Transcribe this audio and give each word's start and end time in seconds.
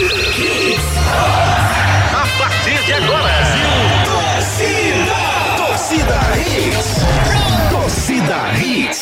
you. 0.00 0.27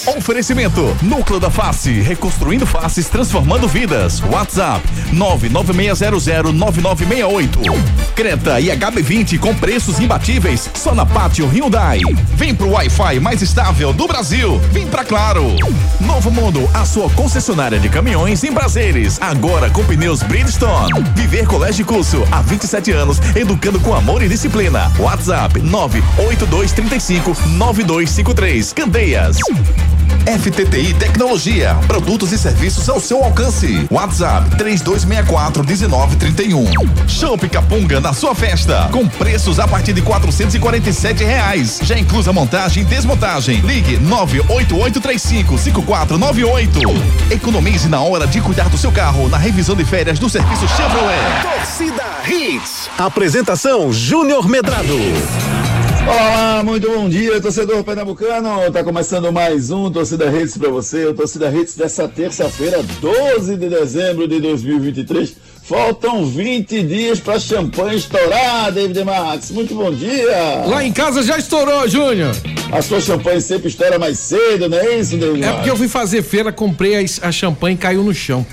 Oferecimento: 0.07 0.97
Núcleo 1.03 1.41
da 1.41 1.51
Face, 1.51 1.91
reconstruindo 1.91 2.67
faces, 2.67 3.09
transformando 3.09 3.67
vidas. 3.67 4.23
WhatsApp: 4.31 4.87
996009968. 5.13 7.59
Creta 8.15 8.61
e 8.61 8.69
HB20 8.69 9.39
com 9.39 9.55
preços 9.55 9.99
imbatíveis 9.99 10.71
só 10.75 10.95
na 10.95 11.05
Pátio 11.05 11.47
Hyundai. 11.47 12.01
Vem 12.35 12.55
pro 12.55 12.71
Wi-Fi 12.71 13.19
mais 13.21 13.43
estável 13.43 13.93
do 13.93 14.07
Brasil. 14.07 14.59
Vem 14.73 14.87
pra 14.87 15.05
Claro. 15.05 15.45
Novo 16.01 16.31
Mundo, 16.31 16.69
a 16.75 16.85
sua 16.85 17.09
concessionária 17.11 17.79
de 17.79 17.89
caminhões 17.89 18.43
em 18.45 18.53
prazeres. 18.53 19.19
Agora 19.21 19.71
com 19.71 19.85
pneus 19.85 20.23
Bridgestone. 20.23 21.03
Viver 21.15 21.47
Colégio 21.47 21.83
e 21.83 21.85
Curso 21.85 22.23
há 22.31 22.43
27 22.43 22.93
anos, 22.93 23.19
educando 23.35 23.81
com 23.81 23.95
amor 23.95 24.23
e 24.23 24.29
disciplina. 24.29 24.93
WhatsApp: 24.99 25.61
98235 25.61 27.37
9253. 27.57 28.73
Candeias. 28.73 29.39
FTTI 30.27 30.93
Tecnologia, 30.95 31.77
produtos 31.87 32.33
e 32.33 32.39
serviços 32.39 32.89
ao 32.89 33.01
seu 33.01 33.23
alcance. 33.23 33.87
WhatsApp 33.89 34.57
3264 34.57 35.65
1931. 35.65 36.67
Shopping 37.09 37.49
Capunga 37.49 38.01
na 38.01 38.13
sua 38.13 38.35
festa, 38.35 38.89
com 38.91 39.07
preços 39.07 39.61
a 39.61 39.69
partir 39.69 39.93
de 39.93 40.03
447 40.03 41.23
reais. 41.23 41.79
Já 41.81 41.97
inclusa 41.97 42.33
montagem 42.33 42.83
e 42.83 42.87
desmontagem. 42.87 43.61
Ligue 43.61 43.99
98835 43.99 45.57
5498. 45.57 46.81
Economize 47.31 47.89
na 47.89 48.01
hora 48.01 48.27
de 48.27 48.41
cuidar 48.41 48.69
do 48.69 48.77
seu 48.77 48.91
carro 48.91 49.29
na 49.29 49.39
revisão 49.39 49.77
de 49.77 49.85
férias 49.85 50.19
do 50.19 50.29
serviço 50.29 50.67
Chevrolet. 50.67 51.17
Torcida 51.43 52.05
Hits. 52.29 52.91
Apresentação 52.99 53.93
Júnior 53.93 54.49
Medrado. 54.49 54.97
Olá, 56.07 56.63
muito 56.65 56.89
bom 56.89 57.09
dia, 57.09 57.41
torcedor 57.41 57.83
pernambucano. 57.83 58.71
Tá 58.73 58.85
começando 58.85 59.33
mais 59.33 59.71
um 59.71 59.91
Torcida 59.91 60.27
Hits 60.27 60.57
para 60.57 60.71
você, 60.71 61.07
o 61.07 61.15
Torcida 61.15 61.51
Hits 61.51 61.75
dessa 61.77 62.07
terça-feira, 62.07 62.81
12 63.01 63.57
de 63.57 63.69
dezembro 63.69 64.29
de 64.29 64.41
2023. 64.41 65.35
Faltam 65.65 66.25
20 66.25 66.83
dias 66.85 67.19
para 67.19 67.41
champanhe 67.41 67.97
estourar, 67.97 68.71
David 68.71 69.03
Max. 69.03 69.51
Muito 69.51 69.75
bom 69.75 69.91
dia. 69.93 70.65
Lá 70.69 70.85
em 70.85 70.93
casa 70.93 71.25
já 71.25 71.37
estourou, 71.39 71.89
Júnior. 71.89 72.35
A 72.71 72.81
sua 72.81 73.01
champanhe 73.01 73.41
sempre 73.41 73.67
estoura 73.69 73.99
mais 73.99 74.17
cedo, 74.19 74.69
não 74.69 74.79
é 74.79 74.99
isso, 74.99 75.17
David 75.17 75.43
É 75.43 75.47
Max? 75.47 75.57
porque 75.57 75.71
eu 75.71 75.77
fui 75.77 75.89
fazer 75.89 76.23
feira, 76.23 76.53
comprei 76.53 76.95
a, 76.97 77.05
a 77.23 77.33
champanhe 77.33 77.75
e 77.75 77.79
caiu 77.79 78.05
no 78.05 78.15
chão. 78.15 78.47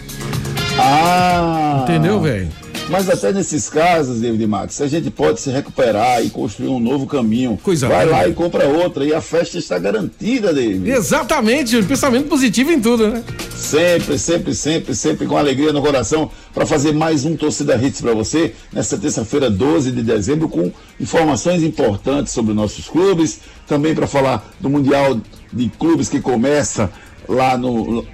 Ah. 0.79 1.81
Entendeu, 1.83 2.19
velho? 2.19 2.49
Mas 2.89 3.09
até 3.09 3.31
nesses 3.31 3.69
casos, 3.69 4.19
David 4.19 4.45
Max, 4.45 4.81
a 4.81 4.87
gente 4.87 5.09
pode 5.09 5.39
se 5.39 5.49
recuperar 5.49 6.23
e 6.23 6.29
construir 6.29 6.67
um 6.67 6.79
novo 6.79 7.07
caminho. 7.07 7.57
Coisa 7.63 7.87
Vai 7.87 8.05
lá 8.05 8.27
e 8.27 8.33
compra 8.33 8.67
outra 8.67 9.05
e 9.05 9.13
a 9.13 9.21
festa 9.21 9.57
está 9.57 9.79
garantida, 9.79 10.53
David. 10.53 10.91
Exatamente. 10.91 11.81
Pensamento 11.83 12.27
positivo 12.27 12.71
em 12.71 12.79
tudo, 12.79 13.07
né? 13.07 13.23
Sempre, 13.55 14.19
sempre, 14.19 14.53
sempre, 14.53 14.93
sempre 14.93 15.25
com 15.25 15.37
alegria 15.37 15.71
no 15.71 15.81
coração 15.81 16.29
para 16.53 16.65
fazer 16.65 16.93
mais 16.93 17.25
um 17.25 17.35
Torcida 17.35 17.75
Hits 17.75 18.01
para 18.01 18.13
você 18.13 18.53
nessa 18.71 18.97
terça-feira, 18.97 19.49
12 19.49 19.91
de 19.91 20.03
dezembro, 20.03 20.49
com 20.49 20.71
informações 20.99 21.63
importantes 21.63 22.33
sobre 22.33 22.53
nossos 22.53 22.87
clubes, 22.87 23.39
também 23.65 23.95
para 23.95 24.05
falar 24.05 24.53
do 24.59 24.69
Mundial 24.69 25.19
de 25.51 25.69
Clubes 25.79 26.09
que 26.09 26.19
começa 26.19 26.91
lá 27.27 27.57
no 27.57 28.05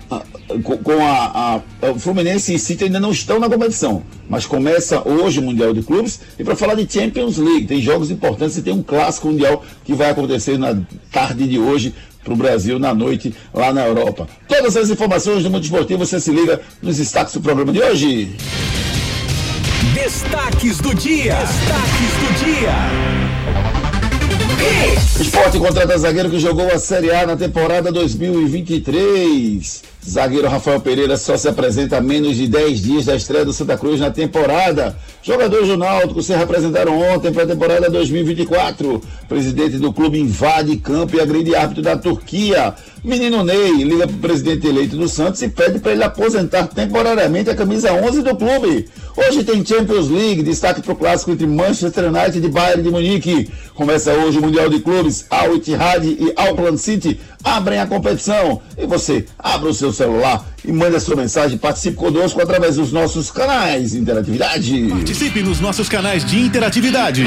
com 0.63 1.05
a, 1.05 1.61
a- 1.81 1.89
o 1.91 1.99
Fluminense 1.99 2.53
e 2.53 2.59
City 2.59 2.85
ainda 2.85 2.99
não 2.99 3.11
estão 3.11 3.39
na 3.39 3.47
competição, 3.49 4.01
mas 4.29 4.45
começa 4.45 5.07
hoje 5.07 5.39
o 5.39 5.43
Mundial 5.43 5.73
de 5.73 5.81
Clubes 5.83 6.19
e 6.39 6.43
para 6.43 6.55
falar 6.55 6.73
de 6.75 6.91
Champions 6.91 7.37
League, 7.37 7.67
tem 7.67 7.81
jogos 7.81 8.09
importantes 8.11 8.57
e 8.57 8.61
tem 8.61 8.73
um 8.73 8.81
clássico 8.83 9.27
mundial 9.27 9.63
que 9.85 9.93
vai 9.93 10.09
acontecer 10.09 10.57
na 10.57 10.75
tarde 11.11 11.47
de 11.47 11.59
hoje 11.59 11.93
para 12.23 12.33
o 12.33 12.35
Brasil 12.35 12.77
na 12.79 12.93
noite 12.93 13.33
lá 13.53 13.71
na 13.71 13.85
Europa. 13.85 14.27
Todas 14.47 14.75
as 14.75 14.89
informações 14.89 15.43
do 15.43 15.49
mundo 15.49 15.63
esportivo 15.63 15.99
você 16.05 16.19
se 16.19 16.31
liga 16.31 16.59
nos 16.81 16.97
destaques 16.97 17.33
do 17.33 17.41
programa 17.41 17.71
de 17.71 17.81
hoje. 17.81 18.35
Destaques 19.93 20.77
do 20.79 20.93
dia. 20.93 21.35
Destaques 21.35 22.13
do 22.19 22.45
dia. 22.45 23.78
Esporte 25.19 25.59
contrata 25.59 25.97
zagueiro 25.97 26.29
que 26.29 26.39
jogou 26.39 26.71
a 26.71 26.79
Série 26.79 27.11
A 27.11 27.25
na 27.25 27.35
temporada 27.35 27.91
2023. 27.91 29.83
Zagueiro 30.09 30.47
Rafael 30.47 30.81
Pereira 30.81 31.15
só 31.17 31.37
se 31.37 31.47
apresenta 31.47 31.97
há 31.97 32.01
menos 32.01 32.35
de 32.35 32.47
10 32.47 32.81
dias 32.81 33.05
da 33.05 33.15
estreia 33.15 33.45
do 33.45 33.53
Santa 33.53 33.77
Cruz 33.77 33.99
na 33.99 34.09
temporada. 34.09 34.97
Jogadores 35.21 35.67
do 35.67 35.77
Náutico 35.77 36.23
se 36.23 36.33
representaram 36.33 36.99
ontem 36.99 37.31
para 37.31 37.43
a 37.43 37.47
temporada 37.47 37.91
2024. 37.91 39.01
Presidente 39.27 39.77
do 39.77 39.93
clube 39.93 40.19
invade 40.19 40.77
campo 40.77 41.15
e 41.15 41.21
agride 41.21 41.55
árbitro 41.55 41.83
da 41.83 41.95
Turquia. 41.95 42.73
Menino 43.03 43.43
Ney 43.43 43.83
liga 43.83 44.07
para 44.07 44.15
o 44.15 44.19
presidente 44.19 44.67
eleito 44.67 44.97
do 44.97 45.07
Santos 45.07 45.41
e 45.43 45.47
pede 45.47 45.79
para 45.79 45.91
ele 45.91 46.03
aposentar 46.03 46.67
temporariamente 46.67 47.49
a 47.49 47.55
camisa 47.55 47.93
11 47.93 48.23
do 48.23 48.35
clube. 48.35 48.89
Hoje 49.15 49.43
tem 49.43 49.65
Champions 49.65 50.09
League, 50.09 50.43
destaque 50.43 50.81
para 50.81 50.93
o 50.93 50.95
clássico 50.95 51.31
entre 51.31 51.45
Manchester 51.45 52.05
United 52.05 52.45
e 52.45 52.49
Bayern 52.49 52.81
de 52.81 52.89
Munique. 52.89 53.49
Começa 53.75 54.13
hoje 54.13 54.39
o 54.39 54.41
Mundial 54.41 54.69
de 54.69 54.79
Clubes, 54.79 55.25
Al 55.29 55.55
Ittihad 55.55 56.05
e 56.05 56.33
Auckland 56.35 56.77
City 56.77 57.19
abrem 57.43 57.79
a 57.79 57.87
competição. 57.87 58.61
E 58.77 58.85
você, 58.85 59.25
abra 59.37 59.69
o 59.69 59.73
seu 59.73 59.93
celular 59.99 60.39
e 60.65 60.71
mande 60.71 60.95
a 60.95 60.99
sua 60.99 61.15
mensagem, 61.15 61.57
participe 61.57 61.95
conosco 61.95 62.41
através 62.41 62.75
dos 62.75 62.91
nossos 62.91 63.31
canais 63.31 63.91
de 63.91 63.99
interatividade. 63.99 64.87
Participe 64.89 65.41
nos 65.41 65.59
nossos 65.59 65.87
canais 65.87 66.25
de 66.25 66.39
interatividade. 66.39 67.25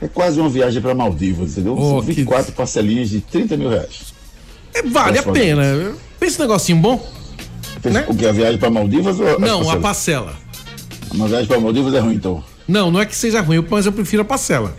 É 0.00 0.08
quase 0.08 0.38
uma 0.40 0.48
viagem 0.48 0.80
para 0.80 0.94
Maldivas, 0.94 1.52
entendeu? 1.52 1.76
Oh, 1.78 1.90
São 1.90 2.00
que- 2.00 2.12
24 2.12 2.52
parcelinhas 2.52 3.08
de 3.10 3.20
30 3.20 3.56
mil 3.56 3.68
reais. 3.68 4.14
É, 4.74 4.82
vale 4.82 5.18
a 5.18 5.22
pena. 5.22 5.94
Pensa 6.20 6.38
um 6.42 6.46
negocinho 6.46 6.78
bom. 6.78 7.04
Né? 7.84 8.04
O 8.08 8.14
que? 8.14 8.26
A 8.26 8.32
viagem 8.32 8.58
para 8.58 8.70
Maldivas 8.70 9.18
ou 9.20 9.38
Não, 9.38 9.70
a 9.70 9.76
parcela? 9.76 10.34
Uma 11.12 11.28
viagem 11.28 11.46
para 11.46 11.60
Maldivas 11.60 11.94
é 11.94 12.00
ruim, 12.00 12.14
então. 12.14 12.42
Não, 12.66 12.90
não 12.90 13.00
é 13.00 13.06
que 13.06 13.16
seja 13.16 13.40
ruim, 13.40 13.64
mas 13.70 13.86
eu 13.86 13.92
prefiro 13.92 14.22
a 14.22 14.24
parcela. 14.24 14.74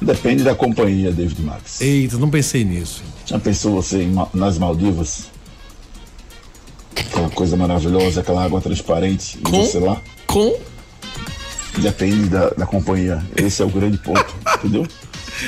Depende 0.00 0.42
da 0.42 0.54
companhia, 0.54 1.12
David 1.12 1.40
Max. 1.42 1.80
Eita, 1.80 2.16
não 2.18 2.28
pensei 2.30 2.64
nisso. 2.64 3.02
Já 3.26 3.38
pensou 3.38 3.72
você 3.72 4.02
em 4.02 4.14
nas 4.34 4.58
Maldivas? 4.58 5.26
Aquela 6.96 7.30
coisa 7.30 7.56
maravilhosa, 7.56 8.20
aquela 8.20 8.42
água 8.44 8.60
transparente. 8.60 9.38
E 9.38 9.42
Com? 9.42 9.64
você 9.64 9.78
lá? 9.78 10.00
Com. 10.26 10.56
Depende 11.78 12.28
da, 12.28 12.50
da 12.50 12.66
companhia. 12.66 13.22
Esse 13.36 13.62
é 13.62 13.64
o 13.64 13.68
grande 13.68 13.98
ponto, 13.98 14.34
entendeu? 14.58 14.86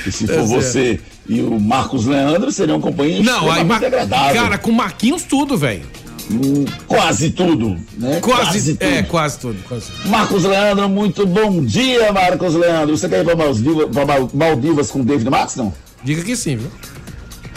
E 0.07 0.13
se 0.13 0.27
Tá 0.27 0.35
for 0.35 0.47
certo. 0.47 0.63
você 0.63 1.01
e 1.29 1.41
o 1.43 1.59
Marcos 1.61 2.07
Leandro, 2.07 2.51
seriam 2.53 2.81
companhias 2.81 3.25
Não, 3.25 3.51
aí, 3.51 3.61
agradável. 3.61 4.43
cara, 4.43 4.59
com 4.59 4.73
Marquinhos 4.73 5.23
tudo, 5.25 5.57
velho. 5.57 5.87
Quase 6.87 7.31
tudo, 7.31 7.77
né? 7.99 8.21
Quase, 8.21 8.77
é, 8.81 9.03
quase 9.03 9.39
tudo, 9.39 9.57
quase. 9.69 9.87
Marcos 10.07 10.45
Leandro, 10.45 10.89
muito 10.89 11.27
bom 11.27 11.65
dia, 11.65 12.13
Marcos 12.13 12.55
Leandro. 12.55 12.97
Você 12.97 13.09
quer 13.09 13.21
ir 13.21 13.25
para 13.25 13.37
Maldivas, 13.37 13.89
Maldivas 14.33 14.91
com 14.91 15.01
o 15.01 15.05
David 15.05 15.29
Max, 15.31 15.57
não? 15.57 15.73
Diga 16.03 16.23
que 16.23 16.37
sim, 16.37 16.57
viu? 16.57 16.71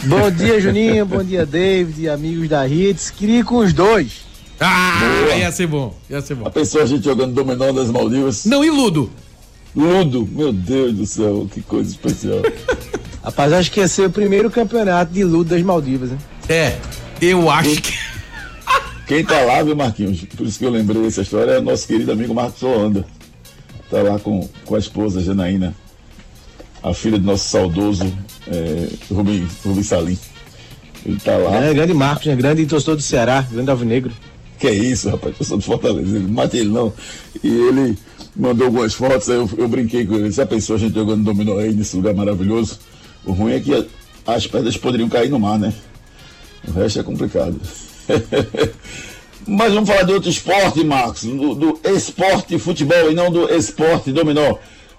Bom 0.04 0.30
dia, 0.32 0.62
Juninho. 0.62 1.06
bom 1.06 1.24
dia, 1.24 1.46
David, 1.46 2.08
amigos 2.10 2.48
da 2.48 2.68
Hits. 2.68 3.10
Queria 3.10 3.40
ir 3.40 3.44
com 3.44 3.58
os 3.58 3.74
dois. 3.74 4.28
Ah, 4.60 5.00
Boa. 5.26 5.36
ia 5.36 5.52
ser 5.52 5.68
bom, 5.68 5.96
ia 6.10 6.22
ser 6.22 6.36
bom. 6.36 6.48
A 6.48 6.50
pessoa 6.50 6.84
a 6.84 6.88
gente 6.88 7.04
jogando 7.04 7.34
dominó 7.34 7.72
nas 7.72 7.92
Maldivas. 7.92 8.46
Não, 8.46 8.64
e 8.64 8.70
Ludo? 8.70 9.12
Ludo, 9.76 10.28
meu 10.32 10.52
Deus 10.52 10.94
do 10.94 11.06
céu, 11.06 11.48
que 11.52 11.62
coisa 11.62 11.90
especial. 11.90 12.42
Rapaz, 13.24 13.54
acho 13.54 13.72
que 13.72 13.80
ia 13.80 13.88
ser 13.88 14.08
o 14.08 14.10
primeiro 14.10 14.50
campeonato 14.50 15.14
de 15.14 15.24
Ludo 15.24 15.52
das 15.52 15.62
Maldivas, 15.62 16.10
né? 16.10 16.18
É, 16.50 16.78
eu 17.22 17.50
acho 17.50 17.82
que. 17.82 17.94
Quem 19.08 19.24
tá 19.24 19.40
lá, 19.42 19.64
viu, 19.64 19.74
Marquinhos? 19.74 20.22
Por 20.36 20.46
isso 20.46 20.60
que 20.60 20.66
eu 20.66 20.70
lembrei 20.70 21.02
dessa 21.02 21.22
história, 21.22 21.52
é 21.52 21.62
nosso 21.62 21.88
querido 21.88 22.12
amigo 22.12 22.34
Marcos 22.34 22.62
Holanda. 22.62 23.06
Tá 23.90 24.02
lá 24.04 24.20
com, 24.20 24.48
com 24.66 24.76
a 24.76 24.80
esposa 24.80 25.22
Janaína, 25.22 25.74
a 26.84 26.94
filha 26.94 27.18
do 27.18 27.26
nosso 27.26 27.48
saudoso 27.48 28.06
é, 28.48 28.90
Rubem, 29.10 29.48
Rubem 29.64 29.84
Salim. 29.84 30.20
Ele 31.06 31.18
tá 31.22 31.38
lá. 31.38 31.64
É, 31.64 31.74
grande 31.74 31.94
Marcos, 31.94 32.28
né? 32.28 32.36
Grande 32.36 32.66
torcedor 32.66 32.98
do 32.98 33.02
Ceará, 33.02 33.48
grande 33.50 33.72
alvinegro. 33.72 34.12
Que 34.60 34.68
é 34.68 34.74
isso, 34.74 35.10
rapaz, 35.10 35.36
eu 35.40 35.46
sou 35.46 35.58
do 35.58 35.64
Fortaleza, 35.64 36.20
não 36.20 36.30
mate 36.30 36.58
ele 36.58 36.70
não. 36.70 36.92
E 37.42 37.48
ele 37.48 37.98
mandou 38.36 38.68
algumas 38.68 38.94
fotos, 38.94 39.30
aí 39.30 39.38
eu, 39.38 39.50
eu 39.58 39.70
brinquei 39.70 40.06
com 40.06 40.16
ele. 40.16 40.42
A 40.42 40.46
pessoa 40.46 40.76
a 40.76 40.80
gente 40.80 40.96
jogando 40.96 41.24
dominó 41.24 41.58
aí 41.60 41.72
nesse 41.72 41.96
lugar 41.96 42.14
maravilhoso, 42.14 42.78
o 43.24 43.32
ruim 43.32 43.54
é 43.54 43.60
que 43.62 43.88
as 44.26 44.48
pedras 44.48 44.76
poderiam 44.76 45.08
cair 45.08 45.30
no 45.30 45.40
mar, 45.40 45.58
né? 45.58 45.74
O 46.68 46.72
resto 46.72 47.00
é 47.00 47.04
complicado. 47.04 47.58
Mas 49.48 49.74
vamos 49.74 49.90
falar 49.90 50.04
de 50.04 50.14
outro 50.14 50.30
esporte, 50.30 50.84
Marcos, 50.84 51.24
do, 51.24 51.56
do 51.56 51.80
esporte 51.86 52.60
futebol 52.60 53.10
e 53.10 53.16
não 53.16 53.32
do 53.32 53.50
esporte 53.54 54.12
dominó. 54.12 54.56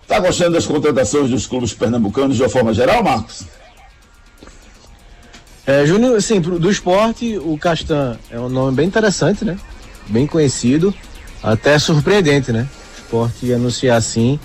Tá 0.06 0.18
gostando 0.20 0.52
das 0.52 0.64
contratações 0.64 1.28
dos 1.28 1.46
clubes 1.46 1.74
pernambucanos 1.74 2.36
de 2.36 2.42
uma 2.42 2.48
forma 2.48 2.72
geral, 2.72 3.02
Marcos? 3.02 3.44
É, 5.66 5.84
Júnior, 5.84 6.16
assim, 6.16 6.40
do 6.40 6.70
esporte, 6.70 7.36
o 7.36 7.58
Castan 7.58 8.16
é 8.30 8.40
um 8.40 8.48
nome 8.48 8.74
bem 8.74 8.86
interessante, 8.86 9.44
né? 9.44 9.58
Bem 10.06 10.26
conhecido, 10.26 10.94
até 11.42 11.78
surpreendente, 11.78 12.50
né? 12.50 12.66
Esporte 12.96 13.52
anunciar 13.52 13.98
assim, 13.98 14.40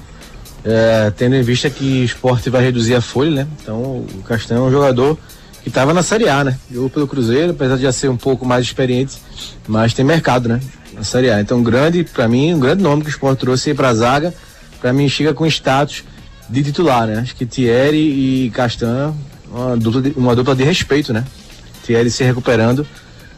é, 0.65 1.11
tendo 1.15 1.35
em 1.35 1.41
vista 1.41 1.69
que 1.69 2.03
esporte 2.03 2.49
vai 2.49 2.61
reduzir 2.61 2.95
a 2.95 2.99
folha, 2.99 3.45
né? 3.45 3.47
Então, 3.61 3.81
o 3.81 4.23
Castan 4.27 4.55
é 4.55 4.59
um 4.59 4.69
jogador 4.69 5.17
que 5.63 5.69
estava 5.69 5.93
na 5.93 6.03
Série 6.03 6.27
A, 6.27 6.43
né? 6.43 6.57
Jogou 6.69 6.89
pelo 6.89 7.07
Cruzeiro, 7.07 7.51
apesar 7.51 7.77
de 7.77 7.83
já 7.83 7.91
ser 7.93 8.09
um 8.09 8.17
pouco 8.17 8.45
mais 8.45 8.65
experiente, 8.65 9.17
mas 9.65 9.93
tem 9.93 10.03
mercado, 10.03 10.49
né? 10.49 10.59
Na 10.93 11.05
Série 11.05 11.31
A. 11.31 11.39
Então, 11.39 11.63
grande, 11.63 12.03
para 12.03 12.27
mim, 12.27 12.53
um 12.53 12.59
grande 12.59 12.83
nome 12.83 13.01
que 13.01 13.07
o 13.07 13.09
esporte 13.09 13.39
trouxe 13.39 13.73
para 13.73 13.87
a 13.87 13.93
zaga, 13.93 14.33
para 14.81 14.91
mim 14.91 15.07
chega 15.07 15.33
com 15.33 15.47
status 15.47 16.03
de 16.49 16.63
titular, 16.63 17.07
né? 17.07 17.19
Acho 17.19 17.33
que 17.33 17.45
Thierry 17.45 18.45
e 18.45 18.51
Castan, 18.51 19.13
uma 19.49 19.77
dupla 19.77 20.01
de, 20.01 20.13
uma 20.17 20.35
dupla 20.35 20.53
de 20.53 20.63
respeito, 20.63 21.13
né? 21.13 21.23
Thierry 21.85 22.11
se 22.11 22.25
recuperando 22.25 22.85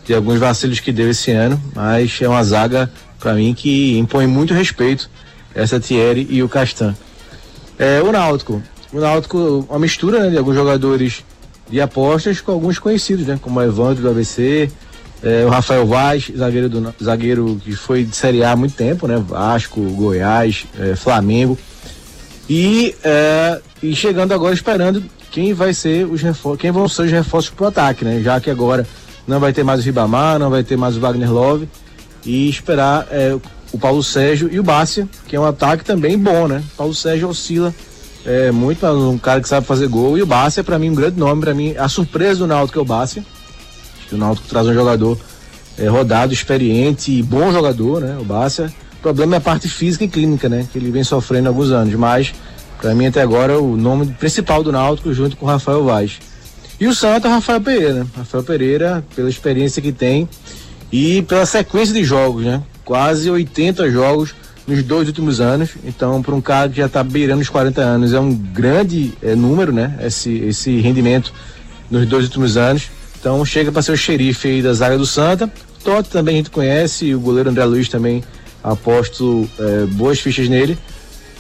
de 0.04 0.14
alguns 0.14 0.40
vacilos 0.40 0.80
que 0.80 0.92
deu 0.92 1.12
esse 1.12 1.32
ano, 1.32 1.62
mas 1.76 2.20
é 2.20 2.28
uma 2.28 2.44
zaga, 2.44 2.92
para 3.20 3.36
mim, 3.36 3.54
que 3.54 4.00
impõe 4.00 4.26
muito 4.26 4.54
respeito, 4.54 5.10
essa 5.54 5.80
Thierry 5.80 6.26
e 6.30 6.42
o 6.42 6.50
Castan. 6.50 6.96
É, 7.78 8.02
o 8.02 8.12
Náutico. 8.12 8.64
O 8.92 9.00
Náutico, 9.00 9.66
uma 9.70 9.80
mistura 9.80 10.22
né, 10.22 10.30
de 10.32 10.38
alguns 10.38 10.56
jogadores 10.56 11.24
de 11.70 11.82
apostas 11.82 12.42
com 12.42 12.52
alguns 12.52 12.80
conhecidos, 12.80 13.26
né? 13.26 13.40
Como 13.42 13.60
o 13.60 13.64
Evandro 13.64 14.04
do 14.04 14.10
ABC, 14.10 14.70
é, 15.24 15.46
o 15.46 15.50
Rafael 15.50 15.86
Vaz, 15.86 16.32
zagueiro, 16.36 16.70
do, 16.70 16.94
zagueiro 17.04 17.60
que 17.64 17.76
foi 17.76 18.04
de 18.04 18.16
Série 18.16 18.44
A 18.44 18.52
há 18.52 18.56
muito 18.56 18.76
tempo, 18.76 19.08
né? 19.08 19.18
Vasco, 19.18 19.82
Goiás, 19.82 20.66
é, 20.80 20.96
Flamengo. 20.96 21.58
E, 22.50 22.96
é, 23.04 23.60
e 23.82 23.96
chegando 23.96 24.34
agora 24.34 24.54
esperando 24.54 25.04
quem 25.32 25.54
vai 25.54 25.74
ser 25.74 26.06
os 26.06 26.22
reforços, 26.22 26.62
quem 26.62 26.72
vão 26.72 26.88
ser 26.88 27.04
os 27.04 27.12
reforços 27.12 27.52
para 27.52 27.66
o 27.66 27.68
ataque, 27.68 28.06
né? 28.06 28.22
Já 28.22 28.40
que 28.40 28.50
agora 28.50 28.86
não 29.28 29.40
vai 29.40 29.52
ter 29.52 29.64
mais 29.64 29.80
o 29.82 29.84
Ribamar, 29.84 30.38
não 30.38 30.50
vai 30.50 30.64
ter 30.64 30.78
mais 30.78 30.96
o 30.96 31.00
Wagner 31.00 31.32
Love 31.32 31.68
e 32.24 32.48
esperar 32.48 33.08
o 33.72 33.78
Paulo 33.78 34.04
Sérgio 34.04 34.50
e 34.52 34.60
o 34.60 34.64
Bárcia, 34.64 35.08
que 35.28 35.36
é 35.36 35.40
um 35.40 35.46
ataque 35.46 35.84
também 35.84 36.18
bom, 36.18 36.48
né? 36.48 36.64
Paulo 36.78 36.94
Sérgio 36.94 37.28
oscila 37.28 37.74
é 38.26 38.52
muito 38.52 38.86
um 38.88 39.18
cara 39.18 39.40
que 39.40 39.48
sabe 39.48 39.68
fazer 39.68 39.88
gol. 39.88 40.18
E 40.18 40.22
o 40.22 40.26
Bárcia, 40.26 40.64
para 40.64 40.80
mim, 40.80 40.90
um 40.90 40.96
grande 40.96 41.20
nome. 41.20 41.42
para 41.42 41.54
mim, 41.54 41.76
a 41.78 41.88
surpresa 41.88 42.40
do 42.40 42.48
Náutico 42.48 42.80
é 42.80 42.82
o 42.82 42.86
Bárcia. 42.86 43.24
Acho 44.00 44.10
que 44.10 44.16
o 44.16 44.18
Náutico 44.18 44.48
traz 44.48 44.68
um 44.68 44.74
jogador 44.74 45.18
é, 45.78 45.88
rodado, 45.88 46.34
experiente 46.34 47.12
e 47.12 47.22
bom 47.22 47.52
jogador, 47.52 48.02
né? 48.02 48.18
O 48.20 48.24
Bárcia. 48.24 48.74
O 49.00 49.02
problema 49.02 49.36
é 49.36 49.38
a 49.38 49.42
parte 49.42 49.70
física 49.70 50.04
e 50.04 50.08
clínica, 50.08 50.50
né? 50.50 50.68
Que 50.72 50.80
ele 50.80 50.90
vem 50.90 51.04
sofrendo 51.04 51.48
há 51.48 51.52
alguns 51.52 51.70
anos. 51.70 51.94
Mas, 51.94 52.34
para 52.82 52.96
mim, 52.96 53.06
até 53.06 53.22
agora, 53.22 53.60
o 53.60 53.78
nome 53.78 54.08
principal 54.08 54.64
do 54.64 54.72
Náutico, 54.72 55.14
junto 55.14 55.38
com 55.38 55.46
o 55.46 55.50
Rafael 55.50 55.84
Vaz. 55.84 56.20
E 56.80 56.88
o 56.88 56.96
Santo 56.96 57.28
é 57.28 57.30
o 57.30 57.34
Rafael 57.34 57.62
Pereira, 57.62 57.94
né? 57.94 58.08
Rafael 58.18 58.44
Pereira, 58.44 59.06
pela 59.16 59.30
experiência 59.30 59.82
que 59.82 59.92
tem 59.92 60.28
e 60.92 61.22
pela 61.22 61.46
sequência 61.46 61.94
de 61.94 62.04
jogos, 62.04 62.44
né? 62.44 62.64
Quase 62.84 63.30
80 63.30 63.90
jogos 63.92 64.34
nos 64.68 64.84
dois 64.84 65.08
últimos 65.08 65.40
anos. 65.40 65.72
Então, 65.84 66.22
para 66.22 66.34
um 66.34 66.42
cara 66.42 66.70
que 66.70 66.78
já 66.78 66.86
está 66.86 67.04
beirando 67.04 67.42
os 67.42 67.50
40 67.50 67.82
anos, 67.82 68.14
é 68.14 68.20
um 68.20 68.34
grande 68.34 69.14
é, 69.22 69.36
número, 69.36 69.72
né? 69.72 69.98
Esse, 70.02 70.32
esse 70.40 70.80
rendimento 70.80 71.34
nos 71.90 72.06
dois 72.08 72.26
últimos 72.26 72.58
anos. 72.58 72.90
Então, 73.20 73.44
chega 73.46 73.72
para 73.72 73.82
ser 73.82 73.92
o 73.92 73.98
xerife 73.98 74.48
aí 74.48 74.62
da 74.62 74.74
zaga 74.74 74.98
do 74.98 75.06
Santa. 75.06 75.52
Totti 75.84 76.10
também 76.10 76.36
a 76.36 76.38
gente 76.38 76.50
conhece, 76.50 77.14
o 77.14 77.20
goleiro 77.20 77.50
André 77.50 77.64
Luiz 77.66 77.90
também 77.90 78.24
aposto 78.64 79.48
é, 79.60 79.86
boas 79.86 80.20
fichas 80.20 80.50
nele. 80.50 80.78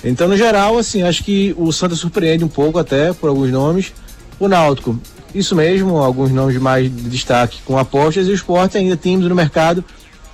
Então, 0.03 0.27
no 0.27 0.37
geral, 0.37 0.77
assim, 0.77 1.01
acho 1.01 1.23
que 1.23 1.55
o 1.57 1.71
Santa 1.71 1.95
surpreende 1.95 2.43
um 2.43 2.47
pouco 2.47 2.77
até 2.77 3.11
por 3.11 3.27
alguns 3.27 3.51
nomes. 3.51 3.91
O 4.39 4.47
Náutico, 4.47 4.99
isso 5.33 5.55
mesmo, 5.55 5.97
alguns 5.97 6.31
nomes 6.31 6.57
mais 6.57 6.83
de 6.85 7.09
destaque 7.09 7.59
com 7.65 7.77
apostas 7.77 8.27
e 8.27 8.31
o 8.31 8.33
esporte 8.33 8.77
ainda 8.77 8.95
tímido 8.95 9.29
no 9.29 9.35
mercado 9.35 9.83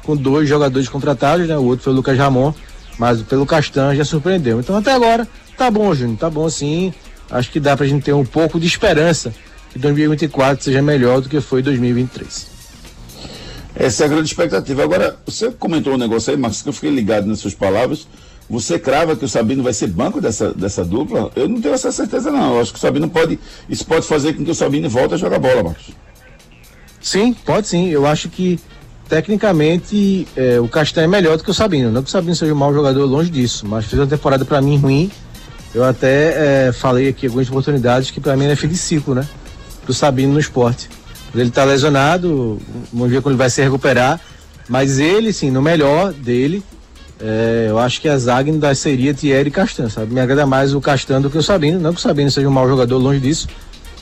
com 0.03 0.15
dois 0.15 0.49
jogadores 0.49 0.89
contratados, 0.89 1.47
né? 1.47 1.57
O 1.57 1.63
outro 1.63 1.83
foi 1.83 1.93
o 1.93 1.95
Lucas 1.95 2.17
Ramon, 2.17 2.53
mas 3.01 3.19
pelo 3.23 3.47
Castan 3.47 3.95
já 3.95 4.05
surpreendeu. 4.05 4.59
Então 4.59 4.75
até 4.77 4.91
agora 4.91 5.27
tá 5.57 5.71
bom, 5.71 5.91
Júnior, 5.91 6.19
tá 6.19 6.29
bom 6.29 6.47
sim. 6.47 6.93
Acho 7.31 7.49
que 7.49 7.59
dá 7.59 7.75
pra 7.75 7.87
gente 7.87 8.03
ter 8.03 8.13
um 8.13 8.23
pouco 8.23 8.59
de 8.59 8.67
esperança 8.67 9.33
que 9.71 9.79
2024 9.79 10.63
seja 10.63 10.83
melhor 10.83 11.19
do 11.19 11.27
que 11.27 11.41
foi 11.41 11.63
2023. 11.63 12.45
Essa 13.73 14.03
é 14.03 14.05
a 14.05 14.07
grande 14.07 14.27
expectativa. 14.27 14.83
Agora, 14.83 15.17
você 15.25 15.49
comentou 15.49 15.95
um 15.95 15.97
negócio 15.97 16.31
aí, 16.31 16.37
Marcos, 16.37 16.61
que 16.61 16.69
eu 16.69 16.73
fiquei 16.73 16.91
ligado 16.91 17.25
nas 17.25 17.39
suas 17.39 17.55
palavras. 17.55 18.07
Você 18.47 18.77
crava 18.77 19.15
que 19.15 19.25
o 19.25 19.27
Sabino 19.27 19.63
vai 19.63 19.73
ser 19.73 19.87
banco 19.87 20.21
dessa, 20.21 20.53
dessa 20.53 20.85
dupla? 20.85 21.31
Eu 21.35 21.49
não 21.49 21.59
tenho 21.59 21.73
essa 21.73 21.91
certeza, 21.91 22.29
não. 22.29 22.53
Eu 22.53 22.61
acho 22.61 22.71
que 22.71 22.77
o 22.77 22.81
Sabino 22.81 23.09
pode. 23.09 23.39
Isso 23.67 23.83
pode 23.83 24.05
fazer 24.05 24.33
com 24.33 24.45
que 24.45 24.51
o 24.51 24.55
Sabino 24.55 24.87
volte 24.87 25.15
a 25.15 25.17
jogar 25.17 25.39
bola, 25.39 25.63
Marcos. 25.63 25.89
Sim, 27.01 27.33
pode 27.33 27.67
sim. 27.67 27.89
Eu 27.89 28.05
acho 28.05 28.29
que 28.29 28.59
tecnicamente 29.11 30.25
é, 30.37 30.57
o 30.57 30.69
Castanho 30.69 31.03
é 31.03 31.07
melhor 31.07 31.35
do 31.35 31.43
que 31.43 31.51
o 31.51 31.53
Sabino. 31.53 31.91
Não 31.91 32.01
que 32.01 32.07
o 32.07 32.11
Sabino 32.11 32.33
seja 32.33 32.53
um 32.53 32.55
mau 32.55 32.73
jogador, 32.73 33.03
longe 33.03 33.29
disso, 33.29 33.67
mas 33.67 33.85
fez 33.85 33.99
uma 33.99 34.07
temporada 34.07 34.45
para 34.45 34.61
mim 34.61 34.77
ruim. 34.77 35.11
Eu 35.75 35.83
até 35.83 36.67
é, 36.67 36.71
falei 36.71 37.09
aqui 37.09 37.25
algumas 37.25 37.49
oportunidades 37.49 38.09
que 38.09 38.21
para 38.21 38.37
mim 38.37 38.45
é 38.45 38.55
fim 38.55 38.69
de 38.69 38.77
ciclo, 38.77 39.13
né? 39.13 39.27
Do 39.85 39.93
Sabino 39.93 40.31
no 40.31 40.39
esporte. 40.39 40.89
Ele 41.35 41.51
tá 41.51 41.65
lesionado, 41.65 42.57
vamos 42.93 43.11
ver 43.11 43.21
quando 43.21 43.33
ele 43.33 43.39
vai 43.39 43.49
se 43.49 43.61
recuperar. 43.61 44.17
Mas 44.69 44.97
ele, 44.97 45.33
sim, 45.33 45.51
no 45.51 45.61
melhor 45.61 46.13
dele, 46.13 46.63
é, 47.19 47.65
eu 47.67 47.79
acho 47.79 47.99
que 47.99 48.07
a 48.07 48.17
zaga 48.17 48.49
ainda 48.49 48.73
seria 48.73 49.13
Thierry 49.13 49.49
e 49.49 49.51
Castan, 49.51 49.89
sabe? 49.89 50.13
Me 50.13 50.21
agrada 50.21 50.45
mais 50.45 50.73
o 50.73 50.79
Castan 50.79 51.19
do 51.19 51.29
que 51.29 51.37
o 51.37 51.43
Sabino. 51.43 51.81
Não 51.81 51.91
que 51.91 51.99
o 51.99 52.01
Sabino 52.01 52.31
seja 52.31 52.47
um 52.47 52.51
mau 52.51 52.65
jogador, 52.65 52.97
longe 52.97 53.19
disso. 53.19 53.49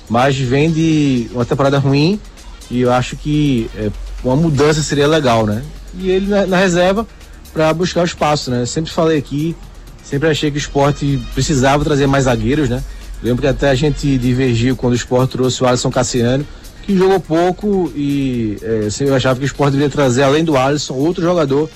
Mas 0.07 0.37
vem 0.37 0.71
de 0.71 1.31
uma 1.33 1.45
temporada 1.45 1.79
ruim 1.79 2.19
e 2.69 2.81
eu 2.81 2.93
acho 2.93 3.15
que 3.15 3.67
é, 3.75 3.89
uma 4.23 4.35
mudança 4.35 4.81
seria 4.81 5.07
legal, 5.07 5.45
né? 5.45 5.63
E 5.97 6.09
ele 6.09 6.27
na, 6.27 6.45
na 6.45 6.57
reserva 6.57 7.07
para 7.53 7.73
buscar 7.73 8.01
o 8.01 8.05
espaço, 8.05 8.51
né? 8.51 8.65
Sempre 8.65 8.91
falei 8.91 9.17
aqui, 9.17 9.55
sempre 10.03 10.29
achei 10.29 10.51
que 10.51 10.57
o 10.57 10.59
esporte 10.59 11.19
precisava 11.33 11.83
trazer 11.83 12.07
mais 12.07 12.25
zagueiros, 12.25 12.69
né? 12.69 12.83
Lembro 13.21 13.41
que 13.41 13.47
até 13.47 13.69
a 13.69 13.75
gente 13.75 14.17
divergiu 14.17 14.75
quando 14.75 14.93
o 14.93 14.95
esporte 14.95 15.31
trouxe 15.31 15.63
o 15.63 15.67
Alisson 15.67 15.89
Cassiano, 15.89 16.45
que 16.83 16.97
jogou 16.97 17.19
pouco 17.19 17.91
e 17.95 18.57
é, 18.61 18.87
eu 19.01 19.15
achava 19.15 19.39
que 19.39 19.45
o 19.45 19.47
esporte 19.47 19.71
deveria 19.71 19.91
trazer, 19.91 20.23
além 20.23 20.43
do 20.43 20.57
Alisson, 20.57 20.93
outro 20.93 21.21
jogador 21.21 21.69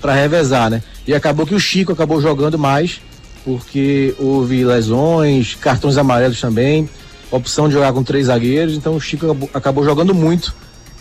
para 0.00 0.14
revezar, 0.14 0.70
né? 0.70 0.82
E 1.06 1.14
acabou 1.14 1.46
que 1.46 1.54
o 1.54 1.60
Chico 1.60 1.92
acabou 1.92 2.20
jogando 2.20 2.58
mais, 2.58 3.00
porque 3.44 4.14
houve 4.18 4.64
lesões, 4.64 5.54
cartões 5.54 5.96
amarelos 5.96 6.40
também, 6.40 6.88
opção 7.30 7.68
de 7.68 7.74
jogar 7.74 7.92
com 7.92 8.02
três 8.02 8.26
zagueiros, 8.26 8.74
então 8.74 8.94
o 8.94 9.00
Chico 9.00 9.26
acabou, 9.26 9.50
acabou 9.54 9.84
jogando 9.84 10.14
muito 10.14 10.54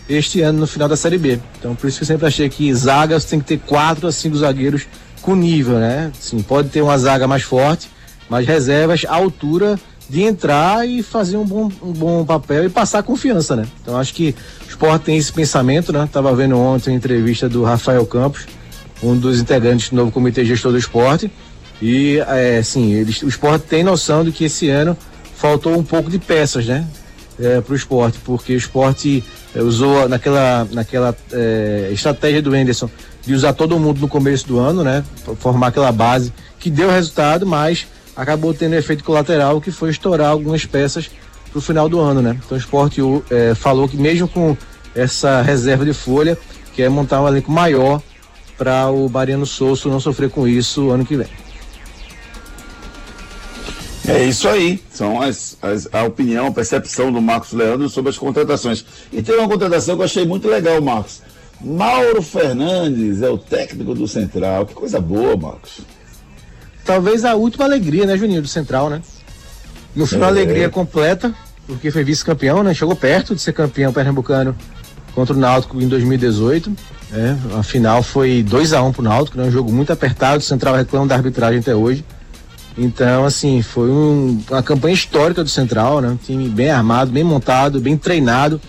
este 0.07 0.41
ano 0.41 0.59
no 0.59 0.67
final 0.67 0.88
da 0.88 0.95
Série 0.97 1.17
B. 1.17 1.39
Então 1.59 1.75
por 1.75 1.88
isso 1.88 1.97
que 1.97 2.03
eu 2.03 2.07
sempre 2.07 2.27
achei 2.27 2.50
que 2.50 2.74
zagas 2.74 3.25
tem 3.25 3.39
que 3.39 3.45
ter 3.45 3.59
quatro 3.59 4.07
a 4.07 4.12
cinco 4.12 4.38
zagueiros 4.38 4.88
com 5.21 5.35
nível, 5.35 5.79
né? 5.79 6.12
Sim, 6.19 6.41
pode 6.41 6.69
ter 6.69 6.81
uma 6.81 6.97
zaga 6.97 7.27
mais 7.27 7.43
forte, 7.43 7.89
mas 8.29 8.45
reservas 8.45 9.03
à 9.07 9.15
altura 9.15 9.79
de 10.07 10.21
entrar 10.21 10.88
e 10.88 11.01
fazer 11.01 11.38
um 11.38 11.45
bom, 11.45 11.71
um 11.81 11.91
bom 11.91 12.25
papel 12.25 12.65
e 12.65 12.69
passar 12.69 13.01
confiança, 13.01 13.55
né? 13.55 13.65
Então 13.81 13.97
acho 13.97 14.13
que 14.13 14.35
o 14.65 14.69
esporte 14.69 15.03
tem 15.03 15.17
esse 15.17 15.33
pensamento, 15.33 15.91
né? 15.91 16.07
Tava 16.12 16.33
vendo 16.35 16.57
ontem 16.57 16.91
a 16.91 16.93
entrevista 16.93 17.50
do 17.50 17.63
Rafael 17.63 18.05
Campos, 18.05 18.45
um 19.01 19.17
dos 19.17 19.39
integrantes 19.39 19.89
do 19.89 19.95
novo 19.95 20.12
comitê 20.12 20.45
gestor 20.45 20.71
do 20.71 20.77
esporte. 20.77 21.31
E 21.81 22.19
é, 22.27 22.59
assim, 22.59 22.93
eles, 22.93 23.21
o 23.21 23.27
esporte 23.27 23.63
tem 23.63 23.83
noção 23.83 24.24
de 24.24 24.31
que 24.31 24.45
esse 24.45 24.69
ano 24.69 24.95
faltou 25.35 25.77
um 25.77 25.83
pouco 25.83 26.09
de 26.09 26.19
peças, 26.19 26.65
né? 26.65 26.88
É, 27.38 27.60
para 27.60 27.74
o 27.74 27.75
esporte, 27.75 28.18
porque 28.24 28.54
o 28.54 28.58
esporte 28.58 29.22
é, 29.54 29.62
usou 29.62 30.08
naquela, 30.08 30.65
naquela 30.72 31.13
é, 31.34 31.89
estratégia 31.92 32.42
do 32.42 32.56
Henderson 32.56 32.89
de 33.25 33.34
usar 33.34 33.51
todo 33.51 33.77
mundo 33.77 34.00
no 34.00 34.08
começo 34.08 34.48
do 34.48 34.58
ano, 34.58 34.86
né? 34.86 35.04
Formar 35.39 35.68
aquela 35.68 35.92
base 35.92 36.32
que 36.60 36.70
deu 36.70 36.89
resultado, 36.89 37.46
mas 37.46 37.88
acabou 38.15 38.54
tendo 38.54 38.75
efeito 38.75 39.04
colateral 39.04 39.60
que 39.60 39.70
foi 39.70 39.89
estourar 39.89 40.30
algumas 40.30 40.65
peças 40.65 41.12
para 41.51 41.60
o 41.60 41.62
final 41.62 41.89
do 41.89 42.00
ano, 42.00 42.22
né? 42.22 42.38
Então 42.46 42.56
o 42.56 42.60
esporte 42.60 43.01
é, 43.30 43.54
falou 43.54 43.88
que 43.89 43.98
mesmo 43.98 44.27
com 44.27 44.56
essa 44.96 45.42
reserva 45.42 45.84
de 45.84 45.94
folha, 45.94 46.38
quer 46.74 46.89
montar 46.89 47.22
um 47.22 47.27
elenco 47.27 47.51
maior 47.51 48.01
para 48.58 48.89
o 48.89 49.10
Bariano 49.10 49.46
Souza 49.46 49.89
não 49.89 50.00
sofrer 50.00 50.30
com 50.30 50.48
isso 50.48 50.89
ano 50.89 51.06
que 51.06 51.18
vem. 51.18 51.27
É 54.07 54.24
isso 54.24 54.47
aí. 54.47 54.81
São 54.91 55.21
as, 55.21 55.57
as, 55.62 55.88
a 55.91 56.03
opinião, 56.03 56.47
a 56.47 56.51
percepção 56.51 57.12
do 57.12 57.21
Marcos 57.21 57.53
Leandro 57.53 57.89
sobre 57.89 58.09
as 58.09 58.17
contratações. 58.17 58.85
E 59.12 59.21
tem 59.21 59.38
uma 59.38 59.47
contratação 59.47 59.95
que 59.95 60.01
eu 60.01 60.05
achei 60.05 60.25
muito 60.25 60.47
legal, 60.47 60.81
Marcos. 60.81 61.21
Mauro 61.62 62.21
Fernandes 62.21 63.21
é 63.21 63.29
o 63.29 63.38
técnico 63.38 63.95
do 63.95 64.07
Central. 64.07 64.65
Que 64.65 64.74
coisa 64.74 65.00
boa, 65.00 65.35
Marcos. 65.35 65.81
Talvez 66.83 67.25
a 67.25 67.35
última 67.35 67.65
alegria, 67.65 68.05
né, 68.05 68.17
Juninho, 68.17 68.41
do 68.41 68.47
Central, 68.47 68.89
né? 68.89 69.01
No 69.95 70.05
final, 70.05 70.29
é. 70.29 70.31
alegria 70.31 70.69
completa, 70.69 71.33
porque 71.65 71.89
foi 71.89 72.03
vice-campeão, 72.03 72.63
né? 72.63 72.74
Chegou 72.74 72.95
perto 72.95 73.33
de 73.33 73.41
ser 73.41 73.53
campeão 73.53 73.93
pernambucano 73.93 74.55
contra 75.15 75.33
o 75.33 75.39
Náutico 75.39 75.81
em 75.81 75.88
2018. 75.88 76.71
Né? 77.12 77.39
A 77.57 77.63
final 77.63 78.03
foi 78.03 78.43
2 78.43 78.74
a 78.74 78.83
1 78.83 78.88
um 78.88 78.91
pro 78.91 79.01
Náutico, 79.01 79.38
né? 79.38 79.45
Um 79.45 79.51
jogo 79.51 79.71
muito 79.71 79.91
apertado, 79.91 80.39
o 80.39 80.41
Central 80.41 80.75
reclama 80.75 81.07
da 81.07 81.15
arbitragem 81.15 81.59
até 81.59 81.74
hoje. 81.74 82.03
Então, 82.77 83.25
assim, 83.25 83.62
foi 83.62 83.89
um, 83.89 84.41
uma 84.50 84.62
campanha 84.62 84.94
histórica 84.94 85.44
do 85.44 85.50
Central, 85.50 86.01
né? 86.01 86.10
Um 86.10 86.17
time 86.17 86.50
bem 86.50 86.70
armado, 86.70 87.12
bem 87.12 87.24
montado, 87.24 87.79
bem 87.79 87.96
treinado 87.96 88.60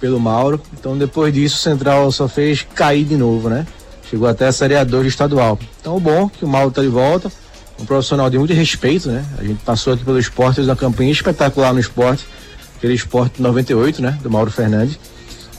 pelo 0.00 0.18
Mauro. 0.18 0.60
Então, 0.78 0.96
depois 0.96 1.32
disso, 1.32 1.56
o 1.56 1.58
Central 1.58 2.10
só 2.10 2.26
fez 2.26 2.66
cair 2.74 3.04
de 3.04 3.16
novo, 3.16 3.48
né? 3.48 3.66
Chegou 4.08 4.28
até 4.28 4.46
a 4.46 4.52
Série 4.52 4.74
A2 4.74 5.02
de 5.02 5.08
estadual. 5.08 5.58
Então, 5.80 5.98
bom 6.00 6.28
que 6.28 6.44
o 6.44 6.48
Mauro 6.48 6.70
tá 6.70 6.80
de 6.80 6.88
volta, 6.88 7.30
um 7.78 7.84
profissional 7.84 8.30
de 8.30 8.38
muito 8.38 8.54
respeito, 8.54 9.10
né? 9.10 9.24
A 9.38 9.44
gente 9.44 9.62
passou 9.62 9.92
aqui 9.92 10.04
pelo 10.04 10.18
esporte, 10.18 10.56
fez 10.56 10.68
uma 10.68 10.76
campanha 10.76 11.10
espetacular 11.10 11.72
no 11.74 11.80
esporte, 11.80 12.26
aquele 12.76 12.94
esporte 12.94 13.42
98, 13.42 14.00
né? 14.00 14.18
Do 14.22 14.30
Mauro 14.30 14.50
Fernandes. 14.50 14.98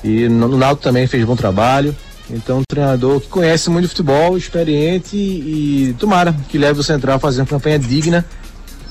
E 0.03 0.27
no, 0.27 0.47
no 0.47 0.57
Náutico 0.57 0.83
também 0.83 1.05
fez 1.07 1.23
bom 1.23 1.35
trabalho. 1.35 1.95
Então, 2.29 2.59
um 2.59 2.63
treinador 2.67 3.21
que 3.21 3.27
conhece 3.27 3.69
muito 3.69 3.87
futebol, 3.87 4.37
experiente 4.37 5.15
e, 5.15 5.89
e 5.89 5.95
tomara 5.99 6.35
que 6.49 6.57
leve 6.57 6.79
o 6.79 6.83
Central 6.83 7.17
a 7.17 7.19
fazer 7.19 7.41
uma 7.41 7.47
campanha 7.47 7.77
digna 7.77 8.25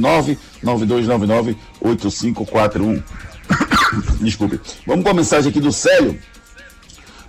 99299-8541. 1.83 3.03
Desculpe. 4.23 4.61
Vamos 4.87 5.05
com 5.05 5.11
a 5.11 5.15
mensagem 5.15 5.51
aqui 5.51 5.61
do 5.61 5.73
Célio. 5.73 6.19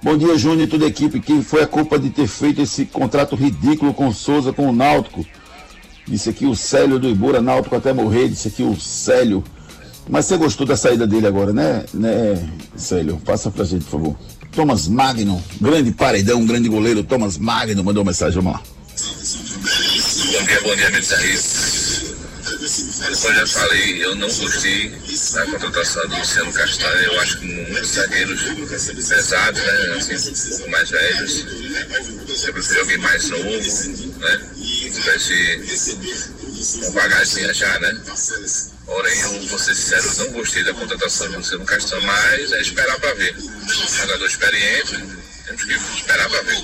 Bom 0.03 0.15
dia, 0.17 0.37
Júnior 0.37 0.67
e 0.67 0.69
toda 0.69 0.85
a 0.85 0.87
equipe. 0.87 1.19
Quem 1.19 1.41
foi 1.41 1.63
a 1.63 1.67
culpa 1.67 1.97
de 1.97 2.11
ter 2.11 2.27
feito 2.27 2.61
esse 2.61 2.85
contrato 2.85 3.35
ridículo 3.35 3.91
com 3.93 4.07
o 4.07 4.13
Souza, 4.13 4.53
com 4.53 4.69
o 4.69 4.71
Náutico? 4.71 5.25
Disse 6.07 6.29
aqui 6.29 6.45
o 6.45 6.55
Célio 6.55 6.99
do 6.99 7.09
Ibura, 7.09 7.41
Náutico 7.41 7.75
até 7.75 7.91
morrer. 7.91 8.29
Disse 8.29 8.49
aqui 8.49 8.61
o 8.61 8.79
Célio. 8.79 9.43
Mas 10.07 10.25
você 10.25 10.37
gostou 10.37 10.67
da 10.67 10.77
saída 10.77 11.07
dele 11.07 11.25
agora, 11.25 11.51
né, 11.51 11.83
né, 11.91 12.47
Célio? 12.75 13.17
Passa 13.25 13.49
pra 13.49 13.65
gente, 13.65 13.85
por 13.85 13.91
favor. 13.91 14.15
Thomas 14.55 14.87
Magno, 14.87 15.43
grande 15.59 15.91
paredão, 15.91 16.45
grande 16.45 16.69
goleiro, 16.69 17.03
Thomas 17.03 17.37
Magno, 17.37 17.83
mandou 17.83 18.03
uma 18.03 18.09
mensagem, 18.11 18.41
vamos 18.41 18.53
lá. 18.53 18.63
Bom 20.31 20.45
dia, 20.45 20.61
bom 20.61 20.75
dia. 20.75 20.89
Como 23.21 23.33
eu 23.33 23.35
já 23.35 23.47
falei, 23.47 24.03
eu 24.03 24.15
não 24.15 24.27
gostei 24.27 24.89
da 25.33 25.45
contratação 25.45 26.07
do 26.07 26.15
Luciano 26.17 26.53
Castanha. 26.53 27.05
Eu 27.05 27.19
acho 27.19 27.39
que 27.39 27.45
muitos 27.45 27.89
zagueiros 27.91 28.41
pesados, 29.07 29.61
né? 29.61 29.95
Assim, 29.97 30.69
mais 30.69 30.89
velhos. 30.89 31.45
Eu 32.45 32.53
prefiro 32.53 32.79
alguém 32.79 32.97
mais 32.99 33.29
novo, 33.29 33.43
né? 33.43 33.59
Que 34.55 34.89
tivesse 34.89 35.97
uma 36.77 36.91
bagagem 36.91 37.53
já, 37.53 37.79
né? 37.79 38.01
Porém, 38.85 39.19
eu 39.19 39.47
vou 39.47 39.59
ser 39.59 39.75
sincero, 39.75 40.03
não 40.25 40.33
gostei 40.33 40.63
da 40.63 40.73
contratação 40.73 41.29
do 41.29 41.37
Luciano 41.37 41.65
Castan, 41.65 41.99
mas 42.01 42.51
é 42.51 42.61
esperar 42.61 42.99
para 42.99 43.13
ver. 43.15 43.35
Jogador 43.99 44.25
experiente, 44.25 45.03
temos 45.45 45.63
que 45.63 45.73
esperar 45.73 46.29
para 46.29 46.41
ver. 46.43 46.63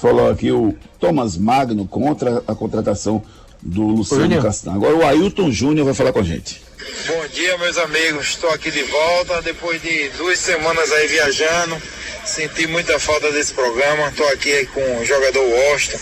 Falou 0.00 0.30
aqui 0.30 0.50
o 0.52 0.74
Thomas 0.98 1.36
Magno 1.36 1.86
contra 1.86 2.42
a 2.46 2.54
contratação 2.54 3.22
do 3.60 3.82
Luciano 3.82 4.40
Castan. 4.42 4.72
Agora 4.74 4.94
o 4.94 5.04
Ailton 5.04 5.50
Júnior 5.50 5.84
vai 5.84 5.94
falar 5.94 6.12
com 6.12 6.20
a 6.20 6.24
gente. 6.24 6.62
Bom 7.06 7.26
dia, 7.28 7.58
meus 7.58 7.76
amigos. 7.76 8.28
Estou 8.28 8.50
aqui 8.50 8.70
de 8.70 8.82
volta 8.84 9.42
depois 9.42 9.82
de 9.82 10.08
duas 10.10 10.38
semanas 10.38 10.90
aí 10.92 11.08
viajando. 11.08 11.76
Senti 12.24 12.66
muita 12.66 12.98
falta 12.98 13.30
desse 13.32 13.52
programa. 13.52 14.08
Estou 14.08 14.28
aqui 14.28 14.66
com 14.66 14.98
o 14.98 15.04
jogador 15.04 15.42
Washington. 15.42 15.98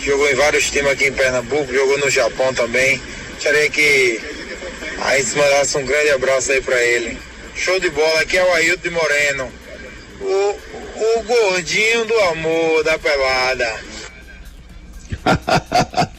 Jogou 0.00 0.28
em 0.28 0.34
vários 0.34 0.70
times 0.70 0.90
aqui 0.92 1.06
em 1.06 1.12
Pernambuco, 1.12 1.72
jogou 1.72 1.98
no 1.98 2.10
Japão 2.10 2.52
também. 2.54 3.00
Gostaria 3.40 3.70
que 3.70 4.20
a 5.02 5.16
gente 5.16 5.34
mandasse 5.34 5.78
um 5.78 5.86
grande 5.86 6.10
abraço 6.10 6.52
aí 6.52 6.60
para 6.60 6.78
ele. 6.84 7.16
Show 7.54 7.80
de 7.80 7.88
bola, 7.88 8.20
aqui 8.20 8.36
é 8.36 8.44
o 8.44 8.52
Ailton 8.52 8.82
de 8.82 8.90
Moreno. 8.90 9.48
O, 10.20 11.16
o 11.20 11.22
gordinho 11.22 12.04
do 12.04 12.18
amor 12.20 12.84
da 12.84 12.98
pelada. 12.98 13.80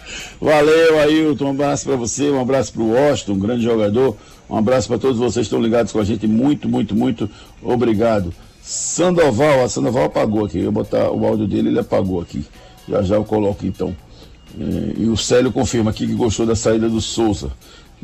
Valeu, 0.42 1.00
Ailton. 1.00 1.46
Um 1.46 1.50
abraço 1.52 1.86
para 1.86 1.96
você, 1.96 2.28
um 2.32 2.42
abraço 2.42 2.74
para 2.74 2.82
o 2.82 2.92
Washington, 2.92 3.34
um 3.34 3.40
grande 3.40 3.64
jogador. 3.66 4.18
Um 4.50 4.58
abraço 4.58 4.88
para 4.88 4.98
todos 4.98 5.20
vocês 5.20 5.48
que 5.48 5.54
estão 5.54 5.62
ligados 5.62 5.92
com 5.92 6.00
a 6.00 6.04
gente. 6.04 6.26
Muito, 6.26 6.68
muito, 6.68 6.96
muito 6.96 7.30
obrigado. 7.62 8.34
Sandoval, 8.64 9.64
a 9.64 9.70
Sandoval 9.70 10.06
apagou 10.06 10.46
aqui. 10.46 10.58
Eu 10.58 10.72
vou 10.72 10.84
botar 10.84 11.12
o 11.12 11.24
áudio 11.24 11.46
dele, 11.46 11.70
ele 11.70 11.80
apagou 11.80 12.20
aqui. 12.20 12.44
Já 12.90 13.04
já 13.04 13.16
eu 13.16 13.24
coloco 13.24 13.64
então. 13.64 13.96
É, 14.60 14.94
e 14.98 15.10
o 15.10 15.18
Célio 15.18 15.52
confirma 15.52 15.92
aqui 15.92 16.06
que 16.08 16.14
gostou 16.14 16.46
da 16.46 16.56
saída 16.56 16.90
do 16.90 17.02
Souza. 17.02 17.52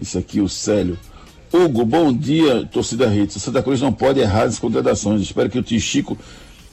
Isso 0.02 0.18
aqui, 0.18 0.40
o 0.40 0.48
Célio. 0.48 0.98
Hugo, 1.52 1.86
bom 1.86 2.14
dia, 2.14 2.68
torcida 2.72 3.08
rede. 3.08 3.40
Santa 3.40 3.64
Cruz 3.64 3.82
não 3.82 3.94
pode 3.94 4.20
errar 4.20 4.44
as 4.44 4.60
contratações. 4.60 5.22
Espero 5.22 5.50
que 5.50 5.60
o 5.60 5.64
tio 5.64 5.80
Chico 5.80 6.18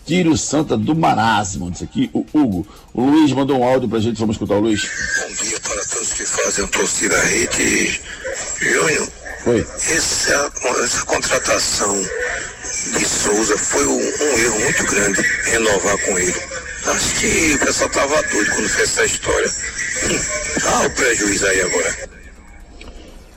tire 0.05 0.29
o 0.29 0.37
Santa 0.37 0.77
do 0.77 0.95
marasmo. 0.95 1.71
Isso 1.71 1.85
aqui, 1.85 2.11
o 2.13 2.27
Hugo. 2.35 2.67
O 2.93 3.05
Luiz 3.05 3.33
mandou 3.33 3.59
um 3.59 3.65
áudio 3.65 3.89
pra 3.89 4.01
gente, 4.01 4.19
vamos 4.19 4.35
escutar 4.35 4.57
o 4.57 4.61
Luiz. 4.61 4.83
Bom 4.83 5.45
dia 5.45 5.61
para 5.61 5.85
todos 5.85 6.13
que 6.13 6.27
fazem 6.27 6.67
torcida 6.67 7.19
rede. 7.23 8.01
Júnior, 8.61 9.09
Oi. 9.47 9.61
Essa, 9.61 10.51
essa 10.83 11.05
contratação 11.05 11.95
de 12.97 13.05
Souza 13.05 13.59
foi 13.59 13.87
um, 13.87 13.99
um 13.99 14.39
erro 14.39 14.61
muito 14.61 14.85
grande 14.87 15.21
renovar 15.45 15.99
com 15.99 16.19
ele. 16.19 16.54
Acho 16.87 17.15
que 17.21 17.55
o 17.55 17.59
pessoal 17.59 17.91
tava 17.91 18.23
doido 18.23 18.51
quando 18.55 18.69
fez 18.69 18.91
essa 18.91 19.05
história. 19.05 19.51
Ah, 20.67 20.87
o 20.87 20.91
prejuízo 20.91 21.47
aí 21.47 21.61
agora. 21.63 22.09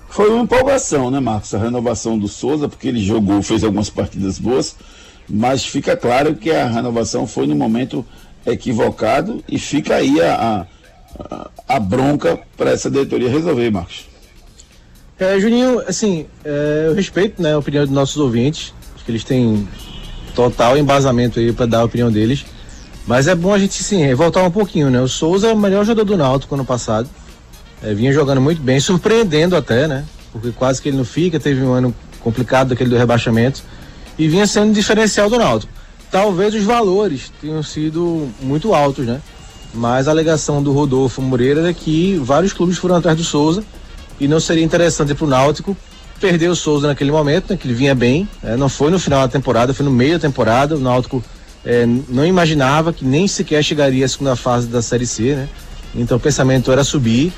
Foi 0.09 0.29
uma 0.29 0.43
empolgação, 0.43 1.11
né, 1.11 1.19
Marcos? 1.19 1.53
A 1.53 1.59
renovação 1.59 2.17
do 2.17 2.27
Souza, 2.27 2.67
porque 2.67 2.87
ele 2.87 3.03
jogou, 3.03 3.41
fez 3.41 3.63
algumas 3.63 3.89
partidas 3.89 4.39
boas, 4.39 4.75
mas 5.29 5.65
fica 5.65 5.95
claro 5.95 6.35
que 6.35 6.51
a 6.51 6.67
renovação 6.67 7.27
foi 7.27 7.47
no 7.47 7.55
momento 7.55 8.05
equivocado 8.45 9.43
e 9.47 9.59
fica 9.59 9.95
aí 9.95 10.19
a, 10.21 10.65
a, 11.19 11.49
a 11.67 11.79
bronca 11.79 12.39
para 12.57 12.71
essa 12.71 12.89
diretoria 12.89 13.29
resolver, 13.29 13.69
Marcos. 13.69 14.07
É, 15.19 15.39
Juninho, 15.39 15.81
assim, 15.87 16.25
é, 16.43 16.85
eu 16.87 16.93
respeito 16.93 17.41
né, 17.41 17.53
a 17.53 17.57
opinião 17.57 17.83
dos 17.83 17.93
nossos 17.93 18.17
ouvintes, 18.17 18.73
acho 18.95 19.03
que 19.03 19.11
eles 19.11 19.23
têm 19.23 19.67
total 20.35 20.77
embasamento 20.77 21.39
aí 21.39 21.51
para 21.51 21.65
dar 21.65 21.79
a 21.79 21.83
opinião 21.83 22.11
deles, 22.11 22.45
mas 23.07 23.27
é 23.27 23.33
bom 23.33 23.53
a 23.53 23.57
gente 23.57 23.81
sim 23.81 24.13
voltar 24.13 24.43
um 24.43 24.51
pouquinho, 24.51 24.89
né? 24.89 25.01
O 25.01 25.07
Souza 25.07 25.47
é 25.47 25.53
o 25.53 25.57
melhor 25.57 25.85
jogador 25.85 26.03
do 26.03 26.17
Náutico 26.17 26.53
ano 26.53 26.65
passado, 26.65 27.09
é, 27.81 27.93
vinha 27.93 28.11
jogando 28.11 28.41
muito 28.41 28.61
bem, 28.61 28.79
surpreendendo 28.79 29.55
até, 29.55 29.87
né? 29.87 30.05
Porque 30.31 30.51
quase 30.51 30.81
que 30.81 30.89
ele 30.89 30.97
não 30.97 31.05
fica, 31.05 31.39
teve 31.39 31.63
um 31.63 31.71
ano 31.71 31.95
complicado 32.19 32.69
daquele 32.69 32.89
do 32.89 32.97
rebaixamento 32.97 33.63
e 34.19 34.27
vinha 34.27 34.45
sendo 34.45 34.73
diferencial 34.73 35.29
do 35.29 35.37
Náutico. 35.37 35.71
Talvez 36.11 36.53
os 36.53 36.63
valores 36.63 37.31
tenham 37.41 37.63
sido 37.63 38.27
muito 38.41 38.73
altos, 38.73 39.05
né? 39.05 39.21
Mas 39.73 40.07
a 40.07 40.11
alegação 40.11 40.61
do 40.61 40.73
Rodolfo 40.73 41.21
Moreira 41.21 41.69
é 41.69 41.73
que 41.73 42.17
vários 42.17 42.51
clubes 42.51 42.77
foram 42.77 42.95
atrás 42.95 43.17
do 43.17 43.23
Souza 43.23 43.63
e 44.19 44.27
não 44.27 44.39
seria 44.39 44.63
interessante 44.63 45.13
para 45.13 45.25
o 45.25 45.29
Náutico 45.29 45.77
perder 46.19 46.49
o 46.49 46.55
Souza 46.55 46.87
naquele 46.87 47.11
momento, 47.11 47.51
né, 47.51 47.57
que 47.57 47.67
ele 47.67 47.75
vinha 47.75 47.93
bem, 47.93 48.27
né, 48.41 48.57
não 48.57 48.67
foi 48.67 48.89
no 48.89 48.97
final 48.97 49.21
da 49.21 49.27
temporada, 49.27 49.73
foi 49.73 49.85
no 49.85 49.91
meio 49.91 50.13
da 50.13 50.27
temporada, 50.27 50.75
o 50.75 50.79
Náutico 50.79 51.23
é, 51.65 51.85
não 52.07 52.25
imaginava 52.25 52.93
que 52.93 53.05
nem 53.05 53.27
sequer 53.27 53.63
chegaria 53.63 54.05
à 54.05 54.07
segunda 54.07 54.35
fase 54.35 54.67
da 54.67 54.81
Série 54.81 55.05
C, 55.05 55.35
né? 55.35 55.49
Então 55.95 56.17
o 56.17 56.19
pensamento 56.19 56.71
era 56.71 56.83
subir, 56.83 57.33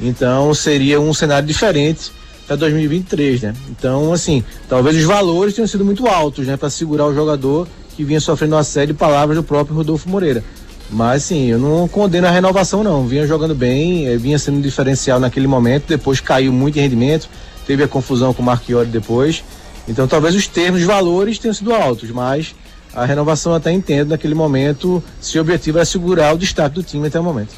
então 0.00 0.52
seria 0.54 1.00
um 1.00 1.14
cenário 1.14 1.46
diferente 1.46 2.12
para 2.46 2.56
2023, 2.56 3.42
né? 3.42 3.54
Então, 3.70 4.12
assim, 4.12 4.44
talvez 4.68 4.96
os 4.96 5.04
valores 5.04 5.54
tenham 5.54 5.66
sido 5.66 5.84
muito 5.84 6.06
altos, 6.06 6.46
né, 6.46 6.56
para 6.56 6.68
segurar 6.68 7.06
o 7.06 7.14
jogador 7.14 7.66
que 7.96 8.04
vinha 8.04 8.20
sofrendo 8.20 8.56
uma 8.56 8.64
série 8.64 8.88
de 8.88 8.98
palavras 8.98 9.36
do 9.36 9.42
próprio 9.42 9.76
Rodolfo 9.76 10.08
Moreira. 10.08 10.42
Mas 10.90 11.24
sim, 11.24 11.46
eu 11.46 11.58
não 11.58 11.88
condeno 11.88 12.26
a 12.26 12.30
renovação 12.30 12.84
não. 12.84 13.06
Vinha 13.06 13.26
jogando 13.26 13.54
bem, 13.54 14.06
eh, 14.06 14.16
vinha 14.16 14.38
sendo 14.38 14.60
diferencial 14.60 15.18
naquele 15.18 15.46
momento, 15.46 15.84
depois 15.88 16.20
caiu 16.20 16.52
muito 16.52 16.78
em 16.78 16.82
rendimento, 16.82 17.28
teve 17.66 17.82
a 17.82 17.88
confusão 17.88 18.34
com 18.34 18.42
o 18.42 18.44
Marchiori 18.44 18.88
depois. 18.88 19.42
Então 19.88 20.06
talvez 20.06 20.34
os 20.34 20.46
termos, 20.46 20.82
os 20.82 20.86
valores 20.86 21.38
tenham 21.38 21.54
sido 21.54 21.72
altos, 21.72 22.10
mas 22.10 22.54
a 22.94 23.04
renovação 23.04 23.54
até 23.54 23.72
entendo 23.72 24.10
naquele 24.10 24.34
momento, 24.34 25.02
se 25.20 25.38
o 25.38 25.40
objetivo 25.40 25.78
é 25.78 25.84
segurar 25.84 26.34
o 26.34 26.38
destaque 26.38 26.74
do 26.74 26.82
time 26.82 27.06
até 27.06 27.18
o 27.18 27.24
momento. 27.24 27.54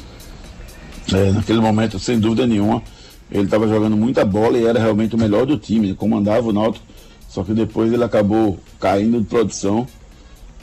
É, 1.13 1.31
naquele 1.31 1.59
momento, 1.59 1.99
sem 1.99 2.19
dúvida 2.19 2.47
nenhuma, 2.47 2.81
ele 3.31 3.43
estava 3.43 3.67
jogando 3.67 3.97
muita 3.97 4.23
bola 4.23 4.57
e 4.57 4.65
era 4.65 4.79
realmente 4.79 5.15
o 5.15 5.17
melhor 5.17 5.45
do 5.45 5.57
time, 5.57 5.93
comandava 5.93 6.47
o 6.47 6.53
Náutico, 6.53 6.85
só 7.29 7.43
que 7.43 7.53
depois 7.53 7.91
ele 7.91 8.03
acabou 8.03 8.59
caindo 8.79 9.19
de 9.19 9.25
produção 9.25 9.85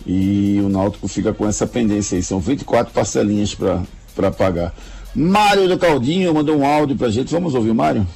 e 0.06 0.60
o 0.64 0.68
Náutico 0.68 1.06
fica 1.06 1.32
com 1.32 1.46
essa 1.46 1.66
pendência 1.66 2.16
aí. 2.16 2.22
São 2.22 2.40
24 2.40 2.92
parcelinhas 2.92 3.54
para 3.54 4.32
pagar. 4.32 4.74
Mário 5.14 5.68
do 5.68 5.78
Caldinho 5.78 6.32
mandou 6.32 6.56
um 6.56 6.66
áudio 6.66 6.96
pra 6.96 7.10
gente. 7.10 7.30
Vamos 7.30 7.54
ouvir 7.54 7.70
o 7.70 7.74
Mário? 7.74 8.06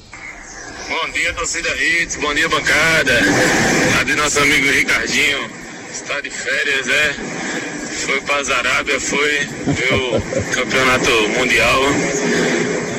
Bom 0.89 1.11
dia, 1.11 1.33
torcida 1.33 1.69
Hits. 1.75 2.15
Bom 2.15 2.33
dia, 2.33 2.49
bancada. 2.49 3.19
A 3.99 4.03
de 4.03 4.15
nosso 4.15 4.39
amigo 4.39 4.67
Ricardinho. 4.67 5.66
Está 5.91 6.21
de 6.21 6.29
férias, 6.29 6.85
né? 6.85 7.15
Foi 8.05 8.21
para 8.21 8.53
a 8.53 8.57
Arábia, 8.57 8.99
foi 8.99 9.47
ver 9.67 9.93
o 9.93 10.21
campeonato 10.53 11.11
mundial. 11.37 11.81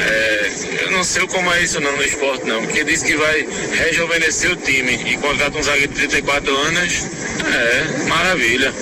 É, 0.00 0.50
eu 0.84 0.90
não 0.92 1.04
sei 1.04 1.26
como 1.26 1.52
é 1.52 1.62
isso 1.62 1.80
não 1.80 1.96
no 1.96 2.02
esporte 2.02 2.46
não, 2.46 2.62
porque 2.62 2.84
diz 2.84 3.02
que 3.02 3.16
vai 3.16 3.46
rejuvenescer 3.72 4.52
o 4.52 4.56
time 4.56 4.94
e 4.94 5.16
contrata 5.16 5.58
um 5.58 5.62
zagueiro 5.62 5.92
de 5.92 5.98
34 6.08 6.56
anos. 6.56 7.06
É, 7.46 8.08
maravilha. 8.08 8.72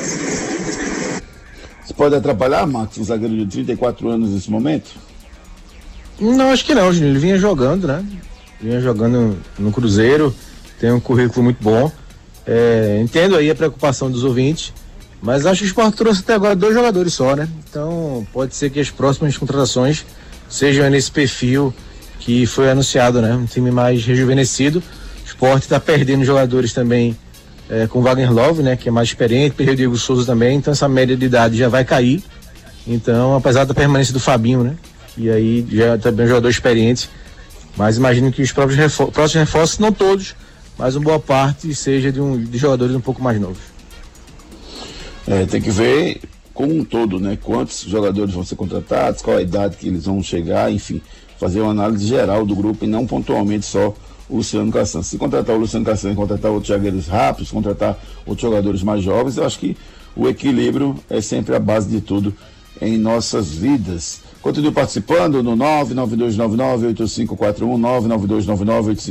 Isso 1.85 1.95
pode 1.95 2.15
atrapalhar, 2.15 2.67
Max, 2.67 2.99
um 2.99 3.05
zagueiro 3.05 3.37
de 3.37 3.47
34 3.47 4.09
anos 4.09 4.31
nesse 4.31 4.51
momento? 4.51 4.91
Não, 6.19 6.51
acho 6.51 6.65
que 6.65 6.75
não, 6.75 6.93
Juninho. 6.93 7.13
Ele 7.13 7.19
vinha 7.19 7.39
jogando, 7.39 7.87
né? 7.87 8.05
Vinha 8.61 8.81
jogando 8.81 9.37
no 9.59 9.71
Cruzeiro, 9.71 10.35
tem 10.81 10.91
um 10.91 11.01
currículo 11.01 11.45
muito 11.45 11.63
bom. 11.63 11.93
É, 12.47 13.01
entendo 13.03 13.37
aí 13.37 13.51
a 13.51 13.55
preocupação 13.55 14.11
dos 14.11 14.23
ouvintes, 14.23 14.73
mas 15.21 15.45
acho 15.47 15.61
que 15.61 15.65
o 15.65 15.69
Sport 15.69 15.95
trouxe 15.95 16.21
até 16.21 16.35
agora 16.35 16.55
dois 16.55 16.75
jogadores 16.75 17.13
só, 17.15 17.35
né? 17.35 17.49
Então 17.69 18.27
pode 18.33 18.55
ser 18.55 18.71
que 18.71 18.79
as 18.79 18.91
próximas 18.91 19.37
contratações 19.37 20.05
sejam 20.49 20.89
nesse 20.89 21.11
perfil 21.11 21.75
que 22.21 22.47
foi 22.47 22.71
anunciado, 22.71 23.21
né? 23.21 23.35
Um 23.35 23.47
time 23.47 23.71
mais 23.71 24.05
rejuvenescido. 24.05 24.79
O 24.79 25.27
Sport 25.27 25.63
está 25.63 25.81
perdendo 25.81 26.25
jogadores 26.25 26.73
também 26.73 27.17
é, 27.69 27.87
com 27.87 28.01
Wagner 28.01 28.33
Love, 28.33 28.63
né? 28.63 28.77
Que 28.77 28.89
é 28.89 28.93
mais 28.93 29.09
experiente, 29.09 29.57
perdeu 29.57 29.75
o 29.75 29.77
Diego 29.77 29.97
Souza 29.97 30.25
também, 30.25 30.57
então 30.57 30.73
essa 30.73 30.89
média 30.89 31.17
de 31.17 31.27
idade 31.27 31.57
já 31.57 31.69
vai 31.69 31.85
cair. 31.85 32.23
Então, 32.87 33.35
apesar 33.35 33.65
da 33.65 33.75
permanência 33.75 34.13
do 34.13 34.21
Fabinho, 34.21 34.63
né? 34.63 34.77
E 35.19 35.29
aí 35.29 35.67
já 35.71 35.99
também 35.99 36.27
um 36.27 36.29
jogador 36.29 36.49
experiente. 36.49 37.11
Mas 37.77 37.97
imagino 37.97 38.31
que 38.31 38.43
os 38.43 38.53
próprios 38.53 38.79
refor 38.79 39.11
próximos 39.11 39.49
reforços, 39.49 39.79
não 39.79 39.93
todos, 39.93 40.35
mas 40.79 40.97
uma 40.97 41.05
boa 41.05 41.21
parte 41.21 41.75
seja 41.75 42.13
de, 42.13 42.21
um, 42.21 42.43
de 42.43 42.59
jogadores 42.59 42.95
um 42.95 43.01
pouco 43.01 43.23
mais 43.23 43.41
novos. 43.41 43.59
É, 45.27 45.45
tem 45.47 45.61
que 45.61 45.71
ver 45.71 46.21
como 46.55 46.75
um 46.75 46.85
todo, 46.85 47.19
né? 47.19 47.37
Quantos 47.41 47.83
jogadores 47.83 48.33
vão 48.33 48.45
ser 48.45 48.57
contratados, 48.57 49.21
qual 49.21 49.37
a 49.37 49.43
idade 49.43 49.77
que 49.77 49.89
eles 49.89 50.07
vão 50.07 50.23
chegar, 50.23 50.73
enfim, 50.73 51.03
fazer 51.39 51.61
uma 51.61 51.71
análise 51.71 52.07
geral 52.07 52.47
do 52.47 52.55
grupo 52.55 52.85
e 52.85 52.89
não 52.89 53.07
pontualmente 53.07 53.67
só 53.67 53.95
o 54.29 54.37
Luciano 54.37 54.73
Cassan. 54.73 55.03
Se 55.03 55.19
contratar 55.19 55.55
o 55.57 55.59
Luciano 55.59 55.85
Cassan 55.85 56.13
e 56.13 56.15
contratar 56.15 56.51
outros 56.51 56.69
zagueiros 56.69 57.07
rápidos, 57.07 57.51
contratar 57.51 57.99
outros 58.25 58.43
jogadores 58.43 58.83
mais 58.83 59.03
jovens, 59.03 59.37
eu 59.37 59.45
acho 59.45 59.59
que 59.59 59.77
o 60.15 60.29
equilíbrio 60.29 60.97
é 61.11 61.21
sempre 61.21 61.55
a 61.55 61.61
base 61.61 61.89
de 61.89 62.01
tudo 62.01 62.35
em 62.81 62.97
nossas 62.97 63.51
vidas. 63.51 64.21
Continue 64.47 64.71
participando 64.71 65.43
no 65.43 65.57
99299-8541, 65.57 67.37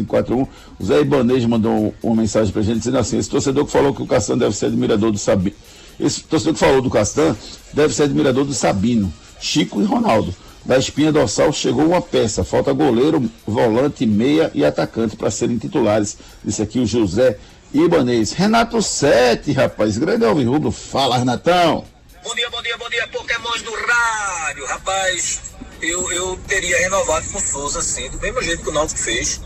99299-8541. 0.08 0.48
O 0.80 0.86
Zé 0.86 1.02
Ibanez 1.02 1.46
mandou 1.46 1.94
uma 2.02 2.16
mensagem 2.16 2.54
pra 2.54 2.62
gente 2.62 2.78
dizendo 2.78 3.00
assim: 3.00 3.18
esse 3.18 3.30
torcedor 3.30 3.66
que 3.66 3.72
falou 3.74 3.94
que 3.94 4.02
o 4.02 4.08
Castan 4.08 4.38
deve 4.38 4.56
ser 4.56 4.68
admirador 4.68 5.12
do 5.12 5.18
Sabino. 5.18 5.58
Esse 6.00 6.24
torcedor 6.24 6.54
que 6.54 6.60
falou 6.62 6.82
do 6.82 6.90
Castan 6.90 7.36
deve 7.74 7.94
ser 7.94 8.04
admirador 8.04 8.46
do 8.46 8.54
Sabino, 8.54 9.12
Chico 9.38 9.82
e 9.82 9.84
Ronaldo. 9.84 10.34
Da 10.66 10.78
espinha 10.78 11.12
dorsal 11.12 11.52
chegou 11.52 11.86
uma 11.86 12.02
peça. 12.02 12.46
Falta 12.46 12.72
goleiro, 12.72 13.30
volante, 13.46 14.06
meia 14.06 14.50
e 14.54 14.64
atacante 14.64 15.18
para 15.18 15.30
serem 15.30 15.58
titulares. 15.58 16.18
Disse 16.46 16.62
aqui 16.62 16.80
o 16.80 16.86
José 16.86 17.38
Ibanez. 17.74 18.32
Renato 18.32 18.82
Sete, 18.82 19.52
rapaz. 19.52 19.98
Grande 19.98 20.24
Alvin 20.24 20.46
Rubro. 20.46 20.72
Fala, 20.72 21.18
Renatão. 21.18 21.84
Bom 22.26 22.34
dia, 22.34 22.50
bom 22.50 22.62
dia, 22.64 22.76
bom 22.78 22.90
dia, 22.90 23.08
Pokémons 23.10 23.62
do 23.62 23.72
rádio. 23.72 24.66
Rapaz, 24.66 25.42
eu, 25.80 26.12
eu 26.12 26.40
teria 26.48 26.76
renovado 26.80 27.30
com 27.30 27.38
o 27.38 27.42
Souza, 27.42 27.78
assim, 27.78 28.10
do 28.10 28.20
mesmo 28.20 28.42
jeito 28.42 28.64
que 28.64 28.70
o 28.70 28.74
Náutico 28.74 29.00
fez. 29.00 29.40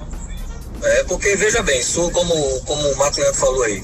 É, 0.82 1.04
porque, 1.04 1.36
veja 1.36 1.62
bem, 1.62 1.84
sou 1.84 2.10
como, 2.10 2.34
como 2.62 2.89
o 2.94 2.98
Marco 2.98 3.20
Leandro 3.20 3.38
falou 3.38 3.63
aí. 3.63 3.84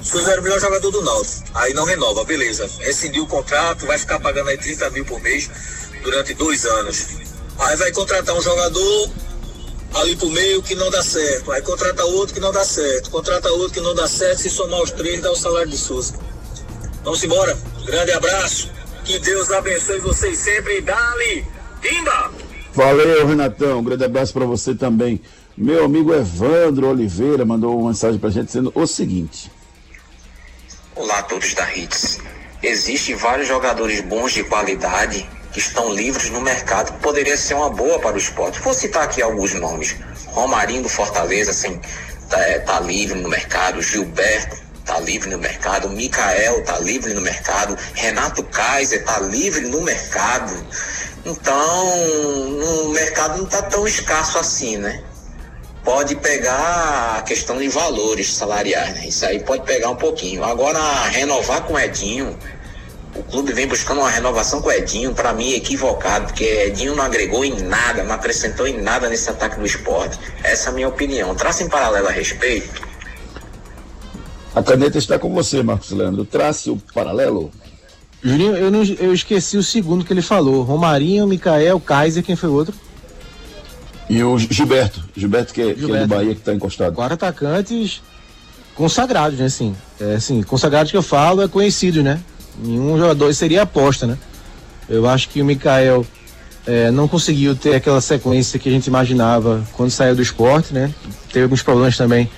Souza 0.00 0.30
era 0.30 0.40
o 0.40 0.44
melhor 0.44 0.60
jogador 0.60 0.88
do 0.92 1.02
Náutico. 1.02 1.50
Aí 1.52 1.74
não 1.74 1.84
renova, 1.84 2.24
beleza. 2.24 2.70
Rescindiu 2.78 3.24
o 3.24 3.26
contrato, 3.26 3.86
vai 3.86 3.98
ficar 3.98 4.20
pagando 4.20 4.50
aí 4.50 4.56
30 4.56 4.88
mil 4.90 5.04
por 5.04 5.20
mês 5.20 5.50
durante 6.04 6.32
dois 6.34 6.64
anos. 6.64 7.08
Aí 7.58 7.74
vai 7.74 7.90
contratar 7.90 8.36
um 8.36 8.40
jogador 8.40 9.10
ali 9.94 10.14
pro 10.14 10.30
meio 10.30 10.62
que 10.62 10.76
não 10.76 10.92
dá 10.92 11.02
certo. 11.02 11.50
Aí 11.50 11.60
contrata 11.60 12.04
outro 12.04 12.32
que 12.32 12.40
não 12.40 12.52
dá 12.52 12.64
certo. 12.64 13.10
Contrata 13.10 13.50
outro 13.50 13.72
que 13.72 13.80
não 13.80 13.96
dá 13.96 14.06
certo. 14.06 14.42
Se 14.42 14.48
somar 14.48 14.80
os 14.80 14.92
três, 14.92 15.20
dá 15.20 15.32
o 15.32 15.36
salário 15.36 15.72
de 15.72 15.76
Souza. 15.76 16.14
Vamos 17.02 17.24
embora. 17.24 17.75
Grande 17.86 18.12
abraço. 18.12 18.70
Que 19.04 19.18
Deus 19.20 19.48
abençoe 19.52 20.00
vocês 20.00 20.36
sempre. 20.38 20.80
Dali, 20.80 21.46
Timba! 21.80 22.32
Valeu, 22.74 23.26
Renatão. 23.26 23.78
Um 23.78 23.84
grande 23.84 24.04
abraço 24.04 24.32
para 24.32 24.44
você 24.44 24.74
também. 24.74 25.20
Meu 25.56 25.84
amigo 25.84 26.12
Evandro 26.12 26.88
Oliveira 26.88 27.44
mandou 27.44 27.78
uma 27.78 27.90
mensagem 27.90 28.18
pra 28.18 28.28
gente 28.28 28.46
dizendo 28.46 28.72
o 28.74 28.86
seguinte. 28.88 29.50
Olá 30.96 31.20
a 31.20 31.22
todos 31.22 31.54
da 31.54 31.72
Hits. 31.74 32.18
Existem 32.60 33.14
vários 33.14 33.46
jogadores 33.46 34.00
bons 34.00 34.32
de 34.32 34.42
qualidade 34.42 35.28
que 35.52 35.60
estão 35.60 35.94
livres 35.94 36.28
no 36.30 36.40
mercado. 36.40 36.98
Poderia 37.00 37.36
ser 37.36 37.54
uma 37.54 37.70
boa 37.70 38.00
para 38.00 38.16
o 38.16 38.18
esporte. 38.18 38.60
Vou 38.60 38.74
citar 38.74 39.04
aqui 39.04 39.22
alguns 39.22 39.54
nomes. 39.54 39.96
Romarinho 40.26 40.82
do 40.82 40.88
Fortaleza, 40.88 41.52
assim, 41.52 41.80
tá, 42.28 42.40
é, 42.40 42.58
tá 42.58 42.80
livre 42.80 43.20
no 43.20 43.28
mercado. 43.28 43.80
Gilberto 43.80 44.65
tá 44.86 44.98
livre 45.00 45.28
no 45.28 45.38
mercado. 45.38 45.90
Mikael 45.90 46.62
tá 46.64 46.78
livre 46.78 47.12
no 47.12 47.20
mercado. 47.20 47.76
Renato 47.94 48.42
Kaiser 48.44 49.04
tá 49.04 49.18
livre 49.18 49.66
no 49.66 49.82
mercado. 49.82 50.54
Então, 51.24 51.96
no 52.48 52.90
mercado 52.90 53.38
não 53.38 53.46
tá 53.46 53.60
tão 53.62 53.86
escasso 53.86 54.38
assim, 54.38 54.78
né? 54.78 55.02
Pode 55.84 56.16
pegar 56.16 57.16
a 57.18 57.22
questão 57.22 57.58
de 57.58 57.68
valores 57.68 58.34
salariais, 58.34 58.94
né? 58.94 59.08
Isso 59.08 59.26
aí 59.26 59.40
pode 59.40 59.64
pegar 59.64 59.90
um 59.90 59.96
pouquinho. 59.96 60.44
Agora, 60.44 60.78
renovar 61.10 61.62
com 61.62 61.74
o 61.74 61.78
Edinho, 61.78 62.36
O 63.16 63.22
clube 63.22 63.50
vem 63.54 63.66
buscando 63.66 64.00
uma 64.02 64.10
renovação 64.10 64.60
com 64.60 64.68
o 64.68 64.72
Edinho, 64.72 65.14
para 65.14 65.32
mim 65.32 65.54
equivocado, 65.54 66.26
porque 66.26 66.44
Edinho 66.44 66.94
não 66.94 67.02
agregou 67.02 67.46
em 67.46 67.62
nada, 67.62 68.02
não 68.02 68.14
acrescentou 68.14 68.66
em 68.66 68.78
nada 68.78 69.08
nesse 69.08 69.30
ataque 69.30 69.58
do 69.58 69.64
esporte. 69.64 70.18
Essa 70.44 70.68
é 70.68 70.70
a 70.70 70.74
minha 70.74 70.88
opinião. 70.88 71.34
Traça 71.34 71.62
em 71.62 71.68
paralelo 71.68 72.08
a 72.08 72.10
respeito. 72.10 72.85
A 74.56 74.62
caneta 74.62 74.96
está 74.96 75.18
com 75.18 75.34
você, 75.34 75.62
Marcos 75.62 75.90
Leandro. 75.90 76.24
Trace 76.24 76.70
o 76.70 76.78
paralelo. 76.94 77.50
Julinho, 78.24 78.56
eu, 78.56 78.70
não, 78.70 78.82
eu 78.82 79.12
esqueci 79.12 79.58
o 79.58 79.62
segundo 79.62 80.02
que 80.02 80.14
ele 80.14 80.22
falou. 80.22 80.62
Romarinho, 80.62 81.26
Micael, 81.26 81.78
Kaiser, 81.78 82.24
quem 82.24 82.34
foi 82.34 82.48
o 82.48 82.54
outro? 82.54 82.74
E 84.08 84.24
o 84.24 84.38
Gilberto. 84.38 85.04
Gilberto, 85.14 85.52
que, 85.52 85.60
é, 85.60 85.74
Gilberto. 85.74 85.86
que 85.88 85.94
é 85.94 86.00
do 86.00 86.06
Bahia, 86.06 86.34
que 86.34 86.40
está 86.40 86.54
encostado. 86.54 86.94
Quatro 86.94 87.12
atacantes 87.12 88.00
consagrados, 88.74 89.38
né? 89.38 89.44
Assim, 89.44 89.76
é, 90.00 90.14
assim, 90.14 90.42
consagrados 90.42 90.90
que 90.90 90.96
eu 90.96 91.02
falo 91.02 91.42
é 91.42 91.48
conhecido, 91.48 92.02
né? 92.02 92.18
Nenhum 92.58 92.96
jogador 92.96 93.34
seria 93.34 93.60
aposta, 93.60 94.06
né? 94.06 94.16
Eu 94.88 95.06
acho 95.06 95.28
que 95.28 95.42
o 95.42 95.44
Mikael 95.44 96.06
é, 96.66 96.90
não 96.90 97.06
conseguiu 97.06 97.54
ter 97.54 97.74
aquela 97.74 98.00
sequência 98.00 98.58
que 98.58 98.70
a 98.70 98.72
gente 98.72 98.86
imaginava 98.86 99.62
quando 99.74 99.90
saiu 99.90 100.16
do 100.16 100.22
esporte, 100.22 100.72
né? 100.72 100.90
Teve 101.30 101.42
alguns 101.42 101.62
problemas 101.62 101.94
também 101.94 102.30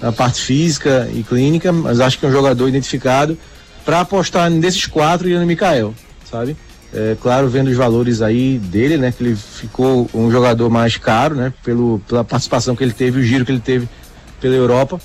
na 0.00 0.12
parte 0.12 0.40
física 0.40 1.08
e 1.12 1.22
clínica, 1.22 1.72
mas 1.72 2.00
acho 2.00 2.18
que 2.18 2.26
é 2.26 2.28
um 2.28 2.32
jogador 2.32 2.68
identificado 2.68 3.36
para 3.84 4.00
apostar 4.00 4.50
nesses 4.50 4.86
quatro 4.86 5.28
e 5.28 5.34
no 5.34 5.46
Mikael, 5.46 5.94
sabe? 6.30 6.56
É, 6.92 7.16
claro, 7.20 7.48
vendo 7.48 7.68
os 7.68 7.76
valores 7.76 8.22
aí 8.22 8.58
dele, 8.58 8.96
né? 8.96 9.12
Que 9.12 9.22
ele 9.22 9.36
ficou 9.36 10.08
um 10.14 10.30
jogador 10.30 10.70
mais 10.70 10.96
caro, 10.96 11.34
né? 11.34 11.52
Pelo, 11.62 12.00
pela 12.08 12.24
participação 12.24 12.74
que 12.74 12.82
ele 12.82 12.92
teve, 12.92 13.20
o 13.20 13.22
giro 13.22 13.44
que 13.44 13.52
ele 13.52 13.60
teve 13.60 13.88
pela 14.40 14.54
Europa 14.54 15.00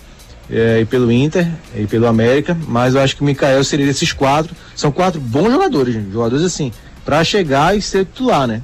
é, 0.49 0.82
e 0.82 0.86
pelo 0.86 1.12
Inter 1.12 1.47
e 1.75 1.86
pelo 1.86 2.08
América, 2.08 2.58
mas 2.67 2.95
eu 2.95 3.01
acho 3.01 3.15
que 3.15 3.21
o 3.21 3.25
Mikael 3.25 3.63
seria 3.63 3.86
desses 3.86 4.13
quatro. 4.13 4.56
São 4.75 4.91
quatro 4.91 5.19
bons 5.19 5.51
jogadores, 5.51 5.95
jogadores 6.12 6.45
assim, 6.45 6.71
para 7.03 7.23
chegar 7.23 7.75
e 7.75 7.82
ser 7.82 8.06
titular, 8.06 8.47
né? 8.47 8.62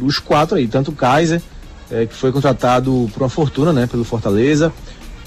Os 0.00 0.18
quatro 0.18 0.56
aí, 0.56 0.68
tanto 0.68 0.92
o 0.92 0.94
Kaiser, 0.94 1.42
é, 1.90 2.06
que 2.06 2.14
foi 2.14 2.32
contratado 2.32 3.10
por 3.12 3.22
uma 3.22 3.28
fortuna, 3.28 3.72
né? 3.72 3.86
Pelo 3.86 4.04
Fortaleza. 4.04 4.72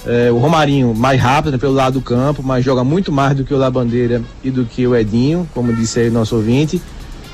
É, 0.05 0.31
o 0.31 0.37
Romarinho 0.37 0.93
mais 0.93 1.19
rápido 1.19 1.53
né, 1.53 1.57
pelo 1.57 1.73
lado 1.73 1.93
do 1.93 2.01
campo, 2.01 2.43
mas 2.43 2.63
joga 2.63 2.83
muito 2.83 3.11
mais 3.11 3.35
do 3.35 3.43
que 3.43 3.53
o 3.53 3.57
Labandeira 3.57 4.21
e 4.43 4.51
do 4.51 4.63
que 4.65 4.85
o 4.85 4.95
Edinho, 4.95 5.49
como 5.53 5.73
disse 5.73 5.99
aí 5.99 6.09
nosso 6.09 6.35
ouvinte. 6.35 6.81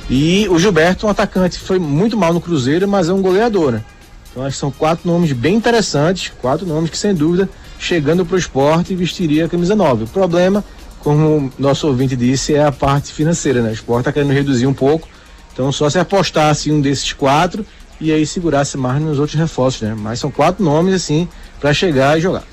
E 0.10 0.48
o 0.50 0.58
Gilberto, 0.58 1.06
um 1.06 1.10
atacante, 1.10 1.60
foi 1.60 1.80
muito 1.80 2.18
mal 2.18 2.34
no 2.34 2.40
Cruzeiro, 2.40 2.88
mas 2.88 3.10
é 3.10 3.14
um 3.14 3.22
goleador, 3.22 3.74
né? 3.74 3.84
Então 4.32 4.44
acho 4.44 4.56
que 4.56 4.60
são 4.60 4.72
quatro 4.72 5.10
nomes 5.10 5.34
bem 5.34 5.56
interessantes, 5.56 6.32
quatro 6.42 6.66
nomes 6.66 6.90
que 6.90 6.98
sem 6.98 7.14
dúvida 7.14 7.50
chegando 7.82 8.24
para 8.24 8.36
o 8.36 8.40
esporte 8.40 8.96
vestiria 8.96 9.46
a 9.46 9.50
camisa 9.50 9.76
9. 9.76 10.04
O 10.04 10.08
problema, 10.08 10.64
como 11.00 11.52
nosso 11.58 11.88
ouvinte 11.88 12.16
disse, 12.16 12.54
é 12.54 12.64
a 12.64 12.72
parte 12.72 13.12
financeira, 13.12 13.62
né? 13.62 13.72
O 13.72 13.74
esporte 13.74 14.02
está 14.02 14.12
querendo 14.14 14.32
reduzir 14.32 14.68
um 14.68 14.74
pouco, 14.74 15.10
então 15.52 15.72
só 15.72 15.90
se 15.90 15.98
apostasse 15.98 16.72
um 16.72 16.80
desses 16.80 17.12
quatro 17.12 17.66
e 18.00 18.12
aí 18.12 18.26
segurasse 18.26 18.78
mais 18.78 19.02
nos 19.02 19.20
outros 19.20 19.38
reforços, 19.38 19.82
né? 19.82 19.96
Mas 19.98 20.20
são 20.20 20.30
quatro 20.32 20.64
nomes, 20.64 20.94
assim, 20.94 21.28
para 21.60 21.74
chegar 21.74 22.18
e 22.18 22.22
jogar. 22.22 22.44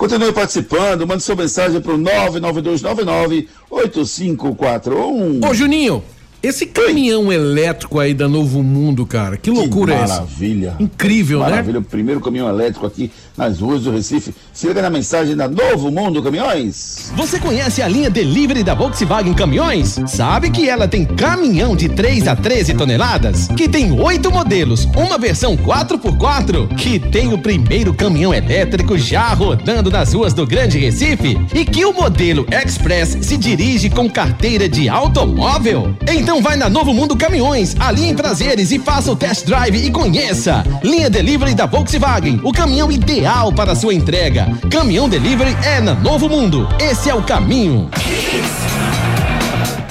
Continue 0.00 0.32
participando, 0.32 1.06
mande 1.06 1.22
sua 1.22 1.36
mensagem 1.36 1.78
para 1.78 1.92
o 1.92 1.98
99299 1.98 3.50
8541. 3.68 5.46
Ô 5.46 5.52
Juninho, 5.52 6.02
esse 6.42 6.66
caminhão 6.66 7.26
Oi. 7.26 7.34
elétrico 7.34 7.98
aí 7.98 8.14
da 8.14 8.28
Novo 8.28 8.62
Mundo, 8.62 9.04
cara, 9.04 9.36
que 9.36 9.50
loucura 9.50 9.94
que 9.94 10.00
é 10.00 10.04
essa? 10.04 10.14
Maravilha. 10.14 10.76
Incrível, 10.80 11.40
maravilha. 11.40 11.56
né? 11.56 11.62
Maravilha, 11.62 11.78
o 11.80 11.82
primeiro 11.82 12.20
caminhão 12.20 12.48
elétrico 12.48 12.86
aqui 12.86 13.10
nas 13.36 13.58
ruas 13.60 13.82
do 13.82 13.90
Recife. 13.90 14.34
Se 14.52 14.66
liga 14.66 14.82
na 14.82 14.90
mensagem 14.90 15.34
da 15.34 15.48
Novo 15.48 15.90
Mundo 15.90 16.22
Caminhões. 16.22 17.10
Você 17.16 17.38
conhece 17.38 17.80
a 17.82 17.88
linha 17.88 18.10
Delivery 18.10 18.62
da 18.62 18.74
Volkswagen 18.74 19.32
Caminhões? 19.34 19.98
Sabe 20.06 20.50
que 20.50 20.68
ela 20.68 20.86
tem 20.86 21.04
caminhão 21.04 21.74
de 21.74 21.88
3 21.88 22.28
a 22.28 22.36
13 22.36 22.74
toneladas? 22.74 23.48
Que 23.48 23.68
tem 23.68 23.92
oito 23.98 24.30
modelos, 24.30 24.84
uma 24.96 25.16
versão 25.18 25.56
4x4? 25.56 26.74
Que 26.76 26.98
tem 26.98 27.32
o 27.32 27.38
primeiro 27.38 27.94
caminhão 27.94 28.34
elétrico 28.34 28.98
já 28.98 29.28
rodando 29.32 29.90
nas 29.90 30.12
ruas 30.12 30.34
do 30.34 30.46
Grande 30.46 30.78
Recife? 30.78 31.38
E 31.54 31.64
que 31.64 31.84
o 31.84 31.92
modelo 31.92 32.46
Express 32.50 33.16
se 33.22 33.36
dirige 33.36 33.88
com 33.88 34.08
carteira 34.10 34.68
de 34.68 34.88
automóvel? 34.88 35.94
Então 36.08 36.29
então 36.30 36.40
vai 36.40 36.54
na 36.54 36.70
Novo 36.70 36.94
Mundo 36.94 37.16
Caminhões, 37.16 37.74
ali 37.80 38.04
em 38.04 38.14
Prazeres 38.14 38.70
e 38.70 38.78
faça 38.78 39.10
o 39.10 39.16
test 39.16 39.44
drive 39.44 39.84
e 39.84 39.90
conheça. 39.90 40.62
Linha 40.80 41.10
Delivery 41.10 41.56
da 41.56 41.66
Volkswagen, 41.66 42.40
o 42.44 42.52
caminhão 42.52 42.88
ideal 42.88 43.52
para 43.52 43.74
sua 43.74 43.92
entrega. 43.92 44.46
Caminhão 44.70 45.08
Delivery 45.08 45.56
é 45.64 45.80
na 45.80 45.92
Novo 45.92 46.28
Mundo. 46.28 46.68
Esse 46.78 47.10
é 47.10 47.14
o 47.16 47.20
caminho. 47.20 47.90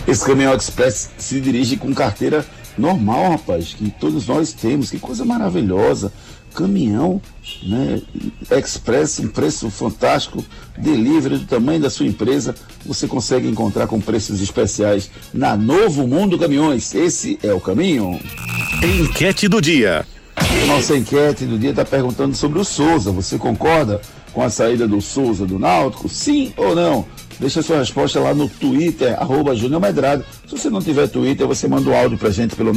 Esse 0.08 0.24
caminhão 0.26 0.56
express 0.56 1.10
se 1.18 1.42
dirige 1.42 1.76
com 1.76 1.94
carteira 1.94 2.46
normal, 2.78 3.32
rapaz, 3.32 3.76
que 3.78 3.92
todos 3.92 4.26
nós 4.26 4.54
temos. 4.54 4.90
Que 4.90 4.98
coisa 4.98 5.26
maravilhosa 5.26 6.10
caminhão, 6.54 7.22
né? 7.64 8.02
Express, 8.52 9.20
um 9.20 9.28
preço 9.28 9.70
fantástico, 9.70 10.44
delivery 10.78 11.38
do 11.38 11.46
tamanho 11.46 11.80
da 11.80 11.90
sua 11.90 12.06
empresa, 12.06 12.56
você 12.86 13.08
consegue 13.08 13.48
encontrar 13.48 13.88
com 13.88 14.00
preços 14.00 14.42
especiais 14.42 15.10
na 15.34 15.56
Novo 15.56 16.08
Mundo 16.08 16.38
Caminhões. 16.38 16.94
Esse 16.94 17.40
é 17.44 17.54
o 17.54 17.60
caminho. 17.60 18.20
Enquete 18.84 19.48
do 19.48 19.62
dia. 19.62 20.06
Nossa 20.68 20.96
enquete 20.96 21.46
do 21.46 21.58
dia 21.58 21.72
está 21.72 21.84
perguntando 21.84 22.36
sobre 22.36 22.60
o 22.60 22.64
Souza. 22.64 23.12
Você 23.12 23.38
concorda 23.38 24.02
com 24.34 24.42
a 24.42 24.50
saída 24.50 24.88
do 24.88 25.02
Souza 25.02 25.46
do 25.46 25.60
Náutico? 25.60 26.08
Sim 26.08 26.54
ou 26.56 26.76
não? 26.76 27.06
Deixa 27.40 27.62
sua 27.62 27.80
resposta 27.80 28.20
lá 28.20 28.34
no 28.34 28.50
Twitter, 28.50 29.16
arroba 29.20 29.56
Júnior 29.56 29.82
Medrado. 29.82 30.26
Se 30.50 30.58
você 30.58 30.70
não 30.70 30.82
tiver 30.82 31.08
Twitter, 31.08 31.48
você 31.48 31.68
manda 31.68 31.90
um 31.90 31.96
áudio 31.96 32.18
pra 32.18 32.32
gente 32.32 32.56
pelo 32.56 32.74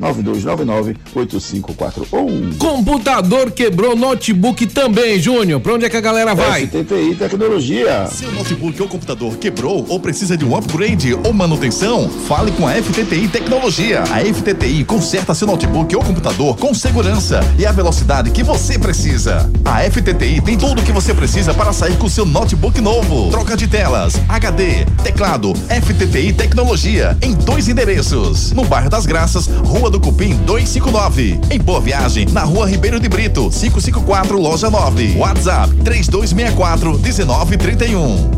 99299-8541. 0.00 2.56
Computador 2.56 3.50
quebrou, 3.50 3.94
notebook 3.94 4.66
também, 4.66 5.20
Júnior. 5.20 5.60
Pra 5.60 5.74
onde 5.74 5.84
é 5.84 5.90
que 5.90 5.96
a 5.96 6.00
galera 6.00 6.34
vai? 6.34 6.66
FTTI 6.66 7.14
Tecnologia. 7.14 8.06
Seu 8.06 8.32
notebook 8.32 8.80
ou 8.80 8.88
computador 8.88 9.36
quebrou 9.36 9.84
ou 9.88 10.00
precisa 10.00 10.36
de 10.36 10.44
um 10.44 10.56
upgrade 10.56 11.12
ou 11.12 11.32
manutenção? 11.34 12.08
Fale 12.08 12.50
com 12.52 12.66
a 12.66 12.72
FTTI 12.72 13.28
Tecnologia. 13.28 14.02
A 14.04 14.24
FTTI 14.24 14.82
conserta 14.84 15.34
seu 15.34 15.46
notebook 15.46 15.94
ou 15.94 16.02
computador 16.02 16.56
com 16.56 16.72
segurança 16.72 17.40
e 17.58 17.66
a 17.66 17.72
velocidade 17.72 18.30
que 18.30 18.42
você 18.42 18.78
precisa. 18.78 19.50
A 19.66 19.82
FTTI 19.82 20.40
tem 20.40 20.56
tudo 20.56 20.80
o 20.80 20.84
que 20.84 20.92
você 20.92 21.12
precisa 21.12 21.52
para 21.52 21.74
sair 21.74 21.98
com 21.98 22.08
seu 22.08 22.24
notebook 22.24 22.80
novo. 22.80 23.30
Troca 23.30 23.54
de 23.54 23.68
tela 23.68 23.82
telas, 23.82 24.14
HD, 24.28 24.84
teclado, 25.02 25.52
FTTI 25.68 26.32
Tecnologia, 26.32 27.01
em 27.20 27.34
dois 27.34 27.68
endereços. 27.68 28.52
No 28.52 28.64
bairro 28.64 28.88
das 28.88 29.06
Graças, 29.06 29.46
Rua 29.46 29.90
do 29.90 30.00
Cupim 30.00 30.36
259. 30.44 31.40
Em 31.50 31.58
Boa 31.58 31.80
Viagem, 31.80 32.26
na 32.26 32.42
Rua 32.42 32.68
Ribeiro 32.68 33.00
de 33.00 33.08
Brito, 33.08 33.50
554, 33.50 34.38
Loja 34.38 34.70
9. 34.70 35.16
WhatsApp 35.16 35.74
3264 35.84 36.98
1931. 36.98 38.30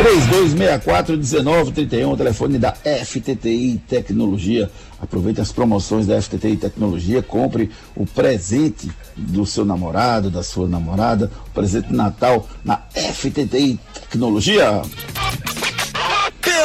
3264-1931, 0.00 2.16
telefone 2.16 2.58
da 2.58 2.72
FTTI 2.72 3.78
Tecnologia. 3.86 4.70
Aproveite 5.00 5.42
as 5.42 5.52
promoções 5.52 6.06
da 6.06 6.20
FTTI 6.20 6.56
Tecnologia, 6.56 7.22
compre 7.22 7.70
o 7.94 8.06
presente 8.06 8.90
do 9.16 9.44
seu 9.44 9.64
namorado, 9.64 10.30
da 10.30 10.42
sua 10.42 10.66
namorada, 10.66 11.30
o 11.48 11.50
presente 11.50 11.88
de 11.88 11.94
Natal 11.94 12.48
na 12.64 12.80
FTTI 12.94 13.78
Tecnologia. 13.92 14.80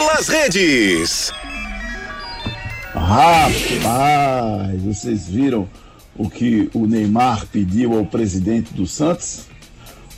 Pelas 0.06 0.28
redes. 0.28 1.34
Rapaz, 2.94 4.84
vocês 4.84 5.28
viram 5.28 5.68
o 6.16 6.30
que 6.30 6.70
o 6.76 6.86
Neymar 6.86 7.48
pediu 7.48 7.98
ao 7.98 8.06
presidente 8.06 8.72
do 8.72 8.86
Santos? 8.86 9.46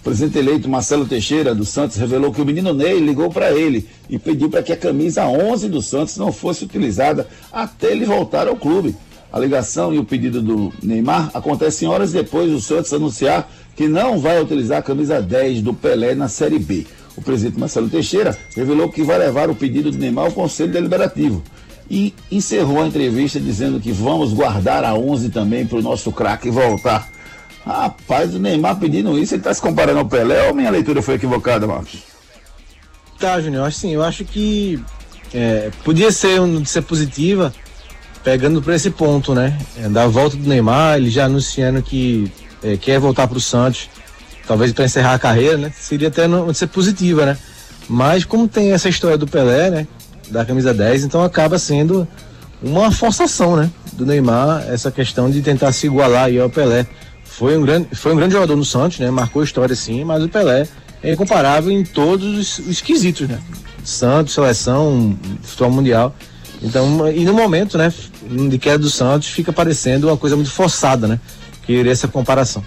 presidente 0.04 0.38
eleito 0.38 0.70
Marcelo 0.70 1.06
Teixeira 1.06 1.56
do 1.56 1.64
Santos 1.64 1.96
revelou 1.96 2.34
que 2.34 2.42
o 2.42 2.46
menino 2.46 2.74
Ney 2.74 3.00
ligou 3.00 3.30
para 3.30 3.52
ele 3.52 3.88
e 4.10 4.20
pediu 4.20 4.50
para 4.50 4.62
que 4.62 4.74
a 4.74 4.78
camisa 4.78 5.26
11 5.26 5.70
do 5.70 5.82
Santos 5.82 6.18
não 6.18 6.34
fosse 6.34 6.66
utilizada 6.66 7.26
até 7.52 7.92
ele 7.92 8.06
voltar 8.06 8.48
ao 8.50 8.58
clube. 8.58 8.94
A 9.32 9.40
ligação 9.40 9.94
e 9.94 10.00
o 10.00 10.04
pedido 10.04 10.42
do 10.42 10.74
Neymar 10.84 11.32
acontecem 11.34 11.88
horas 11.88 12.12
depois 12.12 12.52
do 12.52 12.60
Santos 12.60 12.94
anunciar 12.94 13.50
que 13.76 13.88
não 13.88 14.20
vai 14.20 14.42
utilizar 14.42 14.80
a 14.80 14.84
camisa 14.84 15.22
10 15.22 15.62
do 15.62 15.74
Pelé 15.74 16.14
na 16.14 16.28
Série 16.28 16.60
B. 16.60 16.86
O 17.18 17.22
presidente 17.22 17.60
Marcelo 17.60 17.90
Teixeira 17.90 18.38
revelou 18.56 18.90
que 18.90 19.04
vai 19.04 19.18
levar 19.18 19.50
o 19.50 19.56
pedido 19.56 19.92
do 19.92 19.98
Neymar 19.98 20.26
ao 20.26 20.32
Conselho 20.32 20.72
Deliberativo 20.72 21.44
e 21.90 22.14
encerrou 22.32 22.82
a 22.82 22.88
entrevista 22.88 23.40
dizendo 23.40 23.80
que 23.80 23.92
vamos 23.92 24.34
guardar 24.34 24.86
a 24.86 24.94
11 24.94 25.30
também 25.30 25.66
para 25.66 25.80
o 25.80 25.82
nosso 25.82 26.12
craque 26.12 26.50
voltar 26.50 27.10
Rapaz, 27.68 28.34
o 28.34 28.40
Neymar 28.40 28.78
pedindo 28.78 29.20
isso, 29.20 29.36
ele 29.36 29.44
tá 29.44 29.54
se 29.54 29.62
comparando 29.62 30.00
ao 30.00 30.06
Pelé 30.06 30.48
ou 30.48 30.56
minha 30.56 30.70
leitura 30.70 31.02
foi 31.02 31.16
equivocada, 31.16 31.68
Marcos? 31.68 32.00
Tá, 33.20 33.42
Júnior, 33.42 33.68
assim, 33.68 33.94
eu 33.94 34.02
acho 34.02 34.24
que 34.24 34.82
é, 35.34 35.70
podia 35.84 36.10
ser 36.10 36.40
um 36.40 36.64
ser 36.64 36.84
positiva, 36.84 37.54
pegando 38.24 38.62
por 38.62 38.74
esse 38.74 38.90
ponto, 38.90 39.36
né? 39.36 39.58
É, 39.76 39.90
da 39.90 40.08
volta 40.08 40.38
do 40.38 40.48
Neymar, 40.48 40.96
ele 40.96 41.10
já 41.10 41.26
anunciando 41.26 41.82
que 41.82 42.32
é, 42.64 42.78
quer 42.78 43.02
voltar 43.02 43.28
pro 43.28 43.42
Santos, 43.42 43.90
talvez 44.48 44.72
para 44.72 44.86
encerrar 44.86 45.14
a 45.14 45.20
carreira, 45.20 45.58
né? 45.58 45.72
Seria 45.78 46.08
até 46.08 46.24
ser 46.54 46.68
positiva, 46.68 47.26
né? 47.26 47.38
Mas 47.90 48.24
como 48.24 48.48
tem 48.48 48.72
essa 48.72 48.90
história 48.90 49.18
do 49.18 49.28
Pelé, 49.28 49.70
né? 49.70 49.88
Da 50.30 50.46
camisa 50.46 50.74
10, 50.74 51.04
então 51.04 51.24
acaba 51.24 51.60
sendo 51.60 52.08
uma 52.62 52.92
forçação, 52.92 53.56
né? 53.56 53.70
Do 53.94 54.06
Neymar, 54.06 54.66
essa 54.70 54.92
questão 54.92 55.30
de 55.30 55.42
tentar 55.42 55.72
se 55.72 55.88
igualar 55.88 56.26
aí 56.26 56.40
ao 56.40 56.50
Pelé. 56.50 56.88
Foi 57.24 57.58
um 57.58 57.62
grande, 57.62 57.90
foi 57.94 58.14
um 58.14 58.16
grande 58.16 58.34
jogador 58.34 58.56
no 58.56 58.66
Santos, 58.66 59.00
né? 59.00 59.12
Marcou 59.12 59.44
história 59.44 59.76
sim, 59.76 60.04
mas 60.04 60.24
o 60.24 60.30
Pelé 60.30 60.68
é 61.04 61.14
incomparável 61.14 61.72
em 61.72 61.84
todos 61.84 62.38
os, 62.38 62.68
os 62.68 62.82
quesitos, 62.82 63.28
né? 63.28 63.40
Santos, 63.84 64.34
seleção, 64.34 65.18
futebol 65.44 65.72
mundial. 65.72 66.16
Então, 66.62 67.08
e 67.10 67.24
no 67.24 67.34
momento, 67.34 67.78
né, 67.78 67.94
de 68.50 68.58
queda 68.58 68.80
do 68.80 68.90
Santos, 68.90 69.30
fica 69.30 69.54
parecendo 69.54 70.08
uma 70.08 70.18
coisa 70.18 70.36
muito 70.36 70.52
forçada, 70.52 71.08
né? 71.08 71.20
Querer 71.66 71.92
essa 71.92 72.08
comparação. 72.08 72.64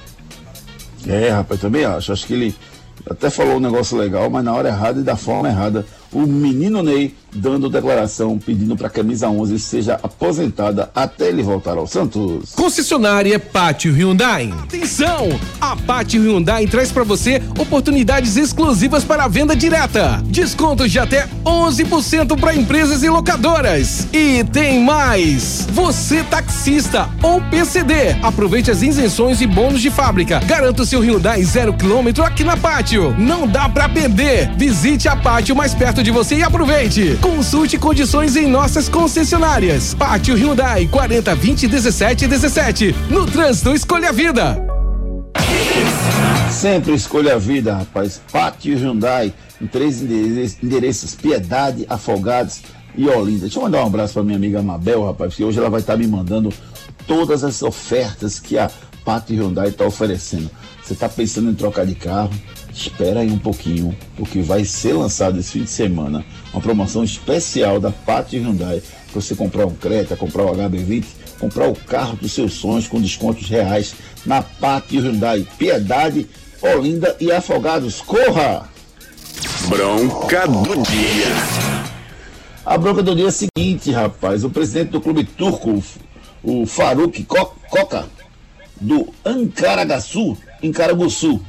É, 1.07 1.31
rapaz, 1.31 1.61
também 1.61 1.85
acho. 1.85 2.13
Acho 2.13 2.27
que 2.27 2.35
ele 2.35 2.55
até 3.09 3.31
falou 3.31 3.57
um 3.57 3.61
negócio 3.61 3.97
legal, 3.97 4.29
mas 4.29 4.45
na 4.45 4.53
hora 4.53 4.69
errada 4.69 5.01
e 5.01 5.03
da 5.03 5.17
forma 5.17 5.49
errada. 5.49 5.87
O 6.13 6.21
menino 6.27 6.83
Ney 6.83 7.15
dando 7.33 7.69
declaração 7.69 8.39
pedindo 8.39 8.77
para 8.77 8.89
a 8.89 8.91
camisa 8.91 9.29
11 9.29 9.59
seja 9.59 9.95
aposentada 10.03 10.91
até 10.95 11.29
ele 11.29 11.43
voltar 11.43 11.79
ao 11.79 11.87
Santos. 11.87 12.53
Concessionária 12.57 13.39
Pátio 13.39 13.93
Hyundai. 13.93 14.53
Atenção! 14.65 15.29
A 15.61 15.77
Pátio 15.77 16.23
Hyundai 16.23 16.67
traz 16.67 16.91
para 16.91 17.05
você 17.05 17.41
oportunidades 17.59 18.37
exclusivas 18.37 19.05
para 19.05 19.25
a 19.25 19.29
venda 19.29 19.55
direta. 19.55 20.21
Descontos 20.25 20.91
de 20.91 20.99
até 20.99 21.29
11% 21.45 22.39
para 22.39 22.55
empresas 22.55 23.03
e 23.03 23.09
locadoras. 23.09 24.09
E 24.13 24.43
tem 24.45 24.83
mais! 24.83 25.69
Você 25.71 26.25
taxista 26.25 27.09
ou 27.23 27.41
PCD, 27.43 28.17
aproveite 28.23 28.71
as 28.71 28.83
isenções 28.83 29.41
e 29.41 29.47
bônus 29.47 29.81
de 29.81 29.91
fábrica. 29.91 30.41
Garanta 30.41 30.83
o 30.83 30.87
seu 30.87 31.01
Hyundai 31.01 31.43
zero 31.45 31.73
quilômetro 31.73 32.25
aqui 32.25 32.43
na 32.43 32.57
Pátio. 32.57 33.15
Não 33.17 33.47
dá 33.47 33.69
para 33.69 33.89
perder. 33.89 34.51
Visite 34.57 35.09
a 35.09 35.15
Pátio 35.15 35.55
mais 35.55 35.75
perto 35.75 36.00
de 36.03 36.11
você 36.11 36.37
e 36.37 36.43
aproveite. 36.43 37.19
Consulte 37.21 37.79
condições 37.79 38.37
em 38.37 38.47
nossas 38.47 38.89
concessionárias. 38.89 39.95
Pátio 39.95 40.35
Hyundai 40.35 40.87
40 40.87 41.35
20 41.35 41.69
17 41.69 42.27
17. 42.27 42.95
No 43.09 43.27
trânsito, 43.27 43.75
escolha 43.75 44.11
a 44.11 44.13
vida. 44.13 44.71
Sempre 46.51 46.95
escolha 46.95 47.35
a 47.35 47.39
vida, 47.39 47.75
rapaz. 47.75 48.21
Pátio 48.31 48.77
Hyundai, 48.77 49.33
em 49.61 49.67
três 49.67 50.03
endereços, 50.03 51.15
Piedade, 51.15 51.87
Afogados 51.89 52.61
e 52.97 53.09
Olinda. 53.09 53.43
Deixa 53.43 53.59
eu 53.59 53.63
mandar 53.63 53.83
um 53.83 53.87
abraço 53.87 54.15
para 54.15 54.23
minha 54.23 54.37
amiga 54.37 54.63
Mabel, 54.63 55.07
rapaz, 55.07 55.31
porque 55.31 55.45
hoje 55.45 55.59
ela 55.59 55.71
vai 55.71 55.81
estar 55.81 55.97
me 55.97 56.07
mandando 56.07 56.53
todas 57.07 57.45
as 57.45 57.63
ofertas 57.63 58.39
que 58.39 58.59
a 58.59 58.71
Pátio 59.05 59.37
Hyundai 59.37 59.69
está 59.69 59.87
oferecendo. 59.87 60.51
Você 60.83 60.95
está 60.95 61.09
pensando 61.09 61.51
em 61.51 61.55
trocar 61.55 61.87
de 61.87 61.95
carro? 61.95 62.31
Espera 62.73 63.21
aí 63.21 63.31
um 63.31 63.39
pouquinho, 63.39 63.97
porque 64.17 64.41
vai 64.41 64.65
ser 64.65 64.95
lançado 64.95 65.39
esse 65.39 65.53
fim 65.53 65.65
de 65.65 65.71
semana 65.71 66.25
uma 66.53 66.63
promoção 66.63 67.05
especial 67.05 67.81
da 67.81 67.91
Pátio 67.91 68.41
Hyundai 68.41 68.83
para 69.11 69.21
você 69.21 69.35
comprar 69.35 69.67
um 69.67 69.75
Creta, 69.75 70.17
comprar 70.17 70.45
o 70.45 70.55
HB20, 70.55 71.05
comprar 71.39 71.69
o 71.69 71.75
carro 71.75 72.17
dos 72.17 72.33
seus 72.33 72.55
sonhos 72.55 72.87
com 72.87 73.01
descontos 73.01 73.49
reais 73.49 73.95
na 74.25 74.43
Pátio 74.43 75.01
Hyundai. 75.01 75.47
Piedade, 75.59 76.27
Olinda 76.63 77.17
e 77.21 77.31
Afogados. 77.33 78.01
Corra! 78.01 78.69
Bronca 79.69 80.47
do 80.47 80.83
dia. 80.83 81.71
A 82.65 82.77
bronca 82.79 83.03
do 83.03 83.17
dia 83.17 83.27
é 83.27 83.29
a 83.29 83.33
seguinte, 83.33 83.91
rapaz. 83.91 84.45
O 84.45 84.51
presidente 84.51 84.91
do 84.91 85.01
clube 85.01 85.25
turco, 85.25 85.83
o 86.43 86.67
Faruk 86.67 87.25
Koka, 87.25 88.07
do 88.81 89.09
Ankaraguçu, 89.25 90.37
em 90.63 90.71
Caraguçu, 90.71 91.41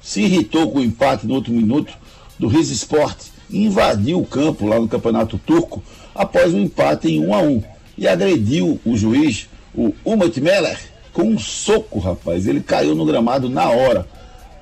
se 0.00 0.22
irritou 0.22 0.70
com 0.70 0.78
o 0.78 0.84
empate 0.84 1.26
no 1.26 1.34
último 1.34 1.60
minuto 1.60 1.92
do 2.38 2.48
Riz 2.48 2.70
Sport 2.70 3.18
e 3.50 3.64
invadiu 3.64 4.20
o 4.20 4.26
campo 4.26 4.66
lá 4.66 4.78
no 4.78 4.88
Campeonato 4.88 5.38
Turco 5.38 5.82
após 6.14 6.52
um 6.52 6.60
empate 6.60 7.08
em 7.08 7.24
1 7.24 7.34
a 7.34 7.38
1 7.40 7.62
e 7.96 8.06
agrediu 8.06 8.80
o 8.84 8.96
juiz, 8.96 9.48
o 9.74 9.92
Umut 10.04 10.40
Meller, 10.40 10.78
com 11.12 11.22
um 11.22 11.38
soco, 11.38 11.98
rapaz. 11.98 12.46
Ele 12.46 12.60
caiu 12.60 12.94
no 12.94 13.04
gramado 13.04 13.48
na 13.48 13.68
hora. 13.68 14.06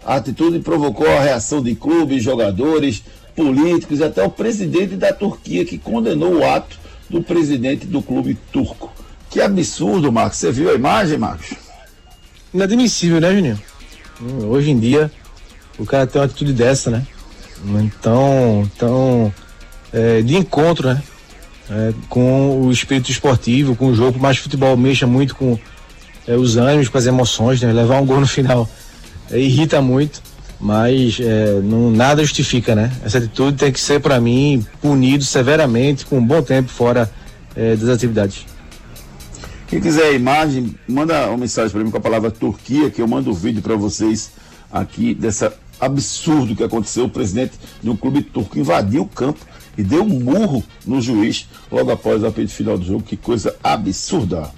A 0.05 0.17
atitude 0.17 0.61
provocou 0.61 1.07
a 1.07 1.21
reação 1.21 1.63
de 1.63 1.75
clubes, 1.75 2.23
jogadores, 2.23 3.03
políticos 3.35 3.99
e 3.99 4.05
até 4.05 4.25
o 4.25 4.31
presidente 4.31 4.97
da 4.97 5.13
Turquia 5.13 5.65
que 5.65 5.77
condenou 5.77 6.37
o 6.37 6.47
ato 6.47 6.79
do 7.11 7.23
presidente 7.23 7.87
do 7.87 8.01
clube 8.01 8.39
turco. 8.51 8.93
Que 9.29 9.41
absurdo, 9.41 10.11
Marcos. 10.11 10.39
Você 10.39 10.51
viu 10.51 10.71
a 10.71 10.75
imagem, 10.75 11.19
Marcos? 11.19 11.55
Inadmissível, 12.55 13.21
né, 13.21 13.35
Juninho? 13.35 13.61
Hoje 14.49 14.71
em 14.71 14.79
dia, 14.79 15.11
o 15.79 15.85
cara 15.85 16.07
tem 16.07 16.21
uma 16.21 16.27
atitude 16.27 16.53
dessa, 16.53 16.91
né? 16.91 17.07
Então, 17.65 18.69
então 18.75 19.33
é, 19.93 20.23
de 20.23 20.37
encontro, 20.37 20.89
né? 20.89 21.03
É, 21.69 21.93
com 22.09 22.61
o 22.61 22.71
espírito 22.71 23.11
esportivo, 23.11 23.75
com 23.75 23.89
o 23.89 23.95
jogo, 23.95 24.19
mas 24.21 24.39
futebol 24.39 24.77
mexa 24.77 25.07
muito 25.07 25.35
com 25.35 25.59
é, 26.27 26.37
os 26.37 26.57
ânimos, 26.57 26.89
com 26.89 26.99
as 26.99 27.07
emoções, 27.07 27.61
né? 27.61 27.73
Levar 27.73 28.01
um 28.01 28.07
gol 28.07 28.21
no 28.21 28.27
final 28.27 28.69
é, 29.31 29.39
irrita 29.39 29.81
muito, 29.83 30.23
mas 30.61 31.19
é, 31.21 31.61
não, 31.63 31.91
nada 31.91 32.23
justifica, 32.23 32.75
né? 32.75 32.93
Essa 33.05 33.19
atitude 33.19 33.57
tem 33.57 33.73
que 33.73 33.81
ser, 33.81 34.01
para 34.01 34.21
mim, 34.21 34.65
punido 34.81 35.25
severamente, 35.25 36.07
com 36.07 36.19
um 36.19 36.25
bom 36.25 36.43
tempo 36.43 36.69
fora 36.69 37.11
é, 37.55 37.75
das 37.77 37.89
atividades. 37.89 38.47
Quem 39.67 39.81
quiser 39.81 40.05
a 40.05 40.13
imagem, 40.13 40.75
manda 40.87 41.27
uma 41.27 41.39
mensagem 41.39 41.71
para 41.71 41.83
mim 41.83 41.91
com 41.91 41.97
a 41.97 42.01
palavra 42.01 42.31
Turquia, 42.31 42.89
que 42.89 43.03
eu 43.03 43.09
mando 43.09 43.31
o 43.31 43.33
um 43.33 43.37
vídeo 43.37 43.61
para 43.61 43.75
vocês 43.75 44.31
aqui 44.71 45.13
dessa 45.15 45.53
absurdo 45.81 46.55
que 46.55 46.65
aconteceu. 46.65 47.05
O 47.05 47.11
presidente 47.11 47.53
de 47.83 47.91
um 47.91 47.97
clube 47.97 48.23
turco 48.23 48.59
invadiu 48.59 49.03
o 49.03 49.09
campo 49.09 49.41
e 49.77 49.83
deu 49.83 50.03
um 50.03 50.21
murro 50.21 50.65
no 50.87 51.01
juiz 51.01 51.47
logo 51.71 51.91
após 51.91 52.23
o 52.23 52.27
apito 52.27 52.53
final 52.53 52.79
do 52.79 52.85
jogo. 52.85 53.03
Que 53.03 53.17
coisa 53.17 53.55
absurda. 53.63 54.51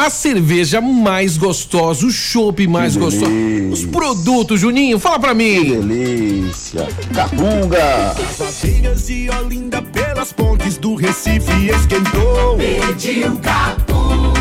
A 0.00 0.08
cerveja 0.08 0.80
mais 0.80 1.36
gostosa, 1.36 2.06
o 2.06 2.10
chopp 2.10 2.66
mais 2.66 2.96
gostoso. 2.96 3.30
Os 3.70 3.84
produtos, 3.84 4.58
Juninho, 4.58 4.98
fala 4.98 5.18
pra 5.18 5.34
mim. 5.34 5.62
Que 5.62 5.76
delícia. 5.76 6.88
Capunga. 7.12 8.14
Bandeiras 8.38 9.06
de 9.06 9.28
Olinda 9.28 9.82
pelas 9.82 10.32
pontes 10.32 10.78
do 10.78 10.94
Recife 10.94 11.68
esquentou. 11.68 12.56
Pediu 12.56 13.36
capunga. 13.40 14.40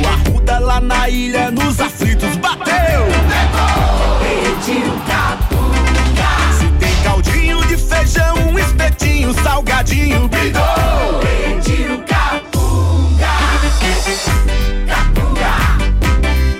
O 0.00 0.06
Arruda 0.06 0.58
lá 0.60 0.80
na 0.80 1.08
ilha, 1.08 1.50
nos 1.50 1.80
aflitos 1.80 2.36
bateu. 2.36 3.02
Levou. 3.04 3.91
Pediu 4.64 4.92
capunga. 5.08 6.30
Se 6.56 6.68
tem 6.78 7.02
caldinho 7.02 7.66
de 7.66 7.76
feijão, 7.76 8.36
um 8.48 8.56
espetinho, 8.56 9.34
salgadinho, 9.42 10.28
bidou. 10.28 10.62
Pediu 11.20 11.98
capunga. 12.04 13.26
Capunga. 14.86 15.54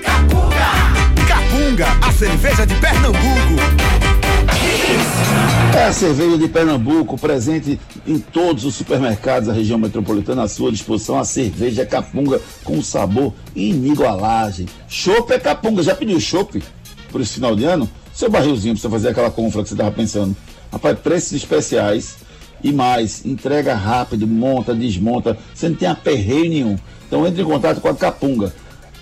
Capunga. 0.03 1.27
Capunga, 1.29 1.87
a 2.05 2.13
cerveja 2.13 2.67
de 2.67 2.75
Pernambuco. 2.75 3.23
É 5.77 5.85
a 5.85 5.93
cerveja 5.93 6.37
de 6.37 6.49
Pernambuco, 6.49 7.17
presente 7.17 7.79
em 8.05 8.19
todos 8.19 8.65
os 8.65 8.75
supermercados 8.75 9.47
da 9.47 9.55
região 9.55 9.79
metropolitana, 9.79 10.43
à 10.43 10.49
sua 10.49 10.73
disposição. 10.73 11.21
A 11.21 11.25
cerveja 11.25 11.87
Capunga 11.87 12.41
com 12.65 12.83
sabor 12.83 13.33
inigualável. 13.55 14.67
Chopp 14.89 15.33
é 15.33 15.39
Capunga. 15.39 15.85
Já 15.85 15.95
pediu 15.95 16.19
chopp 16.19 16.61
por 17.13 17.21
esse 17.21 17.35
final 17.35 17.55
de 17.55 17.65
ano? 17.65 17.89
Seu 18.13 18.31
barrilzinho 18.31 18.75
pra 18.75 18.83
você 18.83 18.89
fazer 18.89 19.09
aquela 19.11 19.31
compra 19.31 19.63
que 19.63 19.69
você 19.69 19.77
tava 19.77 19.93
pensando. 19.93 20.35
Rapaz, 20.73 20.99
preços 20.99 21.33
especiais 21.33 22.17
e 22.65 22.73
mais. 22.73 23.25
Entrega 23.25 23.75
rápido, 23.75 24.27
monta, 24.27 24.75
desmonta. 24.75 25.37
Você 25.55 25.69
não 25.69 25.77
tem 25.77 25.89
aperreio 25.89 26.49
nenhum. 26.49 26.79
Então 27.07 27.27
entre 27.27 27.43
em 27.43 27.45
contato 27.45 27.81
com 27.81 27.89
a 27.89 27.95
Capunga. 27.95 28.53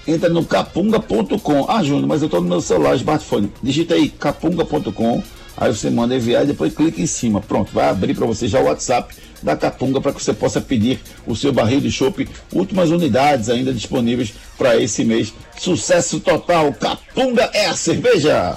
Entra 0.07 0.29
no 0.29 0.45
capunga.com. 0.45 1.67
Ah, 1.69 1.83
Júnior, 1.83 2.09
mas 2.09 2.23
eu 2.23 2.27
estou 2.27 2.41
no 2.41 2.49
meu 2.49 2.61
celular, 2.61 2.97
smartphone. 2.97 3.53
Digita 3.63 3.95
aí 3.95 4.09
capunga.com. 4.09 5.23
Aí 5.61 5.73
você 5.73 5.91
manda 5.91 6.17
enviar 6.17 6.43
e 6.43 6.47
depois 6.47 6.75
clica 6.75 7.03
em 7.03 7.07
cima. 7.07 7.41
Pronto, 7.41 7.71
vai 7.73 7.89
abrir 7.91 8.15
para 8.15 8.27
você 8.27 8.49
já 8.49 8.59
o 8.59 8.65
WhatsApp 8.65 9.15
da 9.43 9.55
Capunga 9.55 10.01
para 10.01 10.13
que 10.13 10.23
você 10.23 10.33
possa 10.33 10.61
pedir 10.61 10.99
o 11.27 11.37
seu 11.37 11.53
barril 11.53 11.81
de 11.81 11.91
chopp. 11.91 12.27
Últimas 12.53 12.91
unidades 12.91 13.51
ainda 13.51 13.73
disponíveis 13.73 14.33
para 14.57 14.77
esse 14.77 15.05
mês. 15.05 15.35
Sucesso 15.59 16.19
total. 16.19 16.73
Capunga 16.73 17.51
é 17.53 17.67
a 17.67 17.77
cerveja. 17.77 18.57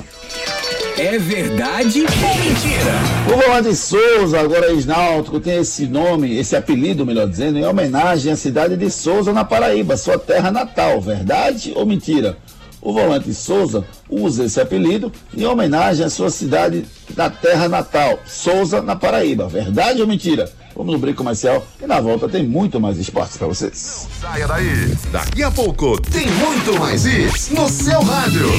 É 0.98 1.18
verdade 1.18 2.02
ou 2.02 2.36
mentira? 2.38 2.94
O 3.28 3.42
Volante 3.42 3.76
Souza, 3.76 4.40
agora 4.40 4.72
ex-náutico, 4.72 5.40
tem 5.40 5.58
esse 5.58 5.88
nome, 5.88 6.38
esse 6.38 6.56
apelido, 6.56 7.06
melhor 7.06 7.28
dizendo, 7.28 7.58
em 7.58 7.66
homenagem 7.66 8.32
à 8.32 8.36
cidade 8.36 8.78
de 8.78 8.92
Souza, 8.92 9.34
na 9.34 9.44
Paraíba, 9.44 9.98
sua 9.98 10.20
terra 10.20 10.52
natal. 10.52 11.02
Verdade 11.02 11.74
ou 11.76 11.86
mentira? 11.86 12.38
O 12.84 12.92
Volante 12.92 13.34
Souza 13.34 13.86
usa 14.10 14.44
esse 14.44 14.60
apelido 14.60 15.10
em 15.36 15.46
homenagem 15.46 16.06
à 16.06 16.10
sua 16.10 16.30
cidade 16.30 16.84
da 17.12 17.30
terra 17.30 17.70
natal, 17.70 18.20
Souza, 18.28 18.82
na 18.82 18.94
Paraíba. 18.94 19.48
Verdade 19.48 20.02
ou 20.02 20.08
mentira? 20.08 20.52
Vamos 20.76 20.92
no 20.92 21.00
brinco 21.00 21.20
comercial 21.20 21.66
e 21.82 21.88
na 21.88 22.02
volta 22.02 22.28
tem 22.28 22.46
muito 22.46 22.82
mais 22.82 22.98
esportes 22.98 23.38
para 23.38 23.48
vocês. 23.48 24.10
Saia 24.20 24.48
daí. 24.48 24.98
Daqui 25.14 25.44
a 25.44 25.52
pouco 25.52 26.02
tem 26.02 26.28
muito 26.28 26.78
mais 26.78 27.06
isso 27.06 27.54
no 27.54 27.70
seu 27.70 28.02
rádio. 28.02 28.50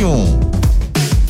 31. 0.00 0.59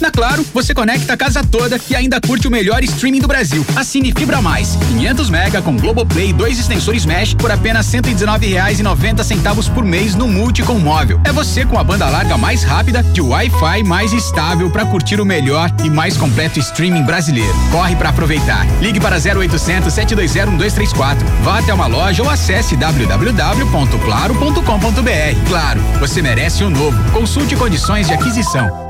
Na 0.01 0.11
Claro, 0.11 0.45
você 0.53 0.75
conecta 0.75 1.15
a 1.15 1.17
casa 1.17 1.43
toda 1.43 1.81
e 1.89 1.97
ainda 1.97 2.21
curte 2.21 2.47
o 2.47 2.51
melhor 2.51 2.85
streaming 2.85 3.21
do 3.21 3.29
Brasil. 3.29 3.65
Assine 3.75 4.13
Fibra 4.13 4.43
Mais, 4.43 4.77
500 4.77 5.31
mega 5.31 5.63
com 5.63 5.77
Globoplay 5.77 6.29
e 6.29 6.33
dois 6.33 6.59
extensores 6.59 7.07
Mesh 7.07 7.33
por 7.33 7.51
apenas 7.51 7.91
R$ 7.93 8.03
119,90 8.03 9.73
por 9.73 9.83
mês 9.83 10.15
no 10.15 10.29
Multi 10.29 10.63
com 10.63 10.75
móvel. 10.75 11.19
É 11.25 11.33
você 11.33 11.65
com 11.65 11.79
a 11.79 11.85
banda 11.85 12.11
larga 12.11 12.37
mais 12.37 12.65
rápida, 12.65 13.03
de 13.03 13.23
Wi-Fi 13.23 13.83
mais 13.83 14.13
estável 14.13 14.71
para 14.71 14.85
curtir 14.85 15.21
o 15.21 15.25
melhor 15.25 15.73
e 15.83 15.89
mais 15.89 16.17
completo 16.17 16.59
streaming 16.59 17.05
brasileiro. 17.05 17.55
Corre 17.71 17.97
para 17.97 18.11
aproveitar. 18.11 18.67
Ligue 18.81 19.01
para 19.01 19.17
0800 19.17 19.93
720 19.93 20.51
1234. 20.51 21.27
Vá 21.43 21.61
até 21.61 21.73
uma 21.73 21.87
loja 21.87 22.23
ou 22.23 22.29
acesse 22.29 22.77
www.claro.com.br. 22.77 25.49
Claro, 25.49 25.81
você 25.99 26.21
merece 26.21 26.63
o 26.63 26.67
um 26.67 26.71
novo. 26.71 27.11
Consulte 27.13 27.57
condições 27.57 28.07
de 28.07 28.13
aquisição. 28.13 28.90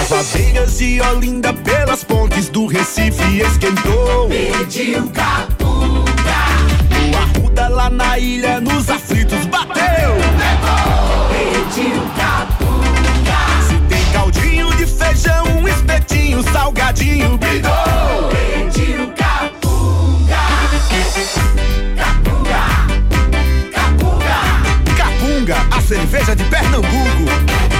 As 0.00 0.12
abelhas 0.12 0.78
de 0.78 1.00
Olinda 1.02 1.52
pelas 1.52 2.02
pontes 2.02 2.48
do 2.48 2.66
Recife 2.66 3.40
esquentou. 3.42 4.28
Pediu 4.28 5.06
capunga. 5.08 6.04
O 7.12 7.16
Arruda 7.16 7.68
lá 7.68 7.90
na 7.90 8.18
ilha 8.18 8.60
nos 8.62 8.88
aflitos 8.88 9.44
bateu. 9.46 10.14
Levou. 10.38 11.28
Pediu 11.28 12.00
capunga. 12.16 13.40
Se 13.68 13.76
tem 13.88 14.12
caldinho 14.12 14.74
de 14.76 14.86
feijão, 14.86 15.44
um 15.58 15.68
espetinho, 15.68 16.42
salgadinho, 16.50 17.36
bidou. 17.36 18.30
Pediu 18.30 19.12
capunga. 19.12 20.38
Capunga. 21.96 22.64
Capunga. 23.70 24.38
Capunga, 24.96 25.56
a 25.70 25.80
cerveja 25.82 26.34
de 26.34 26.44
Pernambuco. 26.44 27.79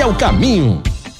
é 0.01 0.05
o 0.05 0.15
caminho. 0.15 0.81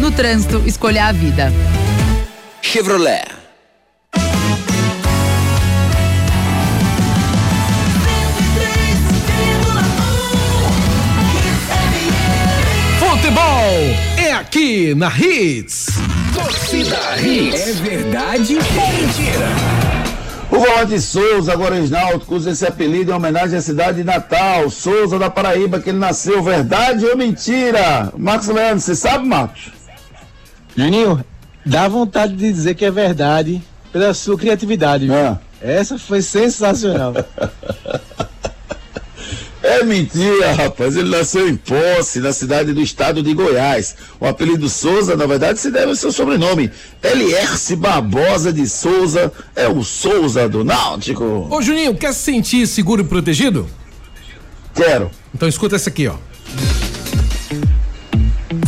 No 0.00 0.10
trânsito, 0.10 0.62
escolha 0.66 1.06
a 1.06 1.12
vida. 1.12 1.52
Chevrolet. 2.60 3.24
Futebol 12.98 13.42
é 14.18 14.32
aqui 14.32 14.94
na 14.94 15.08
Hits. 15.08 15.86
Torcida 16.34 17.16
Hits. 17.18 17.68
É 17.68 17.72
verdade 17.72 18.56
ou 18.56 18.92
mentira? 18.92 19.84
O 20.50 20.58
volante 20.58 21.00
Souza, 21.00 21.52
agora 21.52 21.76
ex-náutico, 21.76 22.34
usa 22.34 22.50
esse 22.50 22.66
apelido 22.66 23.10
em 23.10 23.14
homenagem 23.14 23.58
à 23.58 23.62
cidade 23.62 23.98
de 23.98 24.04
Natal, 24.04 24.68
Souza 24.70 25.18
da 25.18 25.30
Paraíba, 25.30 25.80
que 25.80 25.90
ele 25.90 25.98
nasceu, 25.98 26.42
verdade 26.42 27.06
ou 27.06 27.16
mentira? 27.16 28.12
Marcos 28.16 28.48
Leandro, 28.48 28.80
você 28.80 28.94
sabe, 28.94 29.26
Marcos? 29.26 29.72
Juninho, 30.76 31.24
dá 31.64 31.88
vontade 31.88 32.34
de 32.34 32.52
dizer 32.52 32.74
que 32.74 32.84
é 32.84 32.90
verdade, 32.90 33.62
pela 33.92 34.12
sua 34.12 34.36
criatividade. 34.36 35.10
Ah. 35.10 35.38
Essa 35.60 35.98
foi 35.98 36.20
sensacional. 36.20 37.14
É 39.64 39.82
mentira, 39.82 40.52
rapaz. 40.52 40.94
Ele 40.94 41.08
nasceu 41.08 41.48
em 41.48 41.56
Posse, 41.56 42.20
na 42.20 42.34
cidade 42.34 42.74
do 42.74 42.82
estado 42.82 43.22
de 43.22 43.32
Goiás. 43.32 43.96
O 44.20 44.26
apelido 44.26 44.68
Souza, 44.68 45.16
na 45.16 45.24
verdade, 45.24 45.58
se 45.58 45.70
deve 45.70 45.86
ao 45.86 45.96
seu 45.96 46.12
sobrenome. 46.12 46.70
Elierce 47.02 47.74
Barbosa 47.74 48.52
de 48.52 48.68
Souza. 48.68 49.32
É 49.56 49.66
o 49.66 49.82
Souza 49.82 50.46
do 50.50 50.62
Náutico. 50.62 51.48
Ô 51.50 51.62
Juninho, 51.62 51.94
quer 51.94 52.12
se 52.12 52.20
sentir 52.20 52.66
seguro 52.66 53.00
e 53.00 53.04
protegido? 53.06 53.66
Quero. 54.74 55.10
Então 55.34 55.48
escuta 55.48 55.76
essa 55.76 55.88
aqui, 55.88 56.08
ó. 56.08 56.14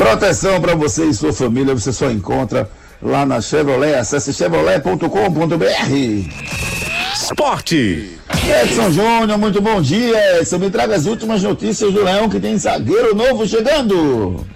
Proteção 0.00 0.58
para 0.62 0.74
você 0.74 1.04
e 1.04 1.12
sua 1.12 1.30
família, 1.30 1.74
você 1.74 1.92
só 1.92 2.10
encontra 2.10 2.70
lá 3.02 3.26
na 3.26 3.38
Chevrolet. 3.38 3.96
Acesse 3.96 4.32
chevrolet.com.br. 4.32 5.04
Esporte. 7.14 8.18
Edson 8.62 8.90
Júnior, 8.92 9.36
muito 9.36 9.60
bom 9.60 9.82
dia. 9.82 10.40
Edson, 10.40 10.56
me 10.56 10.70
traga 10.70 10.96
as 10.96 11.04
últimas 11.04 11.42
notícias 11.42 11.92
do 11.92 12.02
Leão 12.02 12.30
que 12.30 12.40
tem 12.40 12.56
zagueiro 12.56 13.14
novo 13.14 13.46
chegando. 13.46 14.46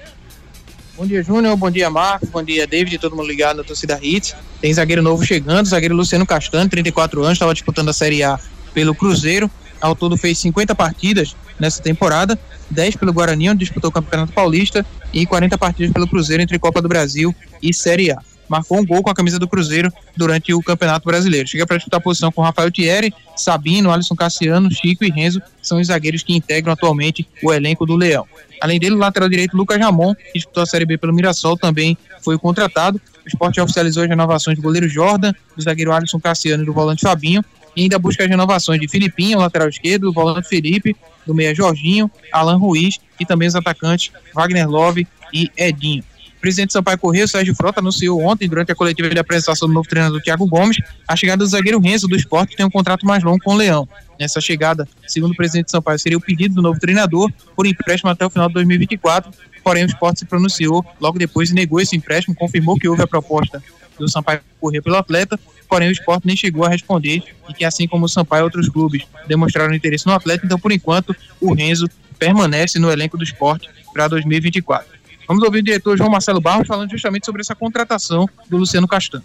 Bom 0.96 1.04
dia, 1.04 1.22
Júnior. 1.22 1.54
Bom 1.58 1.70
dia, 1.70 1.90
Marcos. 1.90 2.30
Bom 2.30 2.42
dia, 2.42 2.66
David. 2.66 2.96
Todo 2.96 3.14
mundo 3.14 3.28
ligado 3.28 3.58
na 3.58 3.64
torcida 3.64 3.98
Hits. 4.00 4.34
Tem 4.62 4.72
zagueiro 4.72 5.02
novo 5.02 5.22
chegando. 5.26 5.66
Zagueiro 5.66 5.94
Luciano 5.94 6.24
Castanho, 6.24 6.70
34 6.70 7.22
anos, 7.22 7.34
estava 7.34 7.52
disputando 7.52 7.90
a 7.90 7.92
Série 7.92 8.22
A 8.22 8.40
pelo 8.72 8.94
Cruzeiro. 8.94 9.50
Ao 9.78 9.94
todo 9.94 10.16
fez 10.16 10.38
50 10.38 10.74
partidas 10.74 11.36
nessa 11.60 11.82
temporada, 11.82 12.38
10 12.70 12.96
pelo 12.96 13.12
Guarani, 13.12 13.50
onde 13.50 13.60
disputou 13.60 13.90
o 13.90 13.92
Campeonato 13.92 14.32
Paulista, 14.32 14.84
e 15.12 15.24
40 15.24 15.56
partidas 15.56 15.92
pelo 15.92 16.08
Cruzeiro 16.08 16.42
entre 16.42 16.58
Copa 16.58 16.82
do 16.82 16.88
Brasil 16.88 17.34
e 17.62 17.72
Série 17.72 18.10
A. 18.10 18.18
Marcou 18.48 18.78
um 18.78 18.84
gol 18.84 19.02
com 19.02 19.10
a 19.10 19.14
camisa 19.14 19.38
do 19.38 19.48
Cruzeiro 19.48 19.90
durante 20.16 20.52
o 20.52 20.62
Campeonato 20.62 21.06
Brasileiro. 21.06 21.48
Chega 21.48 21.66
para 21.66 21.76
disputar 21.76 21.98
a 21.98 22.02
posição 22.02 22.30
com 22.30 22.42
Rafael 22.42 22.70
Thierry, 22.70 23.12
Sabino, 23.36 23.90
Alisson 23.90 24.14
Cassiano, 24.14 24.70
Chico 24.70 25.04
e 25.04 25.10
Renzo, 25.10 25.40
são 25.62 25.80
os 25.80 25.86
zagueiros 25.86 26.22
que 26.22 26.34
integram 26.34 26.72
atualmente 26.72 27.26
o 27.42 27.52
elenco 27.52 27.86
do 27.86 27.96
Leão. 27.96 28.26
Além 28.60 28.78
dele, 28.78 28.94
o 28.94 28.98
lateral 28.98 29.28
direito 29.28 29.56
Lucas 29.56 29.78
Ramon, 29.78 30.14
que 30.14 30.34
disputou 30.34 30.62
a 30.62 30.66
Série 30.66 30.84
B 30.84 30.98
pelo 30.98 31.12
Mirassol, 31.12 31.56
também 31.56 31.96
foi 32.22 32.38
contratado. 32.38 33.00
O 33.24 33.28
esporte 33.28 33.60
oficializou 33.60 34.02
as 34.02 34.08
renovações 34.08 34.56
do 34.56 34.62
goleiro 34.62 34.88
Jordan, 34.88 35.32
do 35.56 35.62
zagueiro 35.62 35.92
Alisson 35.92 36.20
Cassiano 36.20 36.62
e 36.62 36.66
do 36.66 36.72
volante 36.72 37.02
Fabinho, 37.02 37.42
e 37.76 37.82
ainda 37.82 37.98
busca 37.98 38.22
as 38.22 38.28
renovações 38.28 38.80
de 38.80 38.88
Filipinho, 38.88 39.38
lateral 39.38 39.68
esquerdo, 39.68 40.02
do 40.02 40.12
volante 40.12 40.48
Felipe, 40.48 40.96
do 41.26 41.34
meia 41.34 41.54
Jorginho, 41.54 42.10
Alan 42.32 42.56
Ruiz 42.56 42.98
e 43.18 43.26
também 43.26 43.48
os 43.48 43.54
atacantes 43.54 44.12
Wagner 44.34 44.68
Love 44.68 45.06
e 45.32 45.50
Edinho. 45.56 46.02
O 46.36 46.40
presidente 46.44 46.74
Sampaio 46.74 46.98
Correia, 46.98 47.26
Sérgio 47.26 47.54
Frota, 47.54 47.80
anunciou 47.80 48.20
ontem, 48.22 48.46
durante 48.46 48.70
a 48.70 48.74
coletiva 48.74 49.08
de 49.08 49.18
apresentação 49.18 49.66
do 49.66 49.72
novo 49.72 49.88
treinador 49.88 50.20
Thiago 50.20 50.46
Gomes, 50.46 50.76
a 51.08 51.16
chegada 51.16 51.38
do 51.38 51.46
zagueiro 51.48 51.80
Renzo 51.80 52.06
do 52.06 52.14
esporte, 52.14 52.50
que 52.50 52.56
tem 52.56 52.66
um 52.66 52.70
contrato 52.70 53.06
mais 53.06 53.22
longo 53.24 53.38
com 53.42 53.54
o 53.54 53.56
Leão. 53.56 53.88
Nessa 54.20 54.42
chegada, 54.42 54.86
segundo 55.06 55.32
o 55.32 55.36
presidente 55.36 55.70
Sampaio, 55.70 55.98
seria 55.98 56.18
o 56.18 56.20
pedido 56.20 56.56
do 56.56 56.62
novo 56.62 56.78
treinador 56.78 57.32
por 57.56 57.66
empréstimo 57.66 58.10
até 58.10 58.26
o 58.26 58.30
final 58.30 58.48
de 58.48 58.54
2024, 58.54 59.32
porém 59.64 59.84
o 59.84 59.86
esporte 59.86 60.20
se 60.20 60.26
pronunciou 60.26 60.84
logo 61.00 61.18
depois 61.18 61.50
e 61.50 61.54
negou 61.54 61.80
esse 61.80 61.96
empréstimo, 61.96 62.34
confirmou 62.34 62.76
que 62.76 62.86
houve 62.86 63.02
a 63.02 63.06
proposta 63.06 63.62
do 63.98 64.08
Sampaio 64.10 64.40
Corrêa 64.60 64.82
pelo 64.82 64.96
atleta, 64.96 65.38
porém 65.68 65.88
o 65.88 65.92
esporte 65.92 66.26
nem 66.26 66.36
chegou 66.36 66.64
a 66.64 66.68
responder 66.68 67.22
e 67.48 67.54
que 67.54 67.64
assim 67.64 67.86
como 67.86 68.06
o 68.06 68.08
Sampaio 68.08 68.44
outros 68.44 68.68
clubes 68.68 69.02
demonstraram 69.26 69.74
interesse 69.74 70.06
no 70.06 70.12
atleta, 70.12 70.44
então 70.44 70.58
por 70.58 70.72
enquanto 70.72 71.14
o 71.40 71.52
Renzo 71.52 71.88
permanece 72.18 72.78
no 72.78 72.90
elenco 72.90 73.16
do 73.16 73.24
esporte 73.24 73.68
para 73.92 74.08
2024. 74.08 74.94
Vamos 75.26 75.42
ouvir 75.42 75.60
o 75.60 75.62
diretor 75.62 75.96
João 75.96 76.10
Marcelo 76.10 76.40
Barros 76.40 76.66
falando 76.66 76.90
justamente 76.90 77.24
sobre 77.24 77.40
essa 77.40 77.54
contratação 77.54 78.28
do 78.48 78.58
Luciano 78.58 78.86
Castanho. 78.86 79.24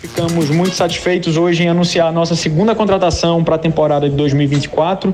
Ficamos 0.00 0.48
muito 0.48 0.76
satisfeitos 0.76 1.36
hoje 1.36 1.64
em 1.64 1.68
anunciar 1.68 2.06
a 2.06 2.12
nossa 2.12 2.36
segunda 2.36 2.72
contratação 2.72 3.42
para 3.42 3.56
a 3.56 3.58
temporada 3.58 4.08
de 4.08 4.14
2024, 4.14 5.12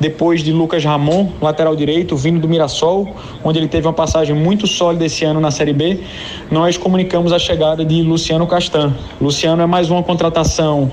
depois 0.00 0.42
de 0.42 0.50
Lucas 0.50 0.82
Ramon, 0.82 1.32
lateral 1.38 1.76
direito, 1.76 2.16
vindo 2.16 2.40
do 2.40 2.48
Mirassol, 2.48 3.14
onde 3.44 3.58
ele 3.58 3.68
teve 3.68 3.86
uma 3.86 3.92
passagem 3.92 4.34
muito 4.34 4.66
sólida 4.66 5.04
esse 5.04 5.22
ano 5.22 5.38
na 5.38 5.50
Série 5.50 5.74
B. 5.74 6.00
Nós 6.50 6.78
comunicamos 6.78 7.30
a 7.30 7.38
chegada 7.38 7.84
de 7.84 8.02
Luciano 8.02 8.46
Castan. 8.46 8.94
Luciano 9.20 9.60
é 9.60 9.66
mais 9.66 9.90
uma 9.90 10.02
contratação 10.02 10.90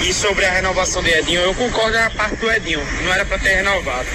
e 0.01 0.11
sobre 0.13 0.45
a 0.45 0.51
renovação 0.51 1.03
de 1.03 1.11
Edinho, 1.11 1.41
eu 1.41 1.53
concordo 1.53 1.97
na 1.97 2.09
parte 2.09 2.37
do 2.37 2.49
Edinho, 2.51 2.81
não 3.03 3.13
era 3.13 3.25
para 3.25 3.37
ter 3.39 3.55
renovado. 3.55 4.07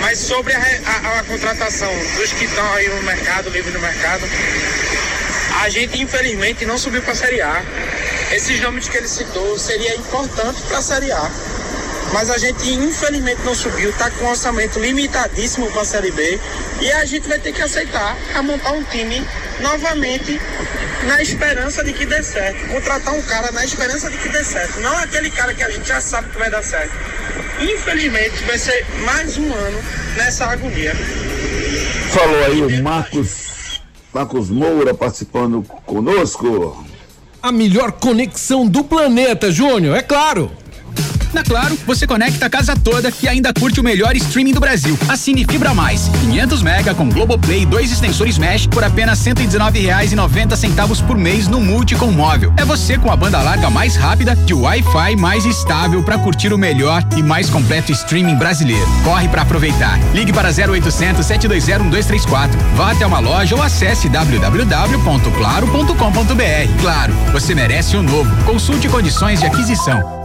Mas 0.00 0.18
sobre 0.18 0.54
a, 0.54 0.58
a, 0.58 1.18
a 1.18 1.24
contratação 1.24 1.92
dos 2.16 2.32
que 2.32 2.44
estão 2.44 2.72
aí 2.72 2.88
no 2.88 3.02
mercado, 3.02 3.50
livre 3.50 3.72
no 3.72 3.80
mercado, 3.80 4.22
a 5.62 5.68
gente 5.68 6.00
infelizmente 6.00 6.64
não 6.64 6.78
subiu 6.78 7.02
para 7.02 7.12
a 7.12 7.16
Série 7.16 7.42
A. 7.42 7.62
Esses 8.32 8.60
nomes 8.60 8.88
que 8.88 8.96
ele 8.96 9.08
citou 9.08 9.58
seria 9.58 9.96
importante 9.96 10.60
para 10.62 10.78
a 10.78 10.82
Série 10.82 11.10
A. 11.10 11.30
Mas 12.12 12.30
a 12.30 12.38
gente 12.38 12.70
infelizmente 12.72 13.42
não 13.42 13.54
subiu, 13.54 13.90
está 13.90 14.10
com 14.10 14.24
um 14.24 14.28
orçamento 14.28 14.78
limitadíssimo 14.78 15.70
para 15.70 15.82
a 15.82 15.84
Série 15.84 16.10
B 16.10 16.40
e 16.80 16.92
a 16.92 17.04
gente 17.04 17.28
vai 17.28 17.38
ter 17.38 17.52
que 17.52 17.60
aceitar 17.60 18.16
a 18.34 18.42
montar 18.42 18.72
um 18.72 18.82
time 18.84 19.26
novamente 19.60 20.40
na 21.06 21.22
esperança 21.22 21.84
de 21.84 21.92
que 21.92 22.06
dê 22.06 22.22
certo. 22.22 22.66
Contratar 22.68 23.14
um 23.14 23.22
cara 23.22 23.50
na 23.52 23.64
esperança 23.64 24.10
de 24.10 24.18
que 24.18 24.28
dê 24.28 24.44
certo. 24.44 24.80
Não 24.80 24.96
aquele 24.98 25.30
cara 25.30 25.54
que 25.54 25.62
a 25.62 25.70
gente 25.70 25.86
já 25.86 26.00
sabe 26.00 26.30
que 26.30 26.38
vai 26.38 26.50
dar 26.50 26.62
certo. 26.62 26.92
Infelizmente 27.60 28.42
vai 28.44 28.58
ser 28.58 28.86
mais 29.04 29.36
um 29.36 29.52
ano 29.52 29.82
nessa 30.16 30.46
agonia. 30.46 30.94
Falou 32.12 32.44
aí 32.44 32.62
o 32.62 32.82
Marcos, 32.82 33.82
Marcos 34.12 34.48
Moura 34.50 34.94
participando 34.94 35.62
conosco. 35.84 36.87
A 37.40 37.52
melhor 37.52 37.92
conexão 37.92 38.66
do 38.66 38.82
planeta, 38.82 39.50
Júnior, 39.50 39.96
é 39.96 40.02
claro. 40.02 40.50
Na 41.32 41.42
Claro, 41.42 41.78
você 41.86 42.06
conecta 42.06 42.46
a 42.46 42.50
casa 42.50 42.76
toda 42.76 43.12
e 43.22 43.28
ainda 43.28 43.52
curte 43.52 43.80
o 43.80 43.82
melhor 43.82 44.14
streaming 44.16 44.52
do 44.52 44.60
Brasil. 44.60 44.98
Assine 45.08 45.44
Fibra 45.44 45.72
Mais, 45.72 46.10
500 46.20 46.62
mega 46.62 46.94
com 46.94 47.08
Globoplay, 47.08 47.64
dois 47.64 47.90
extensores 47.90 48.36
Mesh 48.36 48.66
por 48.66 48.84
apenas 48.84 49.24
R$ 49.24 49.34
119,90 49.34 50.56
centavos 50.56 51.00
por 51.00 51.16
mês 51.16 51.48
no 51.48 51.60
Multi 51.60 51.94
com 51.94 52.10
móvel. 52.10 52.52
É 52.56 52.64
você 52.64 52.98
com 52.98 53.10
a 53.10 53.16
banda 53.16 53.40
larga 53.40 53.70
mais 53.70 53.96
rápida 53.96 54.36
e 54.46 54.52
o 54.52 54.60
Wi-Fi 54.60 55.16
mais 55.16 55.46
estável 55.46 56.02
para 56.02 56.18
curtir 56.18 56.52
o 56.52 56.58
melhor 56.58 57.02
e 57.16 57.22
mais 57.22 57.48
completo 57.48 57.92
streaming 57.92 58.36
brasileiro. 58.36 58.86
Corre 59.02 59.28
para 59.28 59.42
aproveitar. 59.42 59.98
Ligue 60.12 60.32
para 60.32 60.50
0800 60.50 61.24
720 61.24 61.82
1234. 61.82 62.58
Vá 62.76 62.92
até 62.92 63.06
uma 63.06 63.20
loja 63.20 63.56
ou 63.56 63.62
acesse 63.62 64.08
www.claro.com.br. 64.08 66.80
Claro, 66.80 67.12
você 67.32 67.54
merece 67.54 67.96
o 67.96 68.00
um 68.00 68.02
novo. 68.02 68.44
Consulte 68.44 68.88
condições 68.88 69.40
de 69.40 69.46
aquisição. 69.46 70.17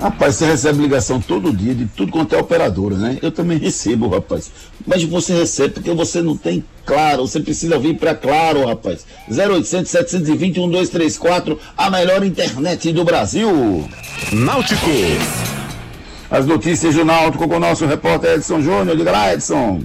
Rapaz, 0.00 0.34
você 0.34 0.44
recebe 0.44 0.82
ligação 0.82 1.18
todo 1.18 1.50
dia 1.50 1.74
de 1.74 1.86
tudo 1.86 2.12
quanto 2.12 2.34
é 2.34 2.38
operadora, 2.38 2.94
né? 2.94 3.18
Eu 3.22 3.32
também 3.32 3.56
recebo, 3.58 4.08
rapaz. 4.08 4.50
Mas 4.86 5.02
você 5.04 5.32
recebe 5.32 5.74
porque 5.74 5.90
você 5.92 6.20
não 6.20 6.36
tem 6.36 6.62
Claro. 6.84 7.26
Você 7.26 7.40
precisa 7.40 7.78
vir 7.78 7.96
para 7.96 8.14
Claro, 8.14 8.66
rapaz. 8.66 9.06
0800 9.30 9.90
720 9.90 10.60
1234, 10.60 11.58
a 11.76 11.90
melhor 11.90 12.22
internet 12.22 12.92
do 12.92 13.04
Brasil. 13.04 13.88
Náutico. 14.30 14.90
As 16.30 16.46
notícias 16.46 16.94
do 16.94 17.04
Náutico 17.04 17.48
com 17.48 17.56
o 17.56 17.60
nosso 17.60 17.86
repórter 17.86 18.34
Edson 18.34 18.60
Júnior. 18.60 18.96
Diga 18.96 19.10
lá, 19.10 19.32
Edson. 19.32 19.82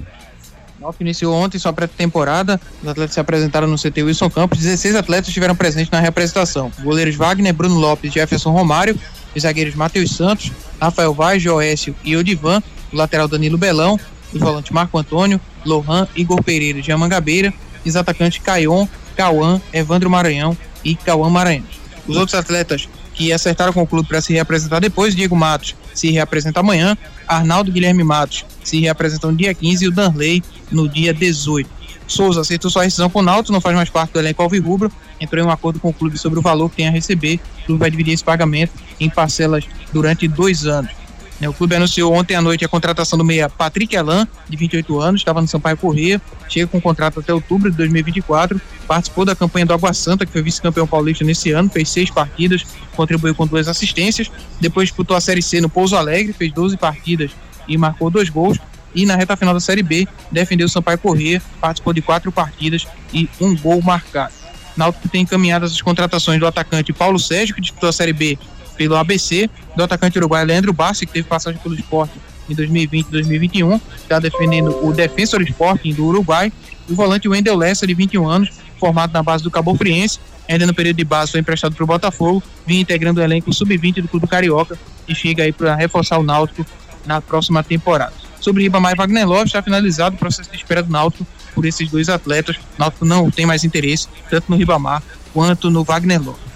Náutico 0.79 1.03
iniciou 1.03 1.33
ontem 1.35 1.59
sua 1.59 1.73
pré-temporada. 1.73 2.59
Os 2.81 2.87
atletas 2.87 3.13
se 3.13 3.19
apresentaram 3.19 3.67
no 3.67 3.77
CT 3.77 4.03
Wilson 4.03 4.29
Campos. 4.29 4.59
16 4.59 4.95
atletas 4.95 5.27
estiveram 5.27 5.55
presentes 5.55 5.91
na 5.91 5.99
representação. 5.99 6.71
Goleiros 6.79 7.15
Wagner, 7.15 7.53
Bruno 7.53 7.75
Lopes, 7.75 8.13
Jefferson 8.13 8.51
Romário. 8.51 8.97
Os 9.35 9.43
zagueiros 9.43 9.75
Matheus 9.75 10.15
Santos, 10.15 10.51
Rafael 10.81 11.13
Vaz, 11.13 11.43
Joécio 11.43 11.93
e 12.03 12.15
Odivan. 12.15 12.63
O 12.93 12.95
lateral 12.95 13.27
Danilo 13.27 13.57
Belão. 13.57 13.99
Os 14.33 14.39
volantes 14.39 14.71
Marco 14.71 14.97
Antônio, 14.97 15.41
Lohan, 15.65 16.07
Igor 16.15 16.41
Pereira 16.41 16.81
de 16.81 16.91
Amangabeira. 16.91 17.53
Os 17.85 17.95
atacantes 17.95 18.41
Caion, 18.41 18.87
Cauã, 19.17 19.61
Evandro 19.73 20.09
Maranhão 20.09 20.57
e 20.83 20.95
Cauã 20.95 21.29
Maranhão. 21.29 21.65
Os 22.07 22.15
outros 22.15 22.35
atletas 22.35 22.87
que 23.13 23.33
acertaram 23.33 23.73
com 23.73 23.81
o 23.81 23.87
clube 23.87 24.07
para 24.07 24.21
se 24.21 24.31
reapresentar 24.31 24.79
depois, 24.79 25.13
Diego 25.13 25.35
Matos 25.35 25.75
se 25.99 26.11
reapresenta 26.11 26.59
amanhã, 26.61 26.97
Arnaldo 27.27 27.71
Guilherme 27.71 28.03
Matos 28.03 28.45
se 28.63 28.79
reapresenta 28.79 29.27
no 29.27 29.35
dia 29.35 29.53
15 29.53 29.85
e 29.85 29.87
o 29.87 29.91
Danley 29.91 30.43
no 30.71 30.87
dia 30.87 31.13
18. 31.13 31.69
Souza 32.07 32.41
aceitou 32.41 32.71
sua 32.71 32.83
rescisão 32.83 33.09
com 33.09 33.19
o 33.19 33.21
Náutico, 33.21 33.53
não 33.53 33.61
faz 33.61 33.75
mais 33.75 33.89
parte 33.89 34.13
do 34.13 34.19
elenco 34.19 34.41
alvirrubro, 34.41 34.91
entrou 35.19 35.43
em 35.43 35.47
um 35.47 35.51
acordo 35.51 35.79
com 35.79 35.89
o 35.89 35.93
clube 35.93 36.17
sobre 36.17 36.39
o 36.39 36.41
valor 36.41 36.69
que 36.69 36.77
tem 36.77 36.87
a 36.87 36.91
receber, 36.91 37.39
o 37.61 37.65
clube 37.67 37.79
vai 37.79 37.91
dividir 37.91 38.13
esse 38.13 38.23
pagamento 38.23 38.71
em 38.99 39.09
parcelas 39.09 39.65
durante 39.93 40.27
dois 40.27 40.65
anos. 40.65 40.91
Né, 41.39 41.47
o 41.47 41.53
clube 41.53 41.75
anunciou 41.75 42.13
ontem 42.13 42.35
à 42.35 42.41
noite 42.41 42.65
a 42.65 42.67
contratação 42.67 43.17
do 43.17 43.23
meia 43.23 43.49
Patrick 43.49 43.95
Elan, 43.95 44.27
de 44.49 44.57
28 44.57 44.99
anos, 44.99 45.21
estava 45.21 45.39
no 45.39 45.47
Sampaio 45.47 45.77
Corrêa, 45.77 46.21
chega 46.49 46.67
com 46.67 46.81
contrato 46.81 47.19
até 47.19 47.33
outubro 47.33 47.71
de 47.71 47.77
2024, 47.77 48.59
participou 48.85 49.23
da 49.23 49.35
campanha 49.35 49.65
do 49.65 49.73
Água 49.73 49.93
Santa, 49.93 50.25
que 50.25 50.31
foi 50.31 50.41
vice-campeão 50.41 50.85
paulista 50.85 51.23
nesse 51.23 51.51
ano, 51.51 51.69
fez 51.69 51.89
seis 51.89 52.09
partidas, 52.09 52.65
contribuiu 52.93 53.33
com 53.33 53.47
duas 53.47 53.69
assistências, 53.69 54.29
depois 54.59 54.89
disputou 54.89 55.15
a 55.15 55.21
Série 55.21 55.41
C 55.41 55.61
no 55.61 55.69
Pouso 55.69 55.95
Alegre, 55.95 56.33
fez 56.33 56.51
12 56.51 56.75
partidas 56.75 57.31
e 57.67 57.77
marcou 57.77 58.09
dois 58.09 58.27
gols, 58.29 58.57
e 58.93 59.05
na 59.05 59.15
reta 59.15 59.37
final 59.37 59.53
da 59.53 59.59
Série 59.61 59.83
B, 59.83 60.07
defendeu 60.29 60.65
o 60.65 60.69
Sampaio 60.69 60.97
Corrêa, 60.97 61.41
participou 61.61 61.93
de 61.93 62.01
quatro 62.01 62.31
partidas 62.31 62.85
e 63.13 63.29
um 63.39 63.55
gol 63.55 63.81
marcado. 63.81 64.33
Náutico 64.75 65.07
tem 65.07 65.21
encaminhadas 65.21 65.71
as 65.71 65.81
contratações 65.81 66.39
do 66.39 66.47
atacante 66.47 66.91
Paulo 66.91 67.19
Sérgio, 67.19 67.55
que 67.55 67.61
disputou 67.61 67.89
a 67.89 67.93
Série 67.93 68.13
B 68.13 68.37
pelo 68.79 68.95
ABC, 68.95 69.49
do 69.75 69.83
atacante 69.83 70.17
uruguaio 70.17 70.47
Leandro 70.47 70.71
Bassi, 70.71 71.05
que 71.05 71.11
teve 71.11 71.27
passagem 71.27 71.59
pelo 71.61 71.75
esporte 71.75 72.13
em 72.49 72.55
2020 72.55 73.07
e 73.07 73.11
2021, 73.11 73.75
está 73.97 74.19
defendendo 74.19 74.69
o 74.87 74.93
Defensor 74.93 75.41
Sporting 75.41 75.93
do 75.93 76.05
Uruguai, 76.05 76.49
e 76.87 76.93
o 76.93 76.95
volante 76.95 77.27
Wendel 77.27 77.57
Lessa, 77.57 77.85
de 77.85 77.93
21 77.93 78.25
anos, 78.25 78.49
formado 78.79 79.11
na 79.11 79.21
base 79.21 79.43
do 79.43 79.51
Cabo 79.51 79.75
Friense, 79.75 80.17
ainda 80.47 80.65
no 80.65 80.73
período 80.73 80.95
de 80.95 81.03
base 81.03 81.31
foi 81.31 81.41
emprestado 81.41 81.75
para 81.75 81.83
o 81.83 81.87
Botafogo, 81.87 82.41
vinha 82.65 82.79
integrando 82.79 83.19
o 83.19 83.23
elenco 83.23 83.51
sub-20 83.51 84.01
do 84.01 84.07
Clube 84.07 84.27
Carioca 84.27 84.79
e 85.05 85.13
chega 85.13 85.43
aí 85.43 85.51
para 85.51 85.75
reforçar 85.75 86.17
o 86.17 86.23
Náutico 86.23 86.65
na 87.05 87.19
próxima 87.19 87.61
temporada. 87.61 88.13
Sobre 88.39 88.63
Ribamar 88.63 88.93
e 88.93 88.95
Wagner 88.95 89.27
Love, 89.27 89.47
está 89.47 89.61
finalizado 89.61 90.15
o 90.15 90.19
processo 90.19 90.49
de 90.49 90.55
espera 90.55 90.81
do 90.81 90.89
Náutico 90.89 91.27
por 91.53 91.65
esses 91.65 91.91
dois 91.91 92.07
atletas. 92.07 92.55
O 92.55 92.79
Náutico 92.79 93.03
não 93.03 93.29
tem 93.29 93.45
mais 93.45 93.65
interesse, 93.65 94.07
tanto 94.29 94.45
no 94.49 94.55
Ribamar 94.55 95.03
quanto 95.33 95.69
no 95.69 95.83
Wagner 95.83 96.23
Love. 96.23 96.48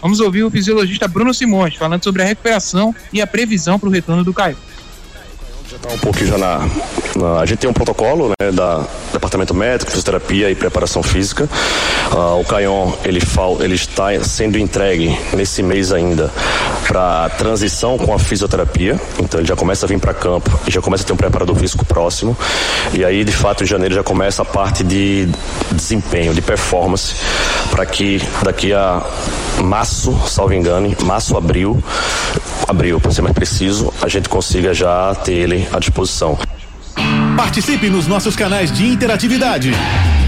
Vamos 0.00 0.20
ouvir 0.20 0.44
o 0.44 0.50
fisiologista 0.50 1.08
Bruno 1.08 1.34
Simões 1.34 1.74
falando 1.74 2.04
sobre 2.04 2.22
a 2.22 2.24
recuperação 2.24 2.94
e 3.12 3.20
a 3.20 3.26
previsão 3.26 3.78
para 3.78 3.88
o 3.88 3.92
retorno 3.92 4.24
do 4.24 4.32
Caio. 4.32 4.56
Já 5.70 5.76
está 5.76 5.92
um 5.92 5.98
pouquinho 5.98 6.28
já 6.28 6.38
na, 6.38 6.66
na, 7.14 7.40
A 7.40 7.44
gente 7.44 7.58
tem 7.58 7.68
um 7.68 7.74
protocolo 7.74 8.30
né, 8.40 8.50
da 8.50 8.86
Departamento 9.12 9.52
Médico, 9.52 9.90
Fisioterapia 9.90 10.50
e 10.50 10.54
Preparação 10.54 11.02
Física. 11.02 11.46
Uh, 12.10 12.40
o 12.40 12.44
Caion 12.44 12.90
ele, 13.04 13.20
fal, 13.20 13.58
ele 13.60 13.74
está 13.74 14.18
sendo 14.24 14.56
entregue 14.56 15.14
nesse 15.34 15.62
mês 15.62 15.92
ainda 15.92 16.32
para 16.86 17.28
transição 17.36 17.98
com 17.98 18.14
a 18.14 18.18
fisioterapia. 18.18 18.98
Então 19.18 19.40
ele 19.40 19.46
já 19.46 19.54
começa 19.54 19.84
a 19.84 19.88
vir 19.90 19.98
para 19.98 20.14
campo 20.14 20.50
e 20.66 20.70
já 20.70 20.80
começa 20.80 21.04
a 21.04 21.06
ter 21.06 21.12
um 21.12 21.16
preparador 21.16 21.54
físico 21.54 21.84
próximo. 21.84 22.34
E 22.94 23.04
aí, 23.04 23.22
de 23.22 23.32
fato, 23.32 23.62
em 23.62 23.66
janeiro 23.66 23.94
já 23.94 24.02
começa 24.02 24.40
a 24.40 24.46
parte 24.46 24.82
de 24.82 25.28
desempenho, 25.70 26.32
de 26.32 26.40
performance, 26.40 27.14
para 27.70 27.84
que 27.84 28.22
daqui 28.42 28.72
a 28.72 29.02
março, 29.62 30.18
salvo 30.26 30.54
engano, 30.54 30.96
março, 31.04 31.36
abril, 31.36 31.82
abril, 32.68 33.00
para 33.00 33.10
ser 33.10 33.22
mais 33.22 33.34
preciso, 33.34 33.92
a 34.02 34.08
gente 34.08 34.28
consiga 34.28 34.74
já 34.74 35.14
ter 35.24 35.32
ele 35.32 35.66
à 35.72 35.78
disposição. 35.78 36.38
Participe 37.36 37.88
nos 37.88 38.06
nossos 38.06 38.36
canais 38.36 38.70
de 38.70 38.86
interatividade. 38.86 39.72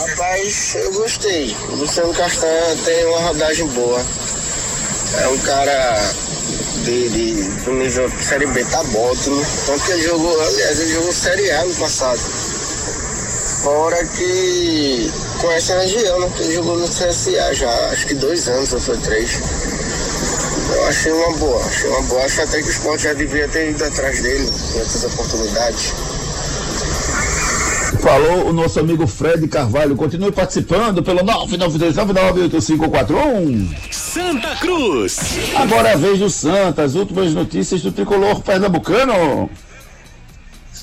Rapaz, 0.10 0.76
eu 0.76 0.94
gostei. 0.94 1.54
O 1.70 1.76
Luciano 1.76 2.14
Castanha 2.14 2.78
tem 2.86 3.06
uma 3.08 3.20
rodagem 3.20 3.68
boa. 3.68 4.02
É 5.22 5.28
um 5.28 5.38
cara 5.40 6.00
de, 6.84 7.10
de, 7.10 7.44
do 7.64 7.74
nível 7.74 8.10
Série 8.22 8.46
B 8.48 8.64
tá 8.66 8.80
ótimo. 8.80 9.46
Tanto 9.66 9.86
que 9.86 9.92
ele 9.92 10.04
jogou, 10.04 10.42
aliás, 10.42 10.80
ele 10.80 10.94
jogou 10.94 11.12
Série 11.12 11.52
A 11.52 11.66
no 11.66 11.76
passado. 11.76 12.20
Fora 13.66 13.98
que 14.06 15.10
conhece 15.42 15.74
a 15.74 15.80
região, 15.80 16.20
né? 16.20 16.30
Ele 16.38 16.54
jogou 16.54 16.78
no 16.78 16.88
CSA 16.88 17.52
já, 17.56 17.90
acho 17.90 18.06
que 18.06 18.14
dois 18.14 18.48
anos 18.48 18.72
ou 18.72 18.80
foi 18.80 18.96
três. 18.98 19.42
Eu 20.72 20.88
achei 20.88 21.12
uma 21.12 21.36
boa, 21.38 21.66
achei 21.66 21.90
uma 21.90 22.04
boa. 22.04 22.24
Acho 22.26 22.44
até 22.44 22.62
que 22.62 22.68
o 22.68 22.70
esporte 22.70 23.06
já 23.06 23.14
devia 23.14 23.48
ter 23.48 23.72
ido 23.72 23.84
atrás 23.84 24.22
dele 24.22 24.44
em 24.44 24.80
outras 24.80 25.04
oportunidades. 25.06 25.94
Falou 28.04 28.50
o 28.50 28.54
nosso 28.54 28.80
amigo 28.80 29.08
Fred 29.08 29.48
Carvalho. 29.48 29.96
Continue 29.96 30.32
participando 30.32 31.02
pelo 31.02 31.24
992998541. 31.24 33.76
Santa 33.92 34.56
Cruz. 34.58 35.18
Agora 35.56 35.90
é 35.90 35.94
a 35.94 35.98
vez 35.98 36.20
do 36.20 36.30
Santa. 36.30 36.84
As 36.84 36.94
últimas 36.94 37.34
notícias 37.34 37.82
do 37.82 37.92
tricolor 37.92 38.42
pernambucano. 38.42 39.50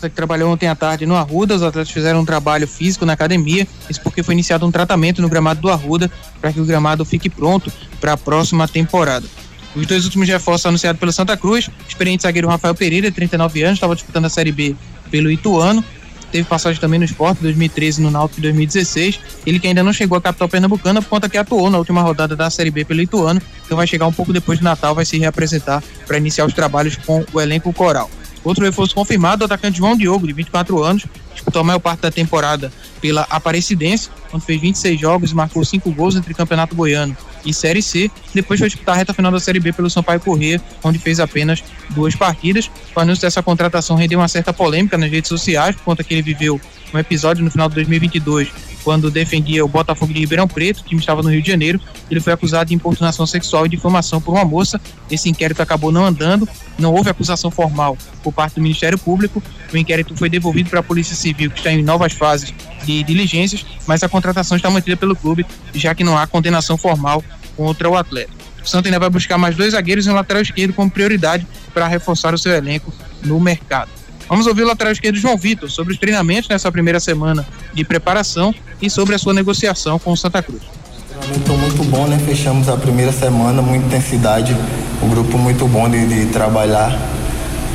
Que 0.09 0.17
trabalhou 0.17 0.53
ontem 0.53 0.67
à 0.67 0.75
tarde 0.75 1.07
no 1.07 1.17
Arruda. 1.17 1.55
Os 1.55 1.63
atletas 1.63 1.91
fizeram 1.91 2.21
um 2.21 2.25
trabalho 2.25 2.67
físico 2.67 3.05
na 3.05 3.13
academia. 3.13 3.67
Isso 3.89 4.01
porque 4.01 4.23
foi 4.23 4.35
iniciado 4.35 4.67
um 4.67 4.71
tratamento 4.71 5.21
no 5.23 5.29
gramado 5.29 5.61
do 5.61 5.71
Arruda 5.71 6.11
para 6.41 6.53
que 6.53 6.61
o 6.61 6.65
gramado 6.65 7.05
fique 7.05 7.29
pronto 7.29 7.73
para 8.01 8.13
a 8.13 8.17
próxima 8.17 8.67
temporada. 8.67 9.27
Os 9.75 9.87
dois 9.87 10.05
últimos 10.05 10.29
reforços 10.29 10.67
anunciados 10.67 11.01
pelo 11.01 11.13
Santa 11.13 11.37
Cruz, 11.37 11.71
experiente 11.89 12.23
zagueiro 12.23 12.47
Rafael 12.47 12.75
Pereira, 12.75 13.11
39 13.11 13.63
anos, 13.63 13.77
estava 13.79 13.95
disputando 13.95 14.27
a 14.27 14.29
Série 14.29 14.53
B 14.53 14.77
pelo 15.11 15.31
Ituano. 15.31 15.83
Teve 16.31 16.49
passagem 16.49 16.81
também 16.81 16.99
no 16.99 17.05
esporte, 17.05 17.43
2013 17.43 18.01
no 18.01 18.11
Náutico 18.11 18.41
2016. 18.41 19.21
Ele 19.47 19.61
que 19.61 19.67
ainda 19.67 19.83
não 19.83 19.93
chegou 19.93 20.17
à 20.17 20.21
capital 20.21 20.49
pernambucana 20.49 21.03
por 21.03 21.09
conta 21.09 21.29
que 21.29 21.37
atuou 21.37 21.69
na 21.69 21.77
última 21.77 22.01
rodada 22.01 22.35
da 22.35 22.49
Série 22.49 22.71
B 22.71 22.87
pelo 22.87 23.03
Ituano. 23.03 23.41
Então 23.65 23.77
vai 23.77 23.87
chegar 23.87 24.07
um 24.07 24.13
pouco 24.13 24.33
depois 24.33 24.59
do 24.59 24.65
Natal, 24.65 24.95
vai 24.95 25.05
se 25.05 25.19
reapresentar 25.19 25.83
para 26.07 26.17
iniciar 26.17 26.47
os 26.47 26.55
trabalhos 26.55 26.97
com 26.97 27.23
o 27.35 27.41
elenco 27.41 27.71
coral. 27.75 28.11
Outro 28.45 28.65
reforço 28.65 28.95
confirmado, 28.95 29.43
o 29.43 29.47
atacante 29.47 29.79
João 29.79 29.97
Diogo, 29.97 30.27
de 30.27 30.33
24 30.33 30.83
anos, 30.83 31.05
disputou 31.33 31.61
a 31.61 31.65
maior 31.65 31.79
parte 31.79 32.01
da 32.01 32.11
temporada 32.11 32.73
pela 33.01 33.27
Aparecidense, 33.31 34.11
onde 34.33 34.45
fez 34.45 34.61
26 34.61 35.01
jogos 35.01 35.31
e 35.31 35.35
marcou 35.35 35.65
5 35.65 35.91
gols 35.93 36.17
entre 36.17 36.35
Campeonato 36.35 36.75
Goiano 36.75 37.17
e 37.45 37.53
Série 37.53 37.83
C. 37.83 38.11
Depois 38.35 38.59
foi 38.59 38.69
disputar 38.69 38.95
a 38.95 38.99
reta 38.99 39.15
final 39.15 39.31
da 39.31 39.41
Série 39.41 39.61
B 39.61 39.73
pelo 39.73 39.91
Sampaio 39.91 40.21
Corrêa, 40.21 40.61
onde 40.83 40.99
fez 40.99 41.21
apenas 41.21 41.63
duas 41.91 42.15
partidas. 42.15 42.71
O 42.95 43.01
anúncio 43.01 43.23
dessa 43.23 43.43
contratação 43.43 43.97
rendeu 43.97 44.19
uma 44.19 44.29
certa 44.29 44.53
polêmica 44.53 44.99
nas 44.99 45.11
redes 45.11 45.29
sociais, 45.29 45.77
por 45.77 45.85
conta 45.85 46.05
que 46.05 46.15
ele 46.15 46.23
viveu 46.23 46.61
um 46.93 46.99
episódio 46.99 47.45
no 47.45 47.51
final 47.51 47.69
de 47.69 47.77
2022 47.77 48.72
quando 48.83 49.11
defendia 49.11 49.65
o 49.65 49.69
Botafogo 49.69 50.13
de 50.13 50.21
Ribeirão 50.21 50.49
Preto, 50.49 50.83
time 50.85 51.01
estava 51.01 51.23
no 51.23 51.31
Rio 51.31 51.43
de 51.43 51.51
Janeiro. 51.51 51.81
Ele 52.11 52.21
foi 52.21 52.33
acusado 52.33 52.69
de 52.69 52.75
importunação 52.75 53.27
sexual 53.27 53.67
e 53.67 53.69
difamação 53.69 54.21
por 54.21 54.33
uma 54.33 54.45
moça. 54.45 54.81
Esse 55.11 55.29
inquérito 55.29 55.63
acabou 55.63 55.93
não 55.93 56.05
andando, 56.05 56.49
não 56.79 56.93
houve 56.93 57.11
acusação 57.11 57.51
formal 57.51 57.97
por 58.23 58.33
parte 58.33 58.55
do 58.55 58.61
Ministério 58.61 58.99
Público. 58.99 59.43
O 59.73 59.77
inquérito 59.77 60.17
foi 60.17 60.29
devolvido 60.29 60.71
para 60.71 60.81
a 60.81 60.83
Polícia 60.83 61.15
Civil, 61.15 61.51
que 61.51 61.59
está 61.59 61.73
em 61.73 61.83
novas 61.83 62.13
fases 62.13 62.53
de 62.85 63.03
diligências, 63.03 63.65
mas 63.87 64.03
a 64.03 64.09
contratação 64.09 64.57
está 64.57 64.69
mantida 64.71 64.97
pelo 64.97 65.15
clube, 65.15 65.47
já 65.75 65.95
que 65.95 66.05
não 66.05 66.19
há 66.19 66.27
condenação 66.27 66.77
formal 66.77 67.23
contra 67.57 67.89
o 67.89 67.97
atleta. 67.97 68.33
O 68.63 68.69
Santos 68.69 68.87
ainda 68.87 69.01
vai 69.01 69.11
buscar 69.11 69.39
mais 69.39 69.57
dois 69.57 69.73
zagueiros 69.73 70.07
e 70.07 70.11
um 70.11 70.15
lateral 70.15 70.43
esquerdo 70.43 70.73
como 70.73 70.91
prioridade 70.91 71.47
para 71.75 71.89
reforçar 71.89 72.33
o 72.33 72.39
seu 72.39 72.53
elenco 72.53 72.93
no 73.23 73.41
mercado. 73.41 74.02
Vamos 74.33 74.47
ouvir 74.47 74.63
o 74.63 74.67
lateral 74.67 74.95
esquerdo 74.95 75.19
João 75.19 75.37
Vitor 75.37 75.71
sobre 75.71 75.93
os 75.93 75.99
treinamentos 75.99 76.49
nessa 76.49 76.73
primeira 76.73 76.99
semana 76.99 77.47
de 77.75 77.85
preparação 77.85 78.55
e 78.81 78.89
sobre 78.89 79.15
a 79.15 79.19
sua 79.19 79.35
negociação 79.35 79.99
com 79.99 80.11
o 80.11 80.17
Santa 80.17 80.43
Cruz. 80.43 80.63
Treinamento 81.07 81.53
muito 81.53 81.85
bom, 81.91 82.07
né? 82.07 82.19
Fechamos 82.25 82.67
a 82.67 82.79
primeira 82.79 83.13
semana, 83.13 83.61
muita 83.61 83.89
intensidade, 83.89 84.57
um 85.03 85.09
grupo 85.11 85.37
muito 85.37 85.69
bom 85.69 85.87
de, 85.87 86.07
de 86.07 86.33
trabalhar 86.33 86.99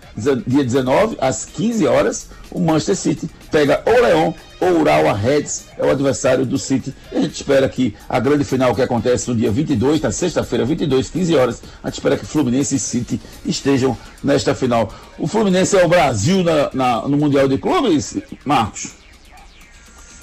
dia 0.45 0.63
19, 0.63 1.17
às 1.19 1.45
15 1.45 1.87
horas, 1.87 2.27
o 2.51 2.59
Manchester 2.59 2.95
City 2.95 3.29
pega 3.51 3.81
ou 3.85 3.93
Leão 4.01 4.35
ou 4.59 4.81
Urawa 4.81 5.13
Reds, 5.13 5.65
é 5.77 5.85
o 5.85 5.89
adversário 5.91 6.45
do 6.45 6.57
City. 6.57 6.93
E 7.11 7.17
a 7.17 7.21
gente 7.21 7.35
espera 7.35 7.69
que 7.69 7.95
a 8.09 8.19
grande 8.19 8.43
final 8.43 8.73
que 8.75 8.81
acontece 8.81 9.29
no 9.29 9.35
dia 9.35 9.51
22, 9.51 10.01
na 10.01 10.11
sexta-feira, 10.11 10.65
22, 10.65 11.09
15 11.09 11.35
horas, 11.35 11.61
a 11.83 11.87
gente 11.87 11.99
espera 11.99 12.17
que 12.17 12.25
Fluminense 12.25 12.75
e 12.75 12.79
City 12.79 13.21
estejam 13.45 13.95
nesta 14.23 14.53
final. 14.55 14.91
O 15.17 15.27
Fluminense 15.27 15.77
é 15.77 15.85
o 15.85 15.87
Brasil 15.87 16.43
na- 16.43 16.69
na- 16.73 17.07
no 17.07 17.17
Mundial 17.17 17.47
de 17.47 17.57
Clubes, 17.57 18.17
Marcos? 18.43 18.89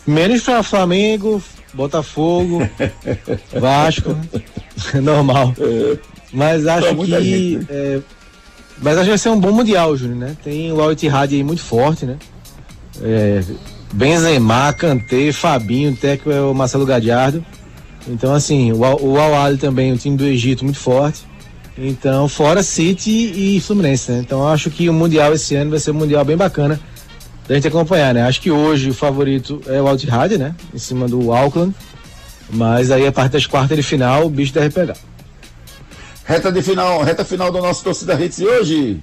Menos 0.06 0.42
para 0.42 0.62
Flamengo, 0.62 1.42
Botafogo, 1.72 2.58
Vasco, 3.58 4.16
normal. 5.02 5.54
Mas 6.32 6.62
Pra 6.64 6.74
acho 6.74 6.96
que. 6.96 7.06
gente, 7.06 7.56
né? 7.58 7.66
é, 7.70 8.00
mas 8.84 8.98
acho 8.98 9.04
que 9.04 9.08
vai 9.08 9.18
ser 9.18 9.30
um 9.30 9.40
bom 9.40 9.50
mundial, 9.50 9.96
Júnior, 9.96 10.18
né? 10.18 10.36
Tem 10.44 10.70
o 10.70 10.82
Al 10.82 10.90
aí 10.90 11.42
muito 11.42 11.62
forte, 11.62 12.04
né? 12.04 12.18
É, 13.00 13.42
Benzema, 13.94 14.74
Kanté, 14.74 15.32
Fabinho, 15.32 15.92
o 15.92 15.96
técnico 15.96 16.30
é 16.30 16.42
o 16.42 16.52
Marcelo 16.52 16.84
Gadiardo. 16.84 17.42
Então, 18.06 18.34
assim, 18.34 18.72
o, 18.72 18.80
o 18.80 19.18
Al 19.18 19.34
Ali 19.34 19.56
também, 19.56 19.90
o 19.90 19.96
time 19.96 20.18
do 20.18 20.26
Egito 20.26 20.64
muito 20.64 20.78
forte. 20.78 21.22
Então, 21.78 22.28
fora 22.28 22.62
City 22.62 23.56
e 23.56 23.58
Fluminense, 23.58 24.12
né? 24.12 24.18
Então, 24.18 24.46
acho 24.46 24.70
que 24.70 24.86
o 24.86 24.92
Mundial 24.92 25.32
esse 25.32 25.56
ano 25.56 25.70
vai 25.70 25.80
ser 25.80 25.90
um 25.90 25.94
Mundial 25.94 26.22
bem 26.22 26.36
bacana 26.36 26.78
da 27.48 27.54
gente 27.54 27.66
acompanhar, 27.66 28.12
né? 28.12 28.22
Acho 28.24 28.42
que 28.42 28.50
hoje 28.50 28.90
o 28.90 28.94
favorito 28.94 29.62
é 29.66 29.80
o 29.80 29.88
Al 29.88 29.96
né? 30.38 30.54
Em 30.74 30.78
cima 30.78 31.08
do 31.08 31.32
Auckland. 31.32 31.74
Mas 32.50 32.90
aí, 32.90 33.06
a 33.06 33.12
partir 33.12 33.32
das 33.32 33.46
quartas 33.46 33.78
de 33.78 33.82
final, 33.82 34.26
o 34.26 34.30
bicho 34.30 34.52
deve 34.52 34.68
pegar. 34.68 34.96
Reta 36.26 36.50
de 36.50 36.62
final, 36.62 37.02
reta 37.02 37.24
final 37.24 37.52
do 37.52 37.60
nosso 37.60 37.84
torcida 37.84 38.14
Hits 38.14 38.38
de 38.38 38.46
hoje. 38.46 39.02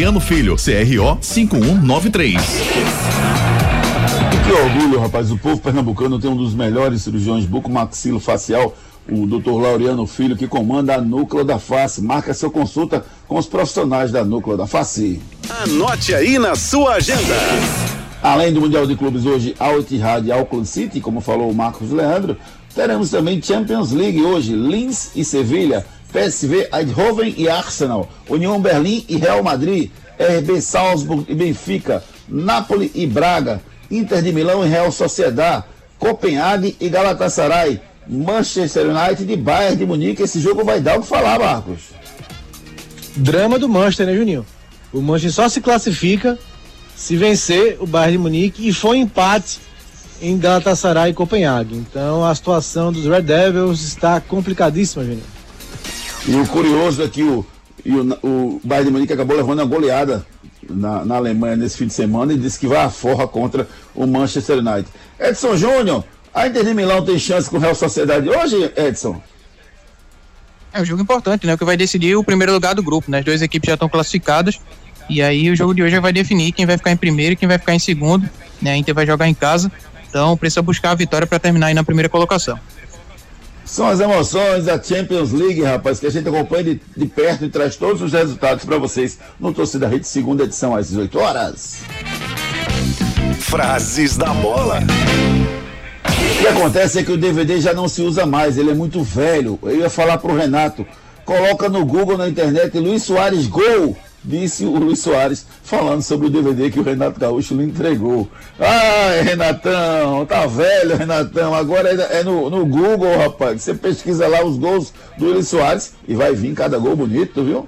Laureano 0.01 0.19
Filho, 0.19 0.55
CRO 0.55 1.19
5193. 1.21 2.41
E 4.33 4.43
que 4.43 4.51
orgulho, 4.51 4.99
rapaz. 4.99 5.29
O 5.29 5.37
povo 5.37 5.61
pernambucano 5.61 6.17
tem 6.17 6.31
um 6.31 6.35
dos 6.35 6.55
melhores 6.55 7.03
cirurgiões 7.03 7.45
bucomaxilofacial, 7.45 8.75
o 9.07 9.27
Dr. 9.27 9.51
Laureano 9.51 10.07
Filho, 10.07 10.35
que 10.35 10.47
comanda 10.47 10.95
a 10.95 11.01
Núcleo 11.01 11.43
da 11.43 11.59
Face. 11.59 12.01
Marca 12.01 12.33
sua 12.33 12.49
consulta 12.49 13.05
com 13.27 13.37
os 13.37 13.45
profissionais 13.45 14.11
da 14.11 14.25
Núcleo 14.25 14.57
da 14.57 14.65
Face. 14.65 15.21
Anote 15.47 16.15
aí 16.15 16.39
na 16.39 16.55
sua 16.55 16.95
agenda. 16.95 17.35
Além 18.23 18.51
do 18.51 18.59
Mundial 18.59 18.87
de 18.87 18.95
Clubes 18.95 19.23
hoje, 19.27 19.55
Al 19.59 19.81
Ittihad 19.81 20.25
e 20.25 20.31
Auckland 20.31 20.67
City, 20.67 20.99
como 20.99 21.21
falou 21.21 21.51
o 21.51 21.53
Marcos 21.53 21.91
Leandro, 21.91 22.37
teremos 22.73 23.11
também 23.11 23.39
Champions 23.39 23.91
League 23.91 24.19
hoje, 24.23 24.55
Linz 24.55 25.11
e 25.15 25.23
Sevilha, 25.23 25.85
PSV, 26.11 26.69
Eindhoven 26.73 27.33
e 27.37 27.49
Arsenal, 27.49 28.09
União 28.29 28.59
Berlim 28.61 29.05
e 29.07 29.17
Real 29.17 29.41
Madrid, 29.41 29.89
RB 30.19 30.61
Salzburg 30.61 31.25
e 31.27 31.35
Benfica, 31.35 32.03
Napoli 32.27 32.91
e 32.93 33.07
Braga, 33.07 33.61
Inter 33.89 34.21
de 34.21 34.31
Milão 34.31 34.65
e 34.65 34.69
Real 34.69 34.91
Sociedad, 34.91 35.63
Copenhague 35.97 36.75
e 36.79 36.89
Galatasaray, 36.89 37.81
Manchester 38.07 38.87
United 38.87 39.31
e 39.31 39.37
Bayern 39.37 39.77
de 39.77 39.85
Munique. 39.85 40.23
Esse 40.23 40.39
jogo 40.39 40.63
vai 40.63 40.81
dar 40.81 40.97
o 40.97 41.01
que 41.01 41.07
falar, 41.07 41.39
Marcos. 41.39 41.91
Drama 43.15 43.59
do 43.59 43.69
Manchester, 43.69 44.07
né, 44.07 44.15
Juninho? 44.15 44.45
O 44.93 45.01
Manchester 45.01 45.31
só 45.31 45.49
se 45.49 45.61
classifica 45.61 46.37
se 46.95 47.15
vencer 47.15 47.77
o 47.79 47.87
Bayern 47.87 48.13
de 48.13 48.17
Munique 48.17 48.67
e 48.67 48.73
for 48.73 48.95
empate 48.95 49.59
em 50.21 50.37
Galatasaray 50.37 51.11
e 51.11 51.13
Copenhague. 51.13 51.75
Então 51.75 52.23
a 52.23 52.33
situação 52.35 52.91
dos 52.91 53.05
Red 53.05 53.23
Devils 53.23 53.81
está 53.81 54.21
complicadíssima, 54.21 55.03
Juninho. 55.03 55.40
E 56.27 56.35
o 56.35 56.47
curioso 56.47 57.03
é 57.03 57.07
que 57.07 57.23
o, 57.23 57.45
o, 57.85 58.27
o 58.27 58.61
Bayern 58.63 58.87
de 58.87 58.93
Munique 58.93 59.13
acabou 59.13 59.35
levando 59.35 59.59
uma 59.59 59.65
goleada 59.65 60.25
na, 60.69 61.03
na 61.03 61.15
Alemanha 61.15 61.55
nesse 61.55 61.77
fim 61.77 61.87
de 61.87 61.93
semana 61.93 62.33
e 62.33 62.37
disse 62.37 62.59
que 62.59 62.67
vai 62.67 62.83
à 62.83 62.89
forra 62.89 63.27
contra 63.27 63.67
o 63.95 64.05
Manchester 64.05 64.59
United. 64.59 64.87
Edson 65.19 65.55
Júnior, 65.55 66.03
a 66.33 66.47
Inter 66.47 66.63
de 66.63 66.73
Milão 66.73 67.03
tem 67.03 67.17
chance 67.17 67.49
com 67.49 67.57
o 67.57 67.59
Real 67.59 67.75
Sociedade 67.75 68.29
hoje, 68.29 68.71
Edson? 68.75 69.21
É 70.73 70.81
um 70.81 70.85
jogo 70.85 71.01
importante, 71.01 71.45
né? 71.45 71.57
Que 71.57 71.65
vai 71.65 71.75
decidir 71.75 72.15
o 72.15 72.23
primeiro 72.23 72.53
lugar 72.53 72.73
do 72.73 72.81
grupo, 72.81 73.11
né? 73.11 73.19
As 73.19 73.25
duas 73.25 73.41
equipes 73.41 73.67
já 73.67 73.73
estão 73.73 73.89
classificadas. 73.89 74.59
E 75.09 75.21
aí 75.21 75.49
o 75.49 75.55
jogo 75.55 75.73
de 75.73 75.83
hoje 75.83 75.99
vai 75.99 76.13
definir 76.13 76.53
quem 76.53 76.65
vai 76.65 76.77
ficar 76.77 76.91
em 76.91 76.97
primeiro 76.97 77.33
e 77.33 77.35
quem 77.35 77.47
vai 77.47 77.57
ficar 77.57 77.75
em 77.75 77.79
segundo. 77.79 78.29
Né? 78.61 78.71
A 78.71 78.77
Inter 78.77 78.95
vai 78.95 79.05
jogar 79.05 79.27
em 79.27 79.33
casa. 79.33 79.69
Então 80.09 80.37
precisa 80.37 80.61
buscar 80.61 80.91
a 80.91 80.95
vitória 80.95 81.27
para 81.27 81.39
terminar 81.39 81.67
aí 81.67 81.73
na 81.73 81.83
primeira 81.83 82.07
colocação. 82.07 82.57
São 83.71 83.87
as 83.87 84.01
emoções 84.01 84.65
da 84.65 84.83
Champions 84.83 85.31
League, 85.31 85.63
rapaz, 85.63 85.97
que 85.97 86.05
a 86.05 86.11
gente 86.11 86.27
acompanha 86.27 86.61
de, 86.61 86.81
de 86.97 87.05
perto 87.05 87.45
e 87.45 87.49
traz 87.49 87.77
todos 87.77 88.01
os 88.01 88.11
resultados 88.11 88.65
para 88.65 88.77
vocês 88.77 89.17
no 89.39 89.53
Torcida 89.53 89.87
Rede, 89.87 90.05
segunda 90.05 90.43
edição 90.43 90.75
às 90.75 90.89
18 90.89 91.17
horas. 91.17 91.77
Frases 93.39 94.17
da 94.17 94.33
bola. 94.33 94.79
O 96.03 96.41
que 96.41 96.47
acontece 96.47 96.99
é 96.99 97.03
que 97.03 97.13
o 97.13 97.17
DVD 97.17 97.61
já 97.61 97.73
não 97.73 97.87
se 97.87 98.01
usa 98.01 98.25
mais, 98.25 98.57
ele 98.57 98.71
é 98.71 98.75
muito 98.75 99.01
velho. 99.03 99.57
Eu 99.63 99.77
ia 99.77 99.89
falar 99.89 100.17
pro 100.17 100.35
Renato, 100.35 100.85
coloca 101.23 101.69
no 101.69 101.85
Google, 101.85 102.17
na 102.17 102.27
internet, 102.27 102.77
Luiz 102.77 103.03
Soares 103.03 103.47
Gol, 103.47 103.95
disse 104.23 104.65
o 104.65 104.77
Luiz 104.77 104.99
Soares, 104.99 105.45
falando 105.63 106.01
sobre 106.01 106.27
o 106.27 106.29
DVD 106.29 106.69
que 106.69 106.79
o 106.79 106.83
Renato 106.83 107.19
Gaúcho 107.19 107.55
lhe 107.55 107.63
entregou. 107.63 108.29
Ai, 108.59 109.21
Renatão, 109.21 110.25
tá 110.25 110.45
velho, 110.45 110.97
Renatão, 110.97 111.53
agora 111.53 111.89
é 111.89 112.23
no, 112.23 112.49
no 112.49 112.65
Google, 112.65 113.17
rapaz. 113.17 113.61
Você 113.61 113.73
pesquisa 113.73 114.27
lá 114.27 114.43
os 114.43 114.57
gols 114.57 114.93
do 115.17 115.25
Luiz 115.25 115.47
Soares 115.47 115.93
e 116.07 116.15
vai 116.15 116.33
vir 116.33 116.53
cada 116.53 116.77
gol 116.77 116.95
bonito, 116.95 117.43
viu? 117.43 117.67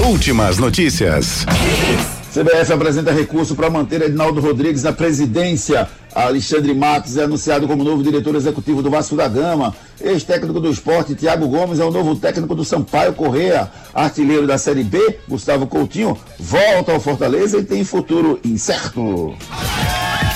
Últimas 0.00 0.58
notícias. 0.58 1.46
CBF 2.34 2.72
apresenta 2.72 3.12
recurso 3.12 3.54
para 3.54 3.70
manter 3.70 4.02
Edinaldo 4.02 4.40
Rodrigues 4.40 4.82
na 4.82 4.92
presidência. 4.92 5.88
Alexandre 6.12 6.74
Matos 6.74 7.16
é 7.16 7.22
anunciado 7.22 7.68
como 7.68 7.84
novo 7.84 8.02
diretor 8.02 8.34
executivo 8.34 8.82
do 8.82 8.90
Vasco 8.90 9.14
da 9.14 9.28
Gama. 9.28 9.72
Ex-técnico 10.00 10.58
do 10.58 10.68
esporte, 10.68 11.14
Thiago 11.14 11.46
Gomes, 11.46 11.78
é 11.78 11.84
o 11.84 11.92
novo 11.92 12.16
técnico 12.16 12.52
do 12.56 12.64
Sampaio 12.64 13.12
Correia. 13.12 13.70
Artilheiro 13.94 14.48
da 14.48 14.58
Série 14.58 14.82
B, 14.82 15.20
Gustavo 15.28 15.68
Coutinho, 15.68 16.18
volta 16.40 16.90
ao 16.90 16.98
Fortaleza 16.98 17.58
e 17.58 17.62
tem 17.62 17.84
futuro 17.84 18.40
incerto. 18.42 19.32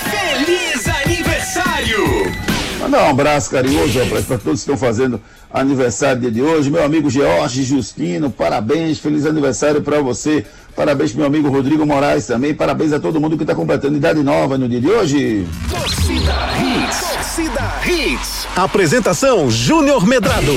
Feliz 0.08 0.86
aniversário! 1.04 2.32
Mandar 2.80 3.06
um 3.06 3.10
abraço 3.10 3.50
carinhoso 3.50 3.98
para 4.06 4.38
todos 4.38 4.42
que 4.44 4.70
estão 4.70 4.76
fazendo 4.76 5.20
aniversário 5.52 6.20
dia 6.20 6.30
de 6.30 6.42
hoje. 6.42 6.70
Meu 6.70 6.84
amigo 6.84 7.10
George 7.10 7.64
Justino, 7.64 8.30
parabéns, 8.30 9.00
feliz 9.00 9.26
aniversário 9.26 9.82
para 9.82 10.00
você. 10.00 10.46
Parabéns 10.78 11.10
pro 11.10 11.18
meu 11.18 11.26
amigo 11.26 11.50
Rodrigo 11.50 11.84
Moraes 11.84 12.24
também. 12.28 12.54
Parabéns 12.54 12.92
a 12.92 13.00
todo 13.00 13.20
mundo 13.20 13.36
que 13.36 13.42
está 13.42 13.52
completando 13.52 13.96
idade 13.96 14.22
nova 14.22 14.56
no 14.56 14.68
dia 14.68 14.80
de 14.80 14.88
hoje. 14.88 15.44
Torcida 15.68 16.32
Hits. 16.56 17.00
Torcida 17.00 17.74
Hits. 17.84 18.46
Apresentação 18.54 19.50
Júnior 19.50 20.06
Medrado. 20.06 20.52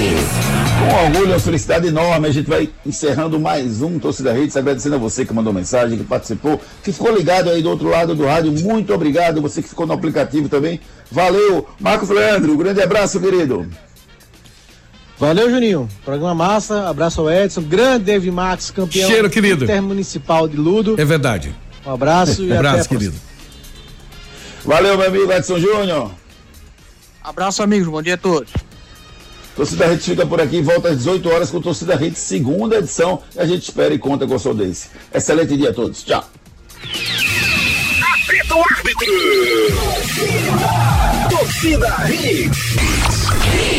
Com 0.79 1.05
orgulho 1.05 1.35
e 1.35 1.39
felicidade 1.39 1.87
enorme, 1.87 2.27
a 2.27 2.31
gente 2.31 2.47
vai 2.47 2.69
encerrando 2.85 3.39
mais 3.39 3.81
um 3.81 3.97
Torcida 3.97 4.37
Hits, 4.37 4.55
agradecendo 4.55 4.93
a 4.93 4.99
você 4.99 5.25
que 5.25 5.33
mandou 5.33 5.51
mensagem, 5.51 5.97
que 5.97 6.03
participou, 6.03 6.61
que 6.83 6.91
ficou 6.91 7.17
ligado 7.17 7.49
aí 7.49 7.63
do 7.63 7.71
outro 7.71 7.89
lado 7.89 8.13
do 8.13 8.23
rádio. 8.23 8.51
Muito 8.51 8.93
obrigado. 8.93 9.41
Você 9.41 9.59
que 9.59 9.69
ficou 9.69 9.87
no 9.87 9.93
aplicativo 9.93 10.47
também. 10.47 10.79
Valeu. 11.11 11.67
Marcos 11.79 12.09
Leandro, 12.09 12.53
um 12.53 12.57
grande 12.57 12.79
abraço, 12.79 13.19
querido. 13.19 13.67
Valeu, 15.21 15.51
Juninho. 15.51 15.87
Programa 16.03 16.33
massa. 16.33 16.89
Abraço 16.89 17.21
ao 17.21 17.29
Edson. 17.29 17.61
Grande 17.61 18.05
David 18.05 18.31
Max, 18.31 18.71
campeão 18.71 19.07
Cheiro, 19.07 19.29
querido. 19.29 19.65
intermunicipal 19.65 20.47
de 20.47 20.57
Ludo. 20.57 20.99
É 20.99 21.05
verdade. 21.05 21.55
Um 21.85 21.93
abraço 21.93 22.43
e 22.43 22.51
Um 22.51 22.55
abraço, 22.55 22.89
querido. 22.89 23.13
Valeu, 24.65 24.97
meu 24.97 25.07
amigo 25.07 25.31
Edson 25.31 25.59
Júnior. 25.59 26.09
Abraço, 27.23 27.61
amigos. 27.61 27.87
Bom 27.87 28.01
dia 28.01 28.15
a 28.15 28.17
todos. 28.17 28.51
Torcida 29.55 29.93
Hits 29.93 30.05
fica 30.05 30.25
por 30.25 30.41
aqui, 30.41 30.59
volta 30.59 30.89
às 30.89 30.97
18 30.97 31.29
horas 31.29 31.51
com 31.51 31.61
Torcida 31.61 32.03
Hits, 32.03 32.17
segunda 32.17 32.77
edição. 32.77 33.21
E 33.35 33.39
a 33.39 33.45
gente 33.45 33.61
espera 33.61 33.93
e 33.93 33.99
conta 33.99 34.25
com 34.25 34.33
a 34.33 34.39
sua 34.39 34.53
audiência. 34.53 34.89
Excelente 35.13 35.55
dia 35.55 35.69
a 35.69 35.73
todos. 35.73 36.01
Tchau. 36.03 36.27
Apita 38.25 38.55
o 38.55 38.63
árbitro. 38.63 39.13
Torcida 41.29 41.95
Hits. 42.09 43.71